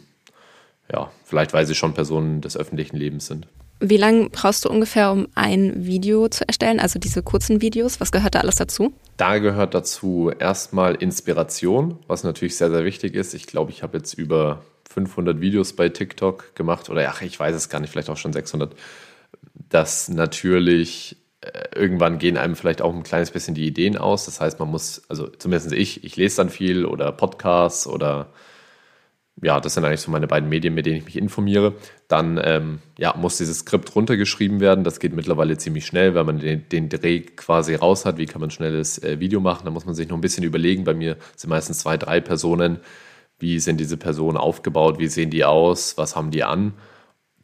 ja, 0.91 1.11
vielleicht 1.23 1.53
weil 1.53 1.65
sie 1.65 1.75
schon 1.75 1.93
Personen 1.93 2.41
des 2.41 2.57
öffentlichen 2.57 2.97
Lebens 2.97 3.27
sind. 3.27 3.47
Wie 3.79 3.97
lange 3.97 4.29
brauchst 4.29 4.63
du 4.63 4.69
ungefähr, 4.69 5.11
um 5.11 5.27
ein 5.35 5.85
Video 5.85 6.29
zu 6.29 6.47
erstellen, 6.47 6.79
also 6.79 6.99
diese 6.99 7.21
kurzen 7.21 7.61
Videos? 7.61 7.99
Was 7.99 8.11
gehört 8.11 8.35
da 8.35 8.39
alles 8.39 8.55
dazu? 8.55 8.93
Da 9.17 9.39
gehört 9.39 9.73
dazu 9.73 10.31
erstmal 10.37 10.95
Inspiration, 10.95 11.99
was 12.07 12.23
natürlich 12.23 12.55
sehr, 12.55 12.69
sehr 12.69 12.85
wichtig 12.85 13.13
ist. 13.13 13.33
Ich 13.33 13.45
glaube, 13.45 13.71
ich 13.71 13.83
habe 13.83 13.97
jetzt 13.97 14.13
über 14.13 14.63
500 14.89 15.41
Videos 15.41 15.73
bei 15.73 15.89
TikTok 15.89 16.55
gemacht 16.55 16.89
oder 16.89 17.07
ach, 17.09 17.21
ich 17.21 17.37
weiß 17.37 17.55
es 17.55 17.67
gar 17.67 17.79
nicht, 17.79 17.89
vielleicht 17.89 18.09
auch 18.09 18.17
schon 18.17 18.31
600. 18.31 18.73
Das 19.69 20.07
natürlich 20.07 21.17
äh, 21.41 21.75
irgendwann 21.75 22.19
gehen 22.19 22.37
einem 22.37 22.55
vielleicht 22.55 22.81
auch 22.81 22.93
ein 22.93 23.03
kleines 23.03 23.31
bisschen 23.31 23.55
die 23.55 23.67
Ideen 23.67 23.97
aus. 23.97 24.25
Das 24.25 24.39
heißt, 24.39 24.59
man 24.59 24.69
muss, 24.69 25.01
also 25.09 25.27
zumindest 25.27 25.73
ich, 25.73 26.03
ich 26.05 26.15
lese 26.15 26.37
dann 26.37 26.49
viel 26.49 26.85
oder 26.85 27.11
Podcasts 27.11 27.85
oder 27.85 28.27
ja, 29.43 29.59
das 29.59 29.73
sind 29.73 29.85
eigentlich 29.85 30.01
so 30.01 30.11
meine 30.11 30.27
beiden 30.27 30.49
Medien, 30.49 30.73
mit 30.73 30.85
denen 30.85 30.97
ich 30.97 31.05
mich 31.05 31.17
informiere. 31.17 31.75
Dann 32.07 32.39
ähm, 32.43 32.79
ja, 32.97 33.13
muss 33.17 33.37
dieses 33.37 33.59
Skript 33.59 33.95
runtergeschrieben 33.95 34.59
werden. 34.59 34.83
Das 34.83 34.99
geht 34.99 35.13
mittlerweile 35.13 35.57
ziemlich 35.57 35.85
schnell, 35.85 36.15
weil 36.15 36.23
man 36.23 36.39
den, 36.39 36.67
den 36.69 36.89
Dreh 36.89 37.21
quasi 37.21 37.75
raus 37.75 38.05
hat. 38.05 38.17
Wie 38.17 38.25
kann 38.25 38.41
man 38.41 38.51
schnelles 38.51 39.03
äh, 39.03 39.19
Video 39.19 39.39
machen? 39.41 39.65
Da 39.65 39.71
muss 39.71 39.85
man 39.85 39.95
sich 39.95 40.07
noch 40.07 40.17
ein 40.17 40.21
bisschen 40.21 40.43
überlegen. 40.43 40.85
Bei 40.85 40.93
mir 40.93 41.17
sind 41.35 41.49
meistens 41.49 41.79
zwei, 41.79 41.97
drei 41.97 42.21
Personen. 42.21 42.79
wie 43.39 43.59
sind 43.59 43.79
diese 43.79 43.97
Personen 43.97 44.37
aufgebaut, 44.37 44.99
wie 44.99 45.07
sehen 45.07 45.29
die 45.29 45.43
aus, 45.43 45.97
was 45.97 46.15
haben 46.15 46.31
die 46.31 46.43
an. 46.43 46.73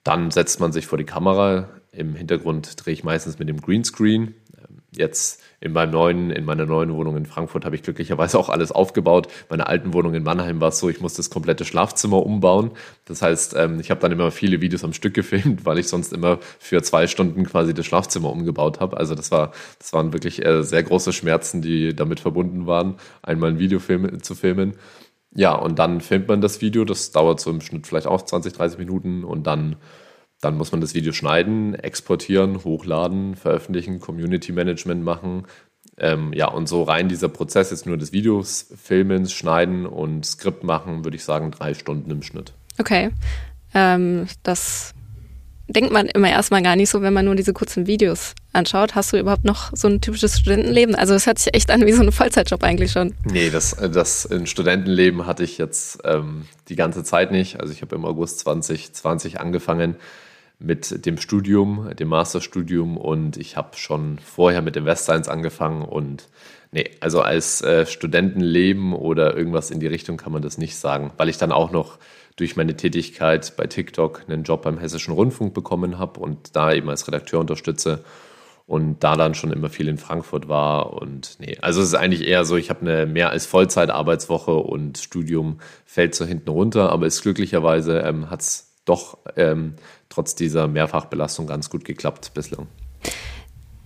Dann 0.03 0.31
setzt 0.31 0.59
man 0.59 0.71
sich 0.71 0.87
vor 0.87 0.97
die 0.97 1.03
Kamera. 1.03 1.69
Im 1.91 2.15
Hintergrund 2.15 2.73
drehe 2.77 2.93
ich 2.93 3.03
meistens 3.03 3.37
mit 3.39 3.49
dem 3.49 3.59
Greenscreen. 3.61 4.33
Jetzt 4.91 5.41
in, 5.61 5.71
meinem 5.71 5.91
neuen, 5.91 6.31
in 6.31 6.45
meiner 6.45 6.65
neuen 6.65 6.93
Wohnung 6.93 7.15
in 7.15 7.27
Frankfurt 7.27 7.63
habe 7.63 7.75
ich 7.75 7.83
glücklicherweise 7.83 8.39
auch 8.39 8.49
alles 8.49 8.71
aufgebaut. 8.71 9.27
Meine 9.49 9.67
alten 9.67 9.93
Wohnung 9.93 10.15
in 10.15 10.23
Mannheim 10.23 10.59
war 10.61 10.69
es 10.69 10.79
so, 10.79 10.89
ich 10.89 10.99
musste 10.99 11.17
das 11.17 11.29
komplette 11.29 11.63
Schlafzimmer 11.63 12.25
umbauen. 12.25 12.71
Das 13.05 13.21
heißt, 13.21 13.55
ähm, 13.55 13.79
ich 13.79 13.91
habe 13.91 14.01
dann 14.01 14.11
immer 14.11 14.31
viele 14.31 14.61
Videos 14.61 14.83
am 14.83 14.93
Stück 14.93 15.13
gefilmt, 15.13 15.65
weil 15.65 15.77
ich 15.77 15.87
sonst 15.87 16.11
immer 16.11 16.39
für 16.59 16.81
zwei 16.81 17.05
Stunden 17.05 17.45
quasi 17.45 17.73
das 17.73 17.85
Schlafzimmer 17.85 18.31
umgebaut 18.31 18.79
habe. 18.79 18.97
Also 18.97 19.13
das 19.13 19.31
war, 19.31 19.51
das 19.77 19.93
waren 19.93 20.11
wirklich 20.11 20.43
äh, 20.43 20.63
sehr 20.63 20.81
große 20.81 21.13
Schmerzen, 21.13 21.61
die 21.61 21.95
damit 21.95 22.19
verbunden 22.19 22.65
waren, 22.65 22.95
einmal 23.21 23.51
ein 23.51 23.59
Video 23.59 23.79
zu 23.79 24.35
filmen. 24.35 24.73
Ja, 25.35 25.53
und 25.53 25.77
dann 25.77 26.01
filmt 26.01 26.27
man 26.27 26.41
das 26.41 26.61
Video. 26.61 26.85
Das 26.85 27.11
dauert 27.11 27.39
so 27.39 27.51
im 27.51 27.61
Schnitt 27.61 27.85
vielleicht 27.85 28.07
auch 28.07 28.23
20, 28.23 28.53
30 28.53 28.79
Minuten 28.79 29.23
und 29.23 29.45
dann 29.45 29.75
dann 30.41 30.57
muss 30.57 30.71
man 30.71 30.81
das 30.81 30.93
Video 30.93 31.11
schneiden, 31.11 31.75
exportieren, 31.75 32.63
hochladen, 32.63 33.35
veröffentlichen, 33.35 33.99
Community 33.99 34.51
Management 34.51 35.03
machen. 35.03 35.45
Ähm, 35.97 36.31
ja, 36.33 36.47
und 36.47 36.69
so 36.69 36.83
rein 36.83 37.09
dieser 37.09 37.27
Prozess 37.27 37.71
ist 37.71 37.85
nur 37.85 37.97
des 37.97 38.13
Videos, 38.13 38.67
Filmens, 38.81 39.33
Schneiden 39.33 39.85
und 39.85 40.25
Skript 40.25 40.63
machen, 40.63 41.03
würde 41.03 41.17
ich 41.17 41.23
sagen, 41.23 41.51
drei 41.51 41.73
Stunden 41.73 42.09
im 42.09 42.21
Schnitt. 42.21 42.53
Okay. 42.77 43.11
Ähm, 43.73 44.27
das 44.43 44.93
denkt 45.67 45.91
man 45.91 46.07
immer 46.07 46.29
erstmal 46.29 46.63
gar 46.63 46.75
nicht 46.75 46.89
so, 46.89 47.01
wenn 47.01 47.13
man 47.13 47.25
nur 47.25 47.35
diese 47.35 47.53
kurzen 47.53 47.85
Videos 47.85 48.33
anschaut. 48.53 48.95
Hast 48.95 49.13
du 49.13 49.17
überhaupt 49.17 49.45
noch 49.45 49.71
so 49.75 49.87
ein 49.87 50.01
typisches 50.01 50.39
Studentenleben? 50.39 50.95
Also 50.95 51.13
es 51.13 51.27
hört 51.27 51.37
sich 51.37 51.53
echt 51.53 51.69
an 51.69 51.85
wie 51.85 51.91
so 51.91 52.01
ein 52.01 52.11
Vollzeitjob 52.11 52.63
eigentlich 52.63 52.91
schon. 52.91 53.13
Nee, 53.25 53.49
das, 53.49 53.75
das 53.75 54.25
ein 54.31 54.47
Studentenleben 54.47 55.25
hatte 55.25 55.43
ich 55.43 55.57
jetzt 55.57 55.99
ähm, 56.05 56.45
die 56.69 56.75
ganze 56.75 57.03
Zeit 57.03 57.31
nicht. 57.31 57.59
Also 57.59 57.73
ich 57.73 57.81
habe 57.81 57.95
im 57.95 58.05
August 58.05 58.39
2020 58.39 59.39
angefangen 59.39 59.95
mit 60.59 61.05
dem 61.05 61.17
Studium, 61.17 61.89
dem 61.95 62.09
Masterstudium 62.09 62.97
und 62.97 63.37
ich 63.37 63.55
habe 63.55 63.77
schon 63.77 64.19
vorher 64.19 64.61
mit 64.61 64.75
dem 64.75 64.85
West 64.85 65.05
Science 65.05 65.29
angefangen 65.29 65.83
und 65.83 66.27
nee, 66.71 66.91
also 66.99 67.21
als 67.21 67.61
äh, 67.61 67.85
Studentenleben 67.85 68.93
oder 68.93 69.35
irgendwas 69.37 69.71
in 69.71 69.79
die 69.79 69.87
Richtung 69.87 70.17
kann 70.17 70.33
man 70.33 70.41
das 70.41 70.57
nicht 70.57 70.75
sagen, 70.75 71.11
weil 71.15 71.29
ich 71.29 71.37
dann 71.37 71.53
auch 71.53 71.71
noch 71.71 71.97
durch 72.35 72.57
meine 72.57 72.75
Tätigkeit 72.75 73.55
bei 73.55 73.67
TikTok 73.67 74.25
einen 74.27 74.43
Job 74.43 74.63
beim 74.63 74.77
Hessischen 74.77 75.13
Rundfunk 75.13 75.53
bekommen 75.53 75.97
habe 75.97 76.19
und 76.19 76.55
da 76.57 76.73
eben 76.73 76.89
als 76.89 77.07
Redakteur 77.07 77.39
unterstütze 77.39 78.03
und 78.65 78.99
da 78.99 79.15
dann 79.15 79.35
schon 79.35 79.53
immer 79.53 79.69
viel 79.69 79.87
in 79.87 79.97
Frankfurt 79.97 80.49
war 80.49 80.93
und 80.93 81.37
nee, 81.39 81.57
also 81.61 81.81
es 81.81 81.87
ist 81.87 81.95
eigentlich 81.95 82.27
eher 82.27 82.43
so, 82.43 82.57
ich 82.57 82.69
habe 82.69 82.81
eine 82.81 83.05
mehr 83.05 83.29
als 83.29 83.45
Vollzeitarbeitswoche 83.45 84.55
und 84.55 84.97
Studium 84.97 85.59
fällt 85.85 86.15
so 86.15 86.25
hinten 86.25 86.49
runter, 86.49 86.91
aber 86.91 87.07
ist 87.07 87.21
glücklicherweise 87.21 87.99
ähm, 87.99 88.29
hat 88.29 88.41
es 88.41 88.75
doch 88.85 89.19
ähm, 89.35 89.75
trotz 90.09 90.35
dieser 90.35 90.67
Mehrfachbelastung 90.67 91.47
ganz 91.47 91.69
gut 91.69 91.85
geklappt 91.85 92.31
bislang. 92.33 92.67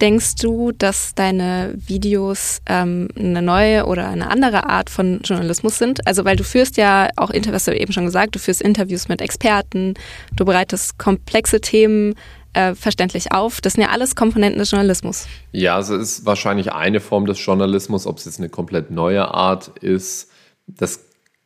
Denkst 0.01 0.35
du, 0.41 0.71
dass 0.71 1.13
deine 1.15 1.75
Videos 1.77 2.61
ähm, 2.65 3.07
eine 3.15 3.41
neue 3.41 3.85
oder 3.85 4.09
eine 4.09 4.29
andere 4.29 4.67
Art 4.67 4.89
von 4.89 5.21
Journalismus 5.23 5.77
sind? 5.77 6.05
Also 6.07 6.25
weil 6.25 6.35
du 6.35 6.43
führst 6.43 6.77
ja 6.77 7.09
auch 7.15 7.29
Interviews, 7.29 7.61
hast 7.61 7.67
du 7.67 7.77
eben 7.77 7.93
schon 7.93 8.05
gesagt, 8.05 8.35
du 8.35 8.39
führst 8.39 8.61
Interviews 8.61 9.07
mit 9.07 9.21
Experten, 9.21 9.93
du 10.35 10.43
bereitest 10.43 10.97
komplexe 10.97 11.61
Themen 11.61 12.15
äh, 12.53 12.75
verständlich 12.75 13.31
auf. 13.31 13.61
Das 13.61 13.73
sind 13.73 13.83
ja 13.83 13.89
alles 13.89 14.15
Komponenten 14.15 14.59
des 14.59 14.71
Journalismus. 14.71 15.27
Ja, 15.51 15.79
es 15.79 15.89
ist 15.89 16.25
wahrscheinlich 16.25 16.73
eine 16.73 16.99
Form 16.99 17.25
des 17.25 17.43
Journalismus, 17.45 18.05
ob 18.05 18.17
es 18.17 18.25
jetzt 18.25 18.39
eine 18.39 18.49
komplett 18.49 18.91
neue 18.91 19.33
Art 19.33 19.69
ist. 19.79 20.29
Das 20.67 20.99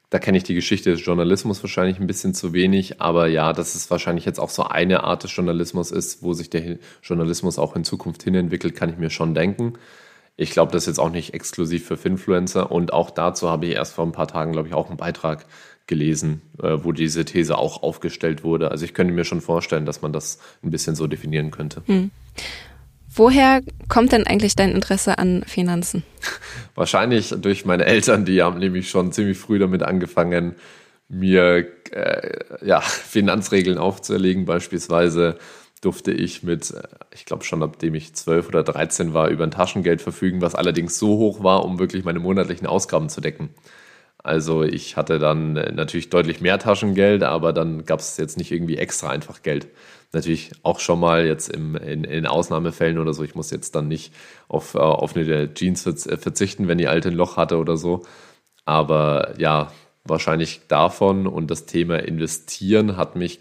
da 0.10 0.20
kenne 0.20 0.38
ich 0.38 0.44
die 0.44 0.56
Geschichte 0.56 0.92
des 0.92 1.04
Journalismus 1.04 1.62
wahrscheinlich 1.62 2.00
ein 2.00 2.08
bisschen 2.08 2.34
zu 2.34 2.54
wenig, 2.54 3.02
aber 3.02 3.28
ja, 3.28 3.52
dass 3.52 3.76
es 3.76 3.92
wahrscheinlich 3.92 4.26
jetzt 4.26 4.40
auch 4.40 4.50
so 4.50 4.64
eine 4.64 5.04
Art 5.04 5.24
des 5.24 5.36
Journalismus 5.36 5.92
ist, 5.92 6.24
wo 6.24 6.34
sich 6.34 6.50
der 6.50 6.78
Journalismus 7.04 7.60
auch 7.60 7.76
in 7.76 7.84
Zukunft 7.84 8.24
hin 8.24 8.36
entwickelt, 8.36 8.76
kann 8.76 8.90
ich 8.90 8.98
mir 8.98 9.10
schon 9.10 9.34
denken. 9.34 9.74
Ich 10.38 10.52
glaube, 10.52 10.72
das 10.72 10.84
ist 10.84 10.88
jetzt 10.88 11.00
auch 11.00 11.10
nicht 11.10 11.34
exklusiv 11.34 11.86
für 11.86 11.98
Finfluencer 11.98 12.72
und 12.72 12.94
auch 12.94 13.10
dazu 13.10 13.50
habe 13.50 13.66
ich 13.66 13.74
erst 13.74 13.94
vor 13.94 14.06
ein 14.06 14.12
paar 14.12 14.28
Tagen, 14.28 14.54
glaube 14.54 14.70
ich, 14.70 14.74
auch 14.74 14.88
einen 14.88 14.98
Beitrag 14.98 15.46
gelesen, 15.88 16.42
äh, 16.62 16.78
wo 16.84 16.92
diese 16.92 17.26
These 17.26 17.58
auch 17.58 17.82
aufgestellt 17.82 18.44
wurde. 18.44 18.72
Also 18.72 18.86
ich 18.86 18.94
könnte 18.94 19.14
mir 19.14 19.24
schon 19.24 19.42
vorstellen, 19.42 19.86
dass 19.86 20.02
man 20.02 20.14
das 20.14 20.40
ein 20.64 20.70
bisschen 20.70 20.96
so 20.96 21.08
definieren 21.08 21.50
könnte. 21.50 21.82
Hm. 21.86 22.12
Woher 23.18 23.62
kommt 23.90 24.12
denn 24.12 24.28
eigentlich 24.28 24.56
dein 24.56 24.72
Interesse 24.76 25.18
an 25.18 25.44
Finanzen? 25.48 26.04
Wahrscheinlich 26.76 27.34
durch 27.40 27.66
meine 27.66 27.86
Eltern, 27.86 28.26
die 28.26 28.44
haben 28.44 28.60
nämlich 28.60 28.92
schon 28.92 29.12
ziemlich 29.12 29.40
früh 29.40 29.58
damit 29.58 29.82
angefangen, 29.82 30.56
mir 31.10 31.66
äh, 31.92 32.40
ja, 32.64 32.80
Finanzregeln 32.80 33.80
aufzuerlegen. 33.80 34.46
Beispielsweise 34.46 35.40
durfte 35.82 36.12
ich 36.12 36.44
mit, 36.44 36.70
äh, 36.70 36.84
ich 37.12 37.26
glaube 37.26 37.44
schon 37.44 37.64
abdem 37.64 37.96
ich 37.96 38.14
zwölf 38.14 38.50
oder 38.50 38.62
dreizehn 38.62 39.16
war, 39.16 39.30
über 39.30 39.46
ein 39.46 39.52
Taschengeld 39.52 40.02
verfügen, 40.02 40.42
was 40.42 40.54
allerdings 40.54 41.00
so 41.00 41.18
hoch 41.18 41.44
war, 41.44 41.66
um 41.66 41.80
wirklich 41.80 42.04
meine 42.04 42.20
monatlichen 42.20 42.68
Ausgaben 42.68 43.10
zu 43.10 43.20
decken. 43.20 43.50
Also 44.20 44.62
ich 44.62 44.96
hatte 44.96 45.18
dann 45.18 45.56
äh, 45.56 45.72
natürlich 45.72 46.12
deutlich 46.12 46.42
mehr 46.42 46.60
Taschengeld, 46.60 47.24
aber 47.24 47.52
dann 47.52 47.86
gab 47.86 48.00
es 48.00 48.18
jetzt 48.18 48.38
nicht 48.38 48.52
irgendwie 48.52 48.78
extra 48.78 49.10
einfach 49.10 49.42
Geld 49.42 49.68
natürlich 50.14 50.52
auch 50.64 50.80
schon 50.80 51.00
mal 51.00 51.26
jetzt 51.26 51.50
im, 51.50 51.76
in, 51.76 52.04
in 52.04 52.26
Ausnahmefällen 52.26 52.98
oder 52.98 53.14
so. 53.14 53.24
Ich 53.24 53.36
muss 53.36 53.52
jetzt 53.52 53.76
dann 53.76 53.88
nicht 53.88 54.14
auf, 54.48 54.76
äh, 54.76 54.80
auf 54.80 55.16
eine 55.16 55.54
Jeans 55.54 55.86
äh, 55.86 56.18
verzichten, 56.18 56.68
wenn 56.68 56.78
die 56.78 56.88
alte 56.88 57.10
ein 57.10 57.16
Loch 57.16 57.38
hatte 57.38 57.58
oder 57.58 57.78
so. 57.78 58.06
Aber 58.66 59.34
ja, 59.38 59.72
wahrscheinlich 60.04 60.62
davon 60.68 61.28
und 61.28 61.52
das 61.52 61.66
Thema 61.66 61.98
Investieren 61.98 62.98
hat 62.98 63.16
mich 63.16 63.40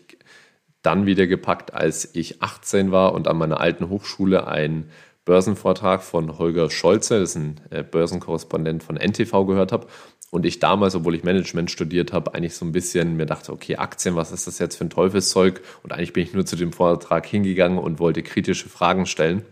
dann 0.83 1.07
wieder 1.07 1.27
gepackt, 1.27 1.75
als 1.75 2.15
ich 2.15 2.43
18 2.43 2.93
war 2.93 3.13
und 3.13 3.27
an 3.27 3.39
meiner 3.39 3.61
alten 3.61 3.89
Hochschule 3.89 4.47
einen 4.47 4.91
Börsenvortrag 5.25 6.05
von 6.05 6.39
Holger 6.39 6.71
Scholze, 6.71 7.19
das 7.19 7.31
ist 7.31 7.37
ein 7.37 7.61
äh, 7.71 7.83
Börsenkorrespondent 7.83 8.85
von 8.85 8.97
NTV, 8.97 9.45
gehört 9.45 9.73
habe. 9.73 9.89
Und 10.37 10.45
ich 10.45 10.59
damals, 10.59 10.95
obwohl 10.95 11.15
ich 11.15 11.25
Management 11.25 11.71
studiert 11.71 12.13
habe, 12.13 12.35
eigentlich 12.35 12.55
so 12.55 12.67
ein 12.67 12.73
bisschen 12.73 13.17
mir 13.17 13.25
dachte, 13.25 13.51
okay, 13.55 13.77
Aktien, 13.77 14.17
was 14.17 14.33
ist 14.33 14.47
das 14.47 14.59
jetzt 14.59 14.77
für 14.77 14.85
ein 14.85 14.91
Teufelszeug? 14.91 15.63
Und 15.83 15.95
eigentlich 15.95 16.13
bin 16.13 16.25
ich 16.25 16.35
nur 16.35 16.45
zu 16.45 16.57
dem 16.57 16.75
Vortrag 16.75 17.25
hingegangen 17.25 17.79
und 17.79 18.01
wollte 18.01 18.23
kritische 18.23 18.69
Fragen 18.69 19.07
stellen, 19.07 19.47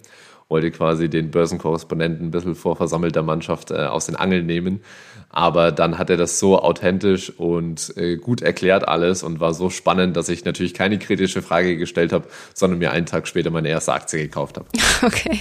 wollte 0.50 0.70
quasi 0.70 1.08
den 1.08 1.30
Börsenkorrespondenten 1.30 2.26
ein 2.26 2.30
bisschen 2.30 2.54
vor 2.54 2.76
versammelter 2.76 3.22
Mannschaft 3.22 3.70
äh, 3.70 3.86
aus 3.86 4.04
den 4.04 4.14
Angeln 4.14 4.44
nehmen. 4.44 4.82
Aber 5.30 5.72
dann 5.72 5.96
hat 5.96 6.10
er 6.10 6.18
das 6.18 6.38
so 6.38 6.60
authentisch 6.60 7.30
und 7.30 7.96
äh, 7.96 8.18
gut 8.18 8.42
erklärt 8.42 8.86
alles 8.86 9.22
und 9.22 9.40
war 9.40 9.54
so 9.54 9.70
spannend, 9.70 10.18
dass 10.18 10.28
ich 10.28 10.44
natürlich 10.44 10.74
keine 10.74 10.98
kritische 10.98 11.40
Frage 11.40 11.78
gestellt 11.78 12.12
habe, 12.12 12.28
sondern 12.52 12.78
mir 12.78 12.90
einen 12.90 13.06
Tag 13.06 13.26
später 13.26 13.50
meine 13.50 13.70
erste 13.70 13.94
Aktie 13.94 14.18
gekauft 14.18 14.58
habe. 14.58 14.66
Okay. 15.02 15.40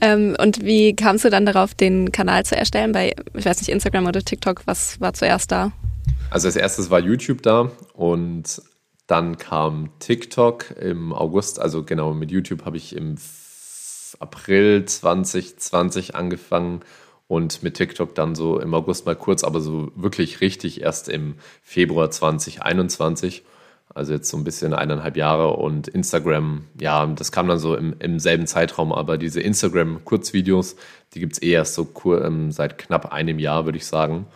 Ähm, 0.00 0.36
und 0.40 0.64
wie 0.64 0.94
kamst 0.94 1.24
du 1.24 1.30
dann 1.30 1.46
darauf, 1.46 1.74
den 1.74 2.12
Kanal 2.12 2.44
zu 2.44 2.56
erstellen? 2.56 2.92
Bei, 2.92 3.14
ich 3.34 3.44
weiß 3.44 3.58
nicht, 3.58 3.68
Instagram 3.68 4.06
oder 4.06 4.22
TikTok, 4.22 4.62
was 4.66 5.00
war 5.00 5.12
zuerst 5.14 5.50
da? 5.50 5.72
Also 6.30 6.48
als 6.48 6.56
erstes 6.56 6.90
war 6.90 7.00
YouTube 7.00 7.42
da 7.42 7.70
und 7.94 8.62
dann 9.06 9.38
kam 9.38 9.90
TikTok 9.98 10.76
im 10.78 11.12
August, 11.12 11.58
also 11.58 11.82
genau 11.82 12.12
mit 12.12 12.30
YouTube 12.30 12.66
habe 12.66 12.76
ich 12.76 12.94
im 12.94 13.16
April 14.20 14.84
2020 14.84 16.14
angefangen 16.14 16.80
und 17.26 17.62
mit 17.62 17.74
TikTok 17.74 18.14
dann 18.14 18.34
so 18.34 18.60
im 18.60 18.74
August 18.74 19.06
mal 19.06 19.16
kurz, 19.16 19.44
aber 19.44 19.60
so 19.60 19.90
wirklich 19.96 20.40
richtig 20.40 20.82
erst 20.82 21.08
im 21.08 21.36
Februar 21.62 22.10
2021 22.10 23.44
also 23.94 24.12
jetzt 24.12 24.28
so 24.28 24.36
ein 24.36 24.44
bisschen 24.44 24.74
eineinhalb 24.74 25.16
Jahre 25.16 25.54
und 25.54 25.88
Instagram, 25.88 26.64
ja, 26.80 27.06
das 27.06 27.32
kam 27.32 27.48
dann 27.48 27.58
so 27.58 27.74
im, 27.74 27.94
im 27.98 28.18
selben 28.20 28.46
Zeitraum, 28.46 28.92
aber 28.92 29.18
diese 29.18 29.40
Instagram-Kurzvideos, 29.40 30.76
die 31.14 31.20
gibt 31.20 31.34
es 31.34 31.42
eh 31.42 31.50
erst 31.50 31.74
so 31.74 31.84
kur, 31.84 32.24
ähm, 32.24 32.52
seit 32.52 32.78
knapp 32.78 33.12
einem 33.12 33.38
Jahr, 33.38 33.64
würde 33.64 33.78
ich 33.78 33.86
sagen. 33.86 34.26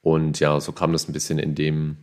Und 0.00 0.38
ja, 0.40 0.60
so 0.60 0.72
kam 0.72 0.92
das 0.92 1.08
ein 1.08 1.12
bisschen 1.12 1.38
in 1.38 1.54
dem, 1.54 1.96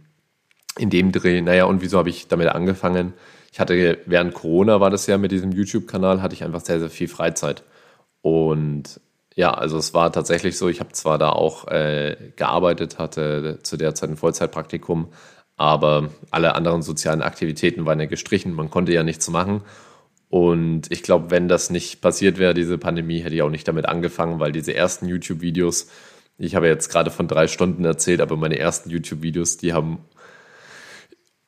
in 0.77 0.89
dem 0.89 1.11
Dreh. 1.11 1.41
Naja, 1.41 1.65
und 1.65 1.81
wieso 1.81 1.97
habe 1.97 2.09
ich 2.09 2.27
damit 2.27 2.49
angefangen? 2.49 3.13
Ich 3.51 3.59
hatte 3.59 3.99
während 4.05 4.33
Corona 4.33 4.79
war 4.79 4.89
das 4.89 5.07
ja 5.07 5.17
mit 5.17 5.31
diesem 5.31 5.51
YouTube-Kanal, 5.51 6.21
hatte 6.21 6.33
ich 6.33 6.43
einfach 6.43 6.61
sehr, 6.61 6.79
sehr 6.79 6.89
viel 6.89 7.07
Freizeit. 7.07 7.63
Und 8.21 8.99
ja, 9.35 9.53
also 9.53 9.77
es 9.77 9.93
war 9.93 10.11
tatsächlich 10.11 10.57
so, 10.57 10.67
ich 10.69 10.79
habe 10.79 10.91
zwar 10.93 11.17
da 11.17 11.29
auch 11.29 11.67
äh, 11.67 12.31
gearbeitet, 12.35 12.99
hatte 12.99 13.59
zu 13.63 13.77
der 13.77 13.95
Zeit 13.95 14.09
ein 14.09 14.17
Vollzeitpraktikum, 14.17 15.09
aber 15.61 16.09
alle 16.31 16.55
anderen 16.55 16.81
sozialen 16.81 17.21
Aktivitäten 17.21 17.85
waren 17.85 17.99
ja 17.99 18.07
gestrichen, 18.07 18.53
man 18.53 18.71
konnte 18.71 18.93
ja 18.93 19.03
nichts 19.03 19.29
machen. 19.29 19.61
Und 20.27 20.91
ich 20.91 21.03
glaube, 21.03 21.29
wenn 21.29 21.47
das 21.47 21.69
nicht 21.69 22.01
passiert 22.01 22.39
wäre, 22.39 22.55
diese 22.55 22.79
Pandemie, 22.79 23.19
hätte 23.19 23.35
ich 23.35 23.43
auch 23.43 23.49
nicht 23.49 23.67
damit 23.67 23.87
angefangen, 23.87 24.39
weil 24.39 24.51
diese 24.51 24.73
ersten 24.73 25.07
YouTube-Videos, 25.07 25.89
ich 26.39 26.55
habe 26.55 26.67
jetzt 26.67 26.89
gerade 26.89 27.11
von 27.11 27.27
drei 27.27 27.47
Stunden 27.47 27.85
erzählt, 27.85 28.21
aber 28.21 28.37
meine 28.37 28.57
ersten 28.57 28.89
YouTube-Videos, 28.89 29.57
die 29.57 29.73
haben 29.73 29.99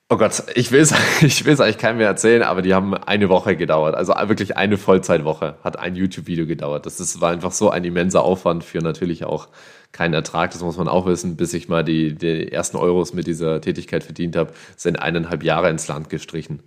Oh 0.09 0.17
Gott, 0.17 0.43
ich 0.53 0.71
will 0.71 0.81
es 0.81 0.91
ich 1.21 1.47
eigentlich 1.47 1.79
keinem 1.79 1.97
mehr 1.97 2.07
erzählen, 2.07 2.43
aber 2.43 2.61
die 2.61 2.75
haben 2.75 2.93
eine 2.93 3.29
Woche 3.29 3.55
gedauert. 3.55 3.95
Also 3.95 4.13
wirklich 4.13 4.57
eine 4.57 4.77
Vollzeitwoche 4.77 5.55
hat 5.63 5.79
ein 5.79 5.95
YouTube-Video 5.95 6.45
gedauert. 6.45 6.85
Das 6.85 6.99
ist, 6.99 7.19
war 7.19 7.31
einfach 7.31 7.51
so 7.51 7.71
ein 7.71 7.83
immenser 7.83 8.21
Aufwand 8.21 8.63
für 8.63 8.79
natürlich 8.79 9.25
auch 9.25 9.47
keinen 9.93 10.13
Ertrag. 10.13 10.51
Das 10.51 10.61
muss 10.61 10.75
man 10.75 10.89
auch 10.89 11.05
wissen. 11.05 11.37
Bis 11.37 11.53
ich 11.53 11.69
mal 11.69 11.83
die, 11.83 12.13
die 12.15 12.51
ersten 12.51 12.75
Euros 12.75 13.13
mit 13.13 13.27
dieser 13.27 13.61
Tätigkeit 13.61 14.03
verdient 14.03 14.35
habe, 14.35 14.51
sind 14.75 14.97
eineinhalb 14.97 15.43
Jahre 15.43 15.69
ins 15.69 15.87
Land 15.87 16.09
gestrichen. 16.09 16.61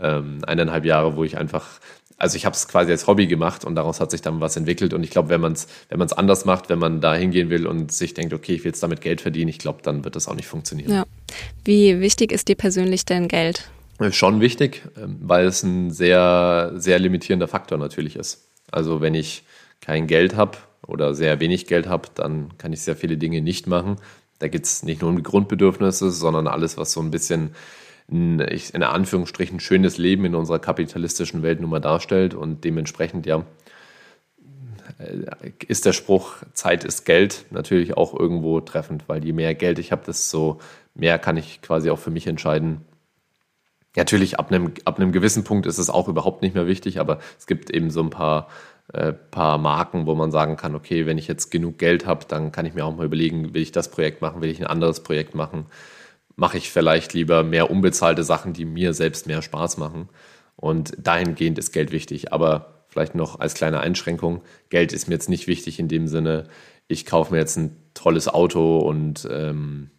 Ähm, 0.00 0.38
eineinhalb 0.46 0.84
Jahre, 0.84 1.14
wo 1.14 1.22
ich 1.22 1.38
einfach 1.38 1.78
also 2.20 2.36
ich 2.36 2.44
habe 2.44 2.54
es 2.54 2.68
quasi 2.68 2.92
als 2.92 3.06
Hobby 3.06 3.26
gemacht 3.26 3.64
und 3.64 3.74
daraus 3.74 3.98
hat 3.98 4.10
sich 4.10 4.20
dann 4.20 4.40
was 4.40 4.54
entwickelt. 4.54 4.92
Und 4.92 5.02
ich 5.02 5.10
glaube, 5.10 5.30
wenn 5.30 5.40
man 5.40 5.52
es 5.52 5.66
wenn 5.88 5.98
man's 5.98 6.12
anders 6.12 6.44
macht, 6.44 6.68
wenn 6.68 6.78
man 6.78 7.00
da 7.00 7.14
hingehen 7.14 7.48
will 7.48 7.66
und 7.66 7.90
sich 7.90 8.12
denkt, 8.12 8.34
okay, 8.34 8.54
ich 8.54 8.62
will 8.62 8.72
jetzt 8.72 8.82
damit 8.82 9.00
Geld 9.00 9.22
verdienen, 9.22 9.48
ich 9.48 9.58
glaube, 9.58 9.80
dann 9.82 10.04
wird 10.04 10.16
das 10.16 10.28
auch 10.28 10.34
nicht 10.34 10.46
funktionieren. 10.46 10.92
Ja. 10.92 11.04
Wie 11.64 11.98
wichtig 12.00 12.30
ist 12.30 12.48
dir 12.48 12.56
persönlich 12.56 13.06
denn 13.06 13.26
Geld? 13.26 13.70
Äh, 13.98 14.12
schon 14.12 14.42
wichtig, 14.42 14.82
ähm, 15.02 15.16
weil 15.22 15.46
es 15.46 15.62
ein 15.62 15.90
sehr, 15.90 16.72
sehr 16.76 16.98
limitierender 16.98 17.48
Faktor 17.48 17.78
natürlich 17.78 18.16
ist. 18.16 18.46
Also 18.70 19.00
wenn 19.00 19.14
ich 19.14 19.42
kein 19.80 20.06
Geld 20.06 20.36
habe 20.36 20.58
oder 20.86 21.14
sehr 21.14 21.40
wenig 21.40 21.66
Geld 21.66 21.86
habe, 21.86 22.08
dann 22.14 22.56
kann 22.58 22.72
ich 22.72 22.82
sehr 22.82 22.96
viele 22.96 23.16
Dinge 23.16 23.42
nicht 23.42 23.66
machen. 23.66 23.96
Da 24.38 24.48
geht 24.48 24.64
es 24.64 24.82
nicht 24.82 25.02
nur 25.02 25.10
um 25.10 25.22
Grundbedürfnisse, 25.22 26.10
sondern 26.10 26.46
alles, 26.46 26.78
was 26.78 26.92
so 26.92 27.00
ein 27.00 27.10
bisschen 27.10 27.54
ein, 28.10 28.40
in 28.40 28.82
Anführungsstrichen 28.82 29.60
schönes 29.60 29.98
Leben 29.98 30.24
in 30.24 30.34
unserer 30.34 30.58
kapitalistischen 30.58 31.42
Welt 31.42 31.60
nun 31.60 31.70
mal 31.70 31.80
darstellt 31.80 32.34
und 32.34 32.64
dementsprechend 32.64 33.26
ja 33.26 33.44
äh, 34.98 35.52
ist 35.68 35.86
der 35.86 35.92
Spruch 35.92 36.36
Zeit 36.52 36.84
ist 36.84 37.04
Geld 37.04 37.46
natürlich 37.50 37.96
auch 37.96 38.18
irgendwo 38.18 38.60
treffend, 38.60 39.04
weil 39.08 39.24
je 39.24 39.32
mehr 39.32 39.54
Geld 39.54 39.78
ich 39.78 39.92
habe, 39.92 40.02
desto 40.06 40.60
mehr 40.94 41.18
kann 41.18 41.36
ich 41.36 41.62
quasi 41.62 41.90
auch 41.90 41.98
für 41.98 42.10
mich 42.10 42.26
entscheiden. 42.26 42.82
Natürlich 43.96 44.38
ab 44.38 44.52
einem, 44.52 44.72
ab 44.84 44.98
einem 44.98 45.12
gewissen 45.12 45.42
Punkt 45.42 45.66
ist 45.66 45.78
es 45.78 45.90
auch 45.90 46.08
überhaupt 46.08 46.42
nicht 46.42 46.54
mehr 46.54 46.66
wichtig, 46.66 47.00
aber 47.00 47.18
es 47.38 47.46
gibt 47.46 47.70
eben 47.70 47.90
so 47.90 48.00
ein 48.00 48.10
paar, 48.10 48.48
äh, 48.92 49.12
paar 49.12 49.58
Marken, 49.58 50.06
wo 50.06 50.14
man 50.14 50.30
sagen 50.30 50.56
kann, 50.56 50.74
okay, 50.74 51.06
wenn 51.06 51.18
ich 51.18 51.28
jetzt 51.28 51.50
genug 51.50 51.78
Geld 51.78 52.06
habe, 52.06 52.24
dann 52.26 52.52
kann 52.52 52.66
ich 52.66 52.74
mir 52.74 52.84
auch 52.84 52.94
mal 52.94 53.06
überlegen, 53.06 53.54
will 53.54 53.62
ich 53.62 53.72
das 53.72 53.90
Projekt 53.90 54.22
machen, 54.22 54.42
will 54.42 54.50
ich 54.50 54.60
ein 54.60 54.66
anderes 54.66 55.02
Projekt 55.02 55.34
machen 55.34 55.66
mache 56.40 56.56
ich 56.56 56.70
vielleicht 56.70 57.12
lieber 57.12 57.42
mehr 57.42 57.70
unbezahlte 57.70 58.24
Sachen, 58.24 58.54
die 58.54 58.64
mir 58.64 58.94
selbst 58.94 59.26
mehr 59.26 59.42
Spaß 59.42 59.76
machen. 59.76 60.08
Und 60.56 60.94
dahingehend 60.98 61.58
ist 61.58 61.70
Geld 61.70 61.92
wichtig. 61.92 62.32
Aber 62.32 62.86
vielleicht 62.88 63.14
noch 63.14 63.40
als 63.40 63.52
kleine 63.52 63.80
Einschränkung, 63.80 64.40
Geld 64.70 64.94
ist 64.94 65.06
mir 65.06 65.16
jetzt 65.16 65.28
nicht 65.28 65.46
wichtig 65.46 65.78
in 65.78 65.88
dem 65.88 66.08
Sinne, 66.08 66.48
ich 66.88 67.04
kaufe 67.04 67.34
mir 67.34 67.38
jetzt 67.38 67.56
ein 67.56 67.76
tolles 67.92 68.26
Auto 68.26 68.78
und 68.78 69.28
ähm, 69.30 69.90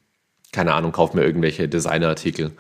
keine 0.52 0.74
Ahnung, 0.74 0.92
kaufe 0.92 1.16
mir 1.16 1.24
irgendwelche 1.24 1.70
Designerartikel. 1.70 2.52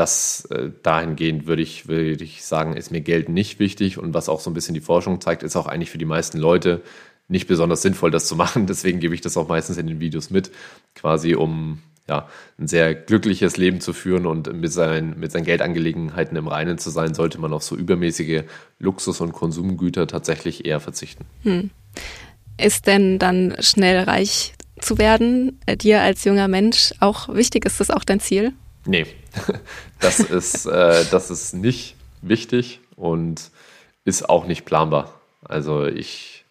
Das 0.00 0.46
äh, 0.46 0.70
dahingehend 0.82 1.46
würde 1.46 1.60
ich, 1.60 1.86
würde 1.86 2.24
ich 2.24 2.42
sagen, 2.42 2.74
ist 2.74 2.90
mir 2.90 3.02
Geld 3.02 3.28
nicht 3.28 3.58
wichtig. 3.58 3.98
Und 3.98 4.14
was 4.14 4.30
auch 4.30 4.40
so 4.40 4.48
ein 4.48 4.54
bisschen 4.54 4.72
die 4.72 4.80
Forschung 4.80 5.20
zeigt, 5.20 5.42
ist 5.42 5.56
auch 5.56 5.66
eigentlich 5.66 5.90
für 5.90 5.98
die 5.98 6.06
meisten 6.06 6.38
Leute 6.38 6.80
nicht 7.28 7.46
besonders 7.46 7.82
sinnvoll, 7.82 8.10
das 8.10 8.26
zu 8.26 8.34
machen. 8.44 8.66
Deswegen 8.66 8.98
gebe 8.98 9.14
ich 9.14 9.20
das 9.20 9.36
auch 9.36 9.46
meistens 9.46 9.76
in 9.76 9.86
den 9.86 10.00
Videos 10.00 10.30
mit, 10.30 10.52
quasi 10.94 11.34
um 11.34 11.82
ja, 12.08 12.30
ein 12.58 12.66
sehr 12.66 12.94
glückliches 12.94 13.58
Leben 13.58 13.82
zu 13.82 13.92
führen 13.92 14.24
und 14.24 14.50
mit 14.54 14.72
seinen, 14.72 15.20
mit 15.20 15.32
seinen 15.32 15.44
Geldangelegenheiten 15.44 16.34
im 16.34 16.48
Reinen 16.48 16.78
zu 16.78 16.88
sein, 16.88 17.12
sollte 17.12 17.38
man 17.38 17.52
auf 17.52 17.62
so 17.62 17.76
übermäßige 17.76 18.44
Luxus- 18.78 19.20
und 19.20 19.32
Konsumgüter 19.32 20.06
tatsächlich 20.06 20.64
eher 20.64 20.80
verzichten. 20.80 21.26
Hm. 21.42 21.68
Ist 22.56 22.86
denn 22.86 23.18
dann 23.18 23.54
schnell 23.60 24.04
reich 24.04 24.54
zu 24.80 24.96
werden, 24.96 25.60
äh, 25.66 25.76
dir 25.76 26.00
als 26.00 26.24
junger 26.24 26.48
Mensch 26.48 26.94
auch 27.00 27.28
wichtig? 27.34 27.66
Ist 27.66 27.80
das 27.80 27.90
auch 27.90 28.04
dein 28.04 28.20
Ziel? 28.20 28.54
Nee, 28.86 29.04
das 30.00 30.20
ist, 30.20 30.66
äh, 30.66 31.04
das 31.10 31.30
ist 31.30 31.54
nicht 31.54 31.96
wichtig 32.22 32.80
und 32.96 33.50
ist 34.04 34.28
auch 34.28 34.46
nicht 34.46 34.64
planbar. 34.64 35.20
Also 35.44 35.86
ich 35.86 36.44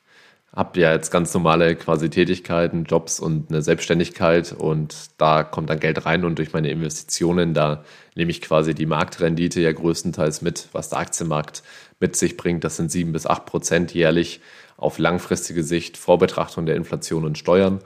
habe 0.56 0.80
ja 0.80 0.92
jetzt 0.92 1.12
ganz 1.12 1.34
normale 1.34 1.76
quasi 1.76 2.10
Tätigkeiten, 2.10 2.86
Jobs 2.86 3.20
und 3.20 3.50
eine 3.50 3.62
Selbstständigkeit 3.62 4.52
und 4.52 4.96
da 5.18 5.44
kommt 5.44 5.70
dann 5.70 5.80
Geld 5.80 6.06
rein 6.06 6.26
und 6.26 6.40
durch 6.40 6.54
meine 6.54 6.72
Investitionen, 6.72 7.54
da 7.54 7.84
nehme 8.16 8.32
ich 8.32 8.42
quasi 8.42 8.74
die 8.74 8.88
Marktrendite 8.88 9.62
ja 9.62 9.72
größtenteils 9.72 10.42
mit, 10.42 10.68
was 10.72 10.90
der 10.90 11.00
Aktienmarkt 11.00 11.64
mit 12.00 12.16
sich 12.16 12.36
bringt. 12.36 12.64
Das 12.64 12.78
sind 12.78 12.92
sieben 12.92 13.12
bis 13.12 13.28
acht 13.28 13.46
Prozent 13.46 13.94
jährlich 13.94 14.42
auf 14.76 14.98
langfristige 14.98 15.64
Sicht 15.64 15.98
vor 15.98 16.18
Betrachtung 16.18 16.66
der 16.66 16.76
Inflation 16.76 17.26
und 17.26 17.38
Steuern. 17.38 17.80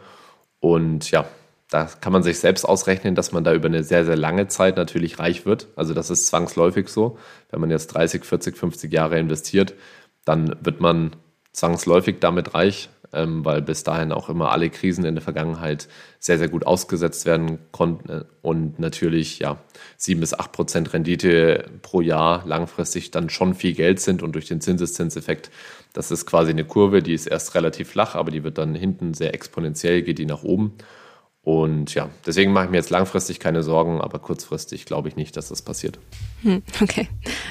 Und 0.59 1.11
ja, 1.11 1.25
da 1.73 1.85
kann 1.85 2.13
man 2.13 2.21
sich 2.21 2.37
selbst 2.37 2.65
ausrechnen, 2.65 3.15
dass 3.15 3.31
man 3.31 3.43
da 3.43 3.51
über 3.51 3.67
eine 3.67 3.83
sehr, 3.83 4.05
sehr 4.05 4.15
lange 4.15 4.47
Zeit 4.47 4.77
natürlich 4.77 5.17
reich 5.17 5.47
wird. 5.47 5.69
Also 5.75 5.95
das 5.95 6.11
ist 6.11 6.27
zwangsläufig 6.27 6.87
so. 6.87 7.17
Wenn 7.49 7.61
man 7.61 7.71
jetzt 7.71 7.87
30, 7.87 8.23
40, 8.23 8.55
50 8.55 8.93
Jahre 8.93 9.17
investiert, 9.17 9.73
dann 10.23 10.55
wird 10.61 10.81
man 10.81 11.15
zwangsläufig 11.51 12.17
damit 12.19 12.53
reich, 12.53 12.89
ähm, 13.11 13.43
weil 13.43 13.63
bis 13.63 13.83
dahin 13.83 14.11
auch 14.11 14.29
immer 14.29 14.51
alle 14.51 14.69
Krisen 14.69 15.03
in 15.03 15.15
der 15.15 15.23
Vergangenheit 15.23 15.87
sehr, 16.19 16.37
sehr 16.37 16.47
gut 16.47 16.67
ausgesetzt 16.67 17.25
werden 17.25 17.57
konnten 17.71 18.25
und 18.43 18.77
natürlich 18.77 19.39
ja 19.39 19.57
sieben 19.97 20.19
bis 20.19 20.35
acht 20.35 20.51
Prozent 20.51 20.93
Rendite 20.93 21.71
pro 21.81 22.01
Jahr 22.01 22.43
langfristig 22.45 23.09
dann 23.09 23.31
schon 23.31 23.55
viel 23.55 23.73
Geld 23.73 23.99
sind 23.99 24.21
und 24.21 24.33
durch 24.35 24.45
den 24.45 24.61
Zinseszinseffekt, 24.61 25.49
das 25.93 26.11
ist 26.11 26.27
quasi 26.27 26.51
eine 26.51 26.65
Kurve, 26.65 27.01
die 27.01 27.15
ist 27.15 27.25
erst 27.25 27.55
relativ 27.55 27.89
flach, 27.89 28.13
aber 28.13 28.29
die 28.29 28.43
wird 28.43 28.59
dann 28.59 28.75
hinten 28.75 29.15
sehr 29.15 29.33
exponentiell, 29.33 30.03
geht 30.03 30.19
die 30.19 30.27
nach 30.27 30.43
oben. 30.43 30.77
Und 31.43 31.93
ja, 31.93 32.09
deswegen 32.25 32.53
mache 32.53 32.65
ich 32.65 32.71
mir 32.71 32.77
jetzt 32.77 32.89
langfristig 32.89 33.39
keine 33.39 33.63
Sorgen, 33.63 33.99
aber 33.99 34.19
kurzfristig 34.19 34.85
glaube 34.85 35.09
ich 35.09 35.17
nicht, 35.17 35.35
dass 35.35 35.49
das 35.49 35.61
passiert. 35.61 35.99
Hm, 36.41 36.63
okay. 36.81 37.09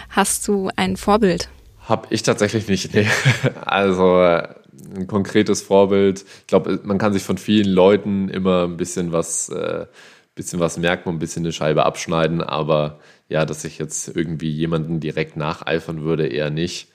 Hast 0.09 0.49
du 0.49 0.70
ein 0.76 0.97
Vorbild? 0.97 1.51
Habe 1.80 2.07
ich 2.11 2.22
tatsächlich 2.22 2.68
nicht. 2.68 2.95
Nee. 2.95 3.07
Also 3.64 4.20
äh, 4.22 4.55
ein 4.97 5.07
konkretes 5.07 5.62
Vorbild. 5.62 6.24
Ich 6.40 6.47
glaube, 6.47 6.80
man 6.84 6.99
kann 6.99 7.12
sich 7.12 7.22
von 7.22 7.36
vielen 7.36 7.68
Leuten 7.68 8.28
immer 8.28 8.64
ein 8.64 8.78
bisschen 8.78 9.12
was, 9.12 9.51
äh, 9.51 9.86
bisschen 10.34 10.61
was 10.61 10.78
merken 10.78 11.11
und 11.11 11.16
ein 11.16 11.18
bisschen 11.18 11.45
eine 11.45 11.53
Scheibe 11.53 11.84
abschneiden. 11.84 12.40
Aber 12.40 12.99
ja, 13.28 13.45
dass 13.45 13.64
ich 13.64 13.78
jetzt 13.78 14.09
irgendwie 14.09 14.51
jemanden 14.51 15.01
direkt 15.01 15.36
nacheifern 15.36 16.03
würde, 16.03 16.26
eher 16.26 16.51
nicht. 16.51 16.91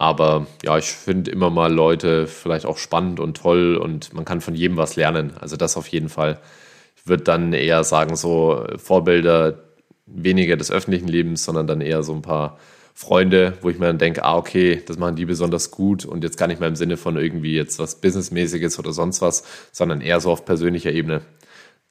Aber 0.00 0.46
ja, 0.64 0.78
ich 0.78 0.86
finde 0.86 1.30
immer 1.30 1.50
mal 1.50 1.70
Leute 1.70 2.26
vielleicht 2.26 2.64
auch 2.64 2.78
spannend 2.78 3.20
und 3.20 3.36
toll 3.36 3.76
und 3.76 4.14
man 4.14 4.24
kann 4.24 4.40
von 4.40 4.54
jedem 4.54 4.78
was 4.78 4.96
lernen. 4.96 5.34
Also 5.38 5.58
das 5.58 5.76
auf 5.76 5.88
jeden 5.88 6.08
Fall. 6.08 6.38
Ich 6.96 7.06
würde 7.06 7.22
dann 7.22 7.52
eher 7.52 7.84
sagen, 7.84 8.16
so 8.16 8.64
Vorbilder 8.78 9.58
weniger 10.06 10.56
des 10.56 10.70
öffentlichen 10.70 11.06
Lebens, 11.06 11.44
sondern 11.44 11.66
dann 11.66 11.82
eher 11.82 12.02
so 12.02 12.14
ein 12.14 12.22
paar 12.22 12.56
Freunde, 12.94 13.58
wo 13.60 13.68
ich 13.68 13.78
mir 13.78 13.88
dann 13.88 13.98
denke, 13.98 14.24
ah, 14.24 14.38
okay, 14.38 14.82
das 14.86 14.96
machen 14.96 15.16
die 15.16 15.26
besonders 15.26 15.70
gut 15.70 16.06
und 16.06 16.24
jetzt 16.24 16.38
gar 16.38 16.46
nicht 16.46 16.60
mehr 16.60 16.70
im 16.70 16.76
Sinne 16.76 16.96
von 16.96 17.18
irgendwie 17.18 17.54
jetzt 17.54 17.78
was 17.78 18.00
Businessmäßiges 18.00 18.78
oder 18.78 18.94
sonst 18.94 19.20
was, 19.20 19.44
sondern 19.70 20.00
eher 20.00 20.20
so 20.20 20.30
auf 20.30 20.46
persönlicher 20.46 20.92
Ebene. 20.92 21.20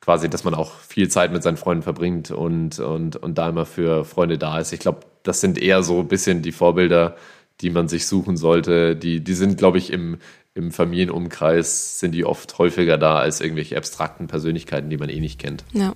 Quasi, 0.01 0.31
dass 0.31 0.43
man 0.43 0.55
auch 0.55 0.71
viel 0.79 1.09
Zeit 1.09 1.31
mit 1.31 1.43
seinen 1.43 1.57
Freunden 1.57 1.83
verbringt 1.83 2.31
und, 2.31 2.79
und, 2.79 3.17
und 3.17 3.37
da 3.37 3.49
immer 3.49 3.67
für 3.67 4.03
Freunde 4.03 4.39
da 4.39 4.57
ist. 4.57 4.73
Ich 4.73 4.79
glaube, 4.79 5.01
das 5.21 5.41
sind 5.41 5.61
eher 5.61 5.83
so 5.83 5.99
ein 5.99 6.07
bisschen 6.07 6.41
die 6.41 6.51
Vorbilder, 6.51 7.15
die 7.61 7.69
man 7.69 7.87
sich 7.87 8.07
suchen 8.07 8.37
sollte. 8.37 8.95
Die, 8.95 9.23
die 9.23 9.33
sind, 9.33 9.57
glaube 9.57 9.77
ich, 9.77 9.91
im, 9.91 10.17
im 10.53 10.71
Familienumkreis 10.71 11.99
sind 11.99 12.13
die 12.13 12.25
oft 12.25 12.57
häufiger 12.57 12.97
da 12.97 13.17
als 13.17 13.41
irgendwelche 13.41 13.77
abstrakten 13.77 14.27
Persönlichkeiten, 14.27 14.89
die 14.89 14.97
man 14.97 15.09
eh 15.09 15.19
nicht 15.19 15.39
kennt. 15.39 15.63
Ja. 15.73 15.93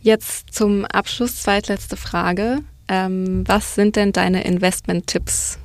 Jetzt 0.00 0.54
zum 0.54 0.84
Abschluss 0.84 1.42
zweitletzte 1.42 1.96
Frage. 1.96 2.60
Ähm, 2.88 3.46
was 3.46 3.74
sind 3.74 3.96
denn 3.96 4.12
deine 4.12 4.44
Investment-Tipps? 4.44 5.58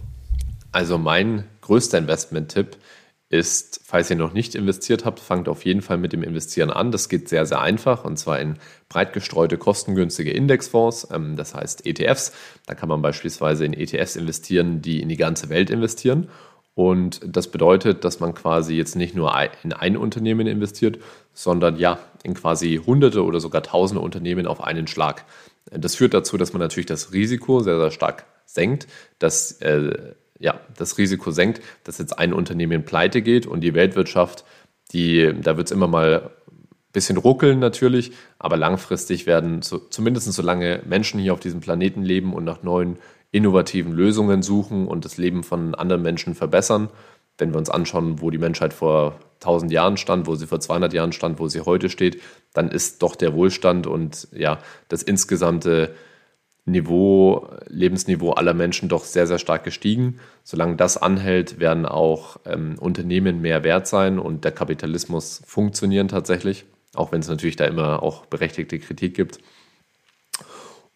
Also 0.71 0.97
mein 0.97 1.45
größter 1.61 1.99
Investment-Tipp 1.99 2.77
ist, 3.33 3.81
falls 3.83 4.11
ihr 4.11 4.15
noch 4.15 4.33
nicht 4.33 4.53
investiert 4.53 5.05
habt, 5.05 5.19
fangt 5.19 5.49
auf 5.49 5.65
jeden 5.65 5.81
Fall 5.81 5.97
mit 5.97 6.13
dem 6.13 6.21
Investieren 6.21 6.69
an. 6.69 6.91
Das 6.91 7.09
geht 7.09 7.27
sehr, 7.27 7.47
sehr 7.47 7.61
einfach 7.61 8.05
und 8.05 8.17
zwar 8.17 8.39
in 8.39 8.59
breit 8.89 9.11
gestreute, 9.11 9.57
kostengünstige 9.57 10.31
Indexfonds, 10.31 11.07
ähm, 11.11 11.35
das 11.35 11.55
heißt 11.55 11.87
ETFs. 11.87 12.31
Da 12.67 12.75
kann 12.75 12.89
man 12.89 13.01
beispielsweise 13.01 13.65
in 13.65 13.73
ETFs 13.73 14.15
investieren, 14.15 14.83
die 14.83 15.01
in 15.01 15.09
die 15.09 15.17
ganze 15.17 15.49
Welt 15.49 15.71
investieren. 15.71 16.29
Und 16.75 17.21
das 17.25 17.49
bedeutet, 17.49 18.03
dass 18.03 18.19
man 18.19 18.35
quasi 18.35 18.75
jetzt 18.75 18.95
nicht 18.95 19.15
nur 19.15 19.33
in 19.63 19.73
ein 19.73 19.97
Unternehmen 19.97 20.45
investiert, 20.45 20.99
sondern 21.33 21.77
ja, 21.77 21.99
in 22.23 22.35
quasi 22.35 22.81
hunderte 22.85 23.23
oder 23.23 23.39
sogar 23.39 23.63
tausende 23.63 24.01
Unternehmen 24.01 24.45
auf 24.45 24.63
einen 24.63 24.85
Schlag. 24.87 25.25
Das 25.71 25.95
führt 25.95 26.13
dazu, 26.13 26.37
dass 26.37 26.53
man 26.53 26.59
natürlich 26.59 26.85
das 26.85 27.13
Risiko 27.13 27.61
sehr, 27.61 27.79
sehr 27.79 27.91
stark 27.91 28.25
senkt, 28.45 28.87
dass 29.17 29.53
äh, 29.61 30.13
ja, 30.39 30.59
das 30.77 30.97
Risiko 30.97 31.31
senkt, 31.31 31.61
dass 31.83 31.97
jetzt 31.97 32.17
ein 32.17 32.33
Unternehmen 32.33 32.85
pleite 32.85 33.21
geht 33.21 33.45
und 33.45 33.61
die 33.61 33.73
Weltwirtschaft, 33.73 34.43
die, 34.91 35.33
da 35.41 35.57
wird 35.57 35.67
es 35.67 35.71
immer 35.71 35.87
mal 35.87 36.23
ein 36.23 36.29
bisschen 36.91 37.17
ruckeln 37.17 37.59
natürlich, 37.59 38.11
aber 38.39 38.57
langfristig 38.57 39.25
werden 39.25 39.61
so, 39.61 39.79
zumindest 39.79 40.31
solange 40.31 40.81
Menschen 40.85 41.19
hier 41.19 41.33
auf 41.33 41.39
diesem 41.39 41.61
Planeten 41.61 42.03
leben 42.03 42.33
und 42.33 42.43
nach 42.43 42.63
neuen 42.63 42.97
innovativen 43.31 43.93
Lösungen 43.93 44.43
suchen 44.43 44.87
und 44.87 45.05
das 45.05 45.17
Leben 45.17 45.43
von 45.43 45.73
anderen 45.75 46.03
Menschen 46.03 46.35
verbessern, 46.35 46.89
wenn 47.37 47.51
wir 47.51 47.57
uns 47.57 47.69
anschauen, 47.69 48.21
wo 48.21 48.29
die 48.29 48.37
Menschheit 48.37 48.73
vor 48.73 49.19
1000 49.41 49.71
Jahren 49.71 49.97
stand, 49.97 50.27
wo 50.27 50.35
sie 50.35 50.45
vor 50.45 50.59
200 50.59 50.93
Jahren 50.93 51.13
stand, 51.13 51.39
wo 51.39 51.47
sie 51.47 51.61
heute 51.61 51.89
steht, 51.89 52.21
dann 52.53 52.69
ist 52.69 53.01
doch 53.01 53.15
der 53.15 53.33
Wohlstand 53.33 53.87
und 53.87 54.27
ja, 54.31 54.59
das 54.87 55.01
insgesamte 55.01 55.95
Niveau, 56.65 57.49
Lebensniveau 57.67 58.31
aller 58.31 58.53
Menschen 58.53 58.87
doch 58.87 59.03
sehr, 59.03 59.27
sehr 59.27 59.39
stark 59.39 59.65
gestiegen. 59.65 60.19
Solange 60.43 60.77
das 60.77 60.95
anhält, 60.95 61.59
werden 61.59 61.85
auch 61.85 62.37
ähm, 62.45 62.77
Unternehmen 62.79 63.41
mehr 63.41 63.63
wert 63.63 63.87
sein 63.87 64.17
und 64.17 64.45
der 64.45 64.53
Kapitalismus 64.53 65.41
funktionieren 65.45 66.07
tatsächlich, 66.07 66.65
auch 66.93 67.11
wenn 67.11 67.19
es 67.19 67.27
natürlich 67.27 67.57
da 67.57 67.65
immer 67.65 68.01
auch 68.01 68.25
berechtigte 68.27 68.79
Kritik 68.79 69.13
gibt. 69.13 69.39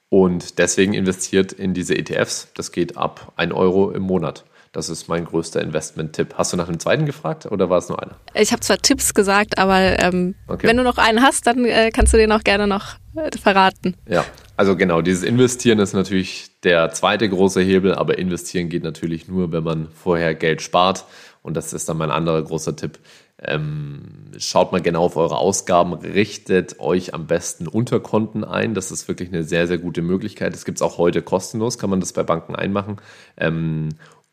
Und 0.09 0.57
deswegen 0.57 0.93
investiert 0.93 1.51
in 1.51 1.73
diese 1.73 1.97
ETFs. 1.97 2.47
Das 2.55 2.71
geht 2.71 2.95
ab 2.95 3.33
1 3.35 3.53
Euro 3.53 3.91
im 3.91 4.03
Monat. 4.03 4.45
Das 4.71 4.87
ist 4.89 5.09
mein 5.09 5.25
größter 5.25 5.61
Investment-Tipp. 5.61 6.35
Hast 6.37 6.53
du 6.53 6.57
nach 6.57 6.67
dem 6.67 6.79
zweiten 6.79 7.05
gefragt 7.05 7.45
oder 7.45 7.69
war 7.69 7.79
es 7.79 7.89
nur 7.89 8.01
einer? 8.01 8.15
Ich 8.33 8.51
habe 8.53 8.61
zwar 8.61 8.77
Tipps 8.77 9.13
gesagt, 9.13 9.57
aber 9.57 9.99
ähm, 9.99 10.35
okay. 10.47 10.67
wenn 10.67 10.77
du 10.77 10.83
noch 10.83 10.97
einen 10.97 11.21
hast, 11.21 11.47
dann 11.47 11.65
äh, 11.65 11.89
kannst 11.91 12.13
du 12.13 12.17
den 12.17 12.31
auch 12.31 12.43
gerne 12.43 12.67
noch 12.67 12.95
äh, 13.15 13.35
verraten. 13.37 13.95
Ja, 14.07 14.23
also 14.57 14.75
genau, 14.75 15.01
dieses 15.01 15.23
Investieren 15.23 15.77
ist 15.77 15.93
natürlich 15.93 16.49
der 16.63 16.89
zweite 16.91 17.29
große 17.29 17.61
Hebel, 17.61 17.93
aber 17.93 18.17
investieren 18.17 18.69
geht 18.69 18.83
natürlich 18.83 19.27
nur, 19.27 19.51
wenn 19.51 19.63
man 19.63 19.89
vorher 19.91 20.33
Geld 20.33 20.63
spart. 20.63 21.05
Und 21.43 21.55
das 21.55 21.73
ist 21.73 21.87
dann 21.87 21.97
mein 21.97 22.09
anderer 22.09 22.41
großer 22.41 22.75
Tipp. 22.75 22.97
Ähm, 23.39 24.31
schaut 24.39 24.71
mal 24.71 24.81
genau 24.81 25.03
auf 25.03 25.15
eure 25.15 25.37
Ausgaben, 25.37 25.93
richtet 25.93 26.79
euch 26.79 27.13
am 27.13 27.27
besten 27.27 27.67
Unterkonten 27.67 28.43
ein. 28.43 28.73
Das 28.73 28.89
ist 28.89 29.07
wirklich 29.07 29.29
eine 29.29 29.43
sehr, 29.43 29.67
sehr 29.67 29.77
gute 29.77 30.01
Möglichkeit. 30.01 30.53
Das 30.53 30.65
gibt 30.65 30.79
es 30.79 30.81
auch 30.81 30.97
heute 30.97 31.21
kostenlos, 31.21 31.77
kann 31.77 31.91
man 31.91 31.99
das 31.99 32.13
bei 32.13 32.23
Banken 32.23 32.55
einmachen. 32.55 32.97
Ähm, 33.37 33.89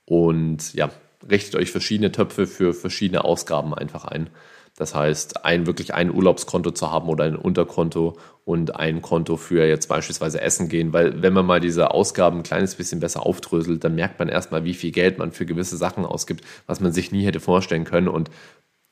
und 0.06 0.72
ja, 0.72 0.90
richtet 1.30 1.56
euch 1.56 1.70
verschiedene 1.70 2.12
Töpfe 2.12 2.46
für 2.46 2.72
verschiedene 2.72 3.24
Ausgaben 3.24 3.74
einfach 3.74 4.06
ein. 4.06 4.30
Das 4.76 4.94
heißt, 4.94 5.44
ein 5.44 5.66
wirklich 5.66 5.94
ein 5.94 6.12
Urlaubskonto 6.12 6.72
zu 6.72 6.90
haben 6.90 7.08
oder 7.08 7.24
ein 7.24 7.36
Unterkonto 7.36 8.16
und 8.44 8.74
ein 8.74 9.02
Konto 9.02 9.36
für 9.36 9.64
jetzt 9.64 9.88
beispielsweise 9.88 10.40
Essen 10.40 10.68
gehen, 10.68 10.92
weil 10.92 11.22
wenn 11.22 11.32
man 11.32 11.46
mal 11.46 11.60
diese 11.60 11.92
Ausgaben 11.92 12.38
ein 12.38 12.42
kleines 12.42 12.74
bisschen 12.74 12.98
besser 12.98 13.24
aufdröselt, 13.24 13.84
dann 13.84 13.94
merkt 13.94 14.18
man 14.18 14.28
erstmal, 14.28 14.64
wie 14.64 14.74
viel 14.74 14.90
Geld 14.90 15.18
man 15.18 15.30
für 15.30 15.46
gewisse 15.46 15.76
Sachen 15.76 16.04
ausgibt, 16.04 16.44
was 16.66 16.80
man 16.80 16.92
sich 16.92 17.12
nie 17.12 17.24
hätte 17.24 17.38
vorstellen 17.38 17.84
können. 17.84 18.08
Und 18.08 18.30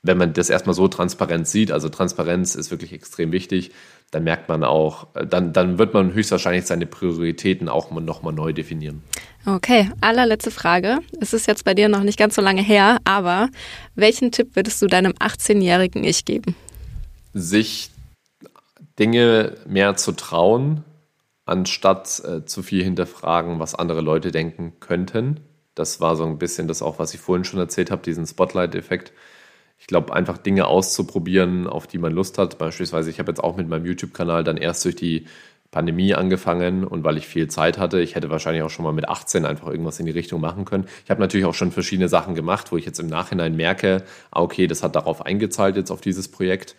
wenn 0.02 0.18
man 0.18 0.32
das 0.32 0.50
erstmal 0.50 0.74
so 0.74 0.88
transparent 0.88 1.48
sieht, 1.48 1.72
also 1.72 1.88
Transparenz 1.88 2.54
ist 2.54 2.70
wirklich 2.70 2.92
extrem 2.92 3.32
wichtig, 3.32 3.72
dann 4.10 4.24
merkt 4.24 4.48
man 4.48 4.62
auch, 4.62 5.08
dann, 5.14 5.52
dann 5.52 5.78
wird 5.78 5.94
man 5.94 6.12
höchstwahrscheinlich 6.12 6.66
seine 6.66 6.86
Prioritäten 6.86 7.68
auch 7.68 7.90
nochmal 7.90 8.32
neu 8.32 8.52
definieren. 8.52 9.02
Okay, 9.44 9.90
allerletzte 10.00 10.52
Frage. 10.52 10.98
Es 11.20 11.32
ist 11.32 11.46
jetzt 11.46 11.64
bei 11.64 11.74
dir 11.74 11.88
noch 11.88 12.04
nicht 12.04 12.18
ganz 12.18 12.36
so 12.36 12.42
lange 12.42 12.62
her, 12.62 12.98
aber 13.04 13.48
welchen 13.96 14.30
Tipp 14.30 14.54
würdest 14.54 14.80
du 14.80 14.86
deinem 14.86 15.12
18-jährigen 15.12 16.04
Ich 16.04 16.24
geben? 16.24 16.54
Sich 17.34 17.90
Dinge 18.98 19.56
mehr 19.66 19.96
zu 19.96 20.12
trauen, 20.12 20.84
anstatt 21.44 22.22
äh, 22.24 22.44
zu 22.44 22.62
viel 22.62 22.84
hinterfragen, 22.84 23.58
was 23.58 23.74
andere 23.74 24.00
Leute 24.00 24.30
denken 24.30 24.74
könnten. 24.78 25.40
Das 25.74 26.00
war 26.00 26.14
so 26.14 26.24
ein 26.24 26.38
bisschen 26.38 26.68
das 26.68 26.82
auch, 26.82 27.00
was 27.00 27.12
ich 27.14 27.20
vorhin 27.20 27.44
schon 27.44 27.58
erzählt 27.58 27.90
habe, 27.90 28.02
diesen 28.02 28.26
Spotlight-Effekt 28.26 29.12
ich 29.82 29.88
glaube, 29.88 30.14
einfach 30.14 30.38
Dinge 30.38 30.68
auszuprobieren, 30.68 31.66
auf 31.66 31.88
die 31.88 31.98
man 31.98 32.12
Lust 32.12 32.38
hat. 32.38 32.56
Beispielsweise, 32.56 33.10
ich 33.10 33.18
habe 33.18 33.32
jetzt 33.32 33.42
auch 33.42 33.56
mit 33.56 33.68
meinem 33.68 33.84
YouTube-Kanal 33.84 34.44
dann 34.44 34.56
erst 34.56 34.84
durch 34.84 34.94
die 34.94 35.26
Pandemie 35.72 36.14
angefangen 36.14 36.84
und 36.84 37.02
weil 37.02 37.16
ich 37.16 37.26
viel 37.26 37.48
Zeit 37.48 37.78
hatte, 37.78 38.00
ich 38.00 38.14
hätte 38.14 38.30
wahrscheinlich 38.30 38.62
auch 38.62 38.70
schon 38.70 38.84
mal 38.84 38.92
mit 38.92 39.08
18 39.08 39.46
einfach 39.46 39.68
irgendwas 39.68 39.98
in 39.98 40.06
die 40.06 40.12
Richtung 40.12 40.40
machen 40.40 40.66
können. 40.66 40.86
Ich 41.04 41.10
habe 41.10 41.20
natürlich 41.20 41.46
auch 41.46 41.54
schon 41.54 41.72
verschiedene 41.72 42.10
Sachen 42.10 42.34
gemacht, 42.34 42.70
wo 42.70 42.76
ich 42.76 42.84
jetzt 42.84 43.00
im 43.00 43.06
Nachhinein 43.06 43.56
merke, 43.56 44.04
ah, 44.30 44.42
okay, 44.42 44.66
das 44.66 44.82
hat 44.82 44.94
darauf 44.94 45.24
eingezahlt 45.24 45.76
jetzt 45.76 45.90
auf 45.90 46.02
dieses 46.02 46.28
Projekt. 46.28 46.76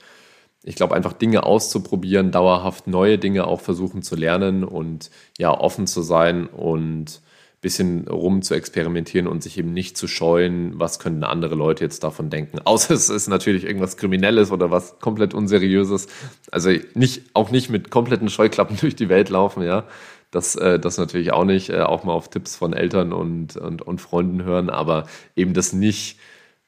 Ich 0.64 0.76
glaube, 0.76 0.96
einfach 0.96 1.14
Dinge 1.14 1.44
auszuprobieren, 1.44 2.32
dauerhaft 2.32 2.86
neue 2.86 3.18
Dinge 3.18 3.48
auch 3.48 3.62
versuchen 3.62 4.04
zu 4.04 4.16
lernen 4.16 4.64
und 4.64 5.10
ja, 5.40 5.52
offen 5.52 5.88
zu 5.88 6.04
sein 6.04 6.46
und 6.46 7.22
bisschen 7.64 8.08
rum 8.08 8.44
zu 8.44 8.54
experimentieren 8.54 9.26
und 9.26 9.42
sich 9.42 9.58
eben 9.58 9.74
nicht 9.74 9.98
zu 9.98 10.08
scheuen, 10.08 10.74
was 10.80 11.00
könnten 11.00 11.24
andere 11.24 11.56
Leute 11.56 11.84
jetzt 11.84 12.04
davon 12.04 12.30
denken. 12.30 12.60
Außer 12.64 12.94
es 12.94 13.10
ist 13.10 13.28
natürlich 13.28 13.64
irgendwas 13.64 13.98
Kriminelles 13.98 14.52
oder 14.52 14.70
was 14.70 15.00
komplett 15.00 15.34
Unseriöses. 15.34 16.08
Also 16.52 16.70
nicht, 16.94 17.24
auch 17.34 17.50
nicht 17.50 17.72
mit 17.72 17.90
kompletten 17.90 18.30
Scheuklappen 18.30 18.78
durch 18.82 18.96
die 18.96 19.10
Welt 19.10 19.30
laufen, 19.30 19.64
ja. 19.64 19.86
Das, 20.30 20.56
äh, 20.56 20.80
das 20.80 20.98
natürlich 20.98 21.32
auch 21.32 21.46
nicht, 21.46 21.70
äh, 21.70 21.82
auch 21.82 22.04
mal 22.04 22.14
auf 22.14 22.30
Tipps 22.30 22.56
von 22.56 22.74
Eltern 22.74 23.14
und, 23.14 23.56
und, 23.56 23.82
und 23.82 24.02
Freunden 24.02 24.44
hören, 24.44 24.70
aber 24.70 25.08
eben 25.36 25.54
das 25.54 25.74
nicht 25.74 26.20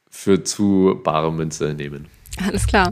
für 0.10 0.44
zu 0.44 1.02
bare 1.04 1.32
Münze 1.32 1.74
nehmen. 1.74 2.08
Alles 2.46 2.68
klar. 2.68 2.92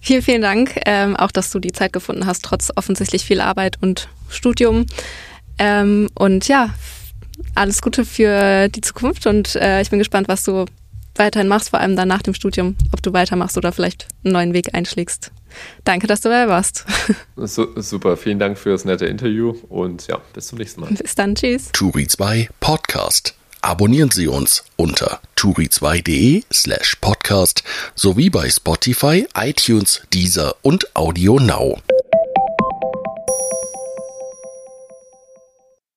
Vielen, 0.00 0.22
vielen 0.22 0.42
Dank, 0.42 0.80
ähm, 0.86 1.16
auch 1.16 1.30
dass 1.30 1.50
du 1.50 1.60
die 1.60 1.72
Zeit 1.72 1.92
gefunden 1.92 2.26
hast, 2.26 2.44
trotz 2.44 2.70
offensichtlich 2.76 3.24
viel 3.24 3.40
Arbeit 3.40 3.78
und 3.80 4.08
Studium. 4.28 4.86
Ähm, 5.58 6.08
und 6.14 6.46
ja, 6.46 6.70
alles 7.54 7.82
Gute 7.82 8.04
für 8.04 8.68
die 8.68 8.80
Zukunft 8.80 9.26
und 9.26 9.56
äh, 9.56 9.80
ich 9.82 9.90
bin 9.90 9.98
gespannt, 9.98 10.28
was 10.28 10.44
du 10.44 10.66
weiterhin 11.16 11.48
machst, 11.48 11.70
vor 11.70 11.80
allem 11.80 11.96
dann 11.96 12.08
nach 12.08 12.22
dem 12.22 12.34
Studium, 12.34 12.76
ob 12.92 13.02
du 13.02 13.12
weitermachst 13.12 13.56
oder 13.56 13.72
vielleicht 13.72 14.08
einen 14.24 14.32
neuen 14.32 14.54
Weg 14.54 14.74
einschlägst. 14.74 15.30
Danke, 15.84 16.06
dass 16.06 16.22
du 16.22 16.30
dabei 16.30 16.50
warst. 16.50 16.84
So, 17.36 17.68
super, 17.76 18.16
vielen 18.16 18.38
Dank 18.38 18.56
für 18.56 18.70
das 18.70 18.84
nette 18.84 19.06
Interview 19.06 19.54
und 19.68 20.06
ja, 20.06 20.20
bis 20.32 20.46
zum 20.46 20.58
nächsten 20.58 20.80
Mal. 20.80 20.90
Bis 20.90 21.14
dann, 21.14 21.34
tschüss. 21.34 21.70
Turi 21.72 22.06
2 22.06 22.48
Podcast. 22.60 23.34
Abonnieren 23.62 24.10
Sie 24.10 24.28
uns 24.28 24.64
unter 24.76 25.20
turi2.de 25.36 26.42
slash 26.52 26.96
podcast 27.00 27.62
sowie 27.94 28.30
bei 28.30 28.48
Spotify, 28.48 29.26
iTunes, 29.36 30.02
Deezer 30.12 30.54
und 30.62 30.94
Audio 30.96 31.38
Now. 31.38 31.80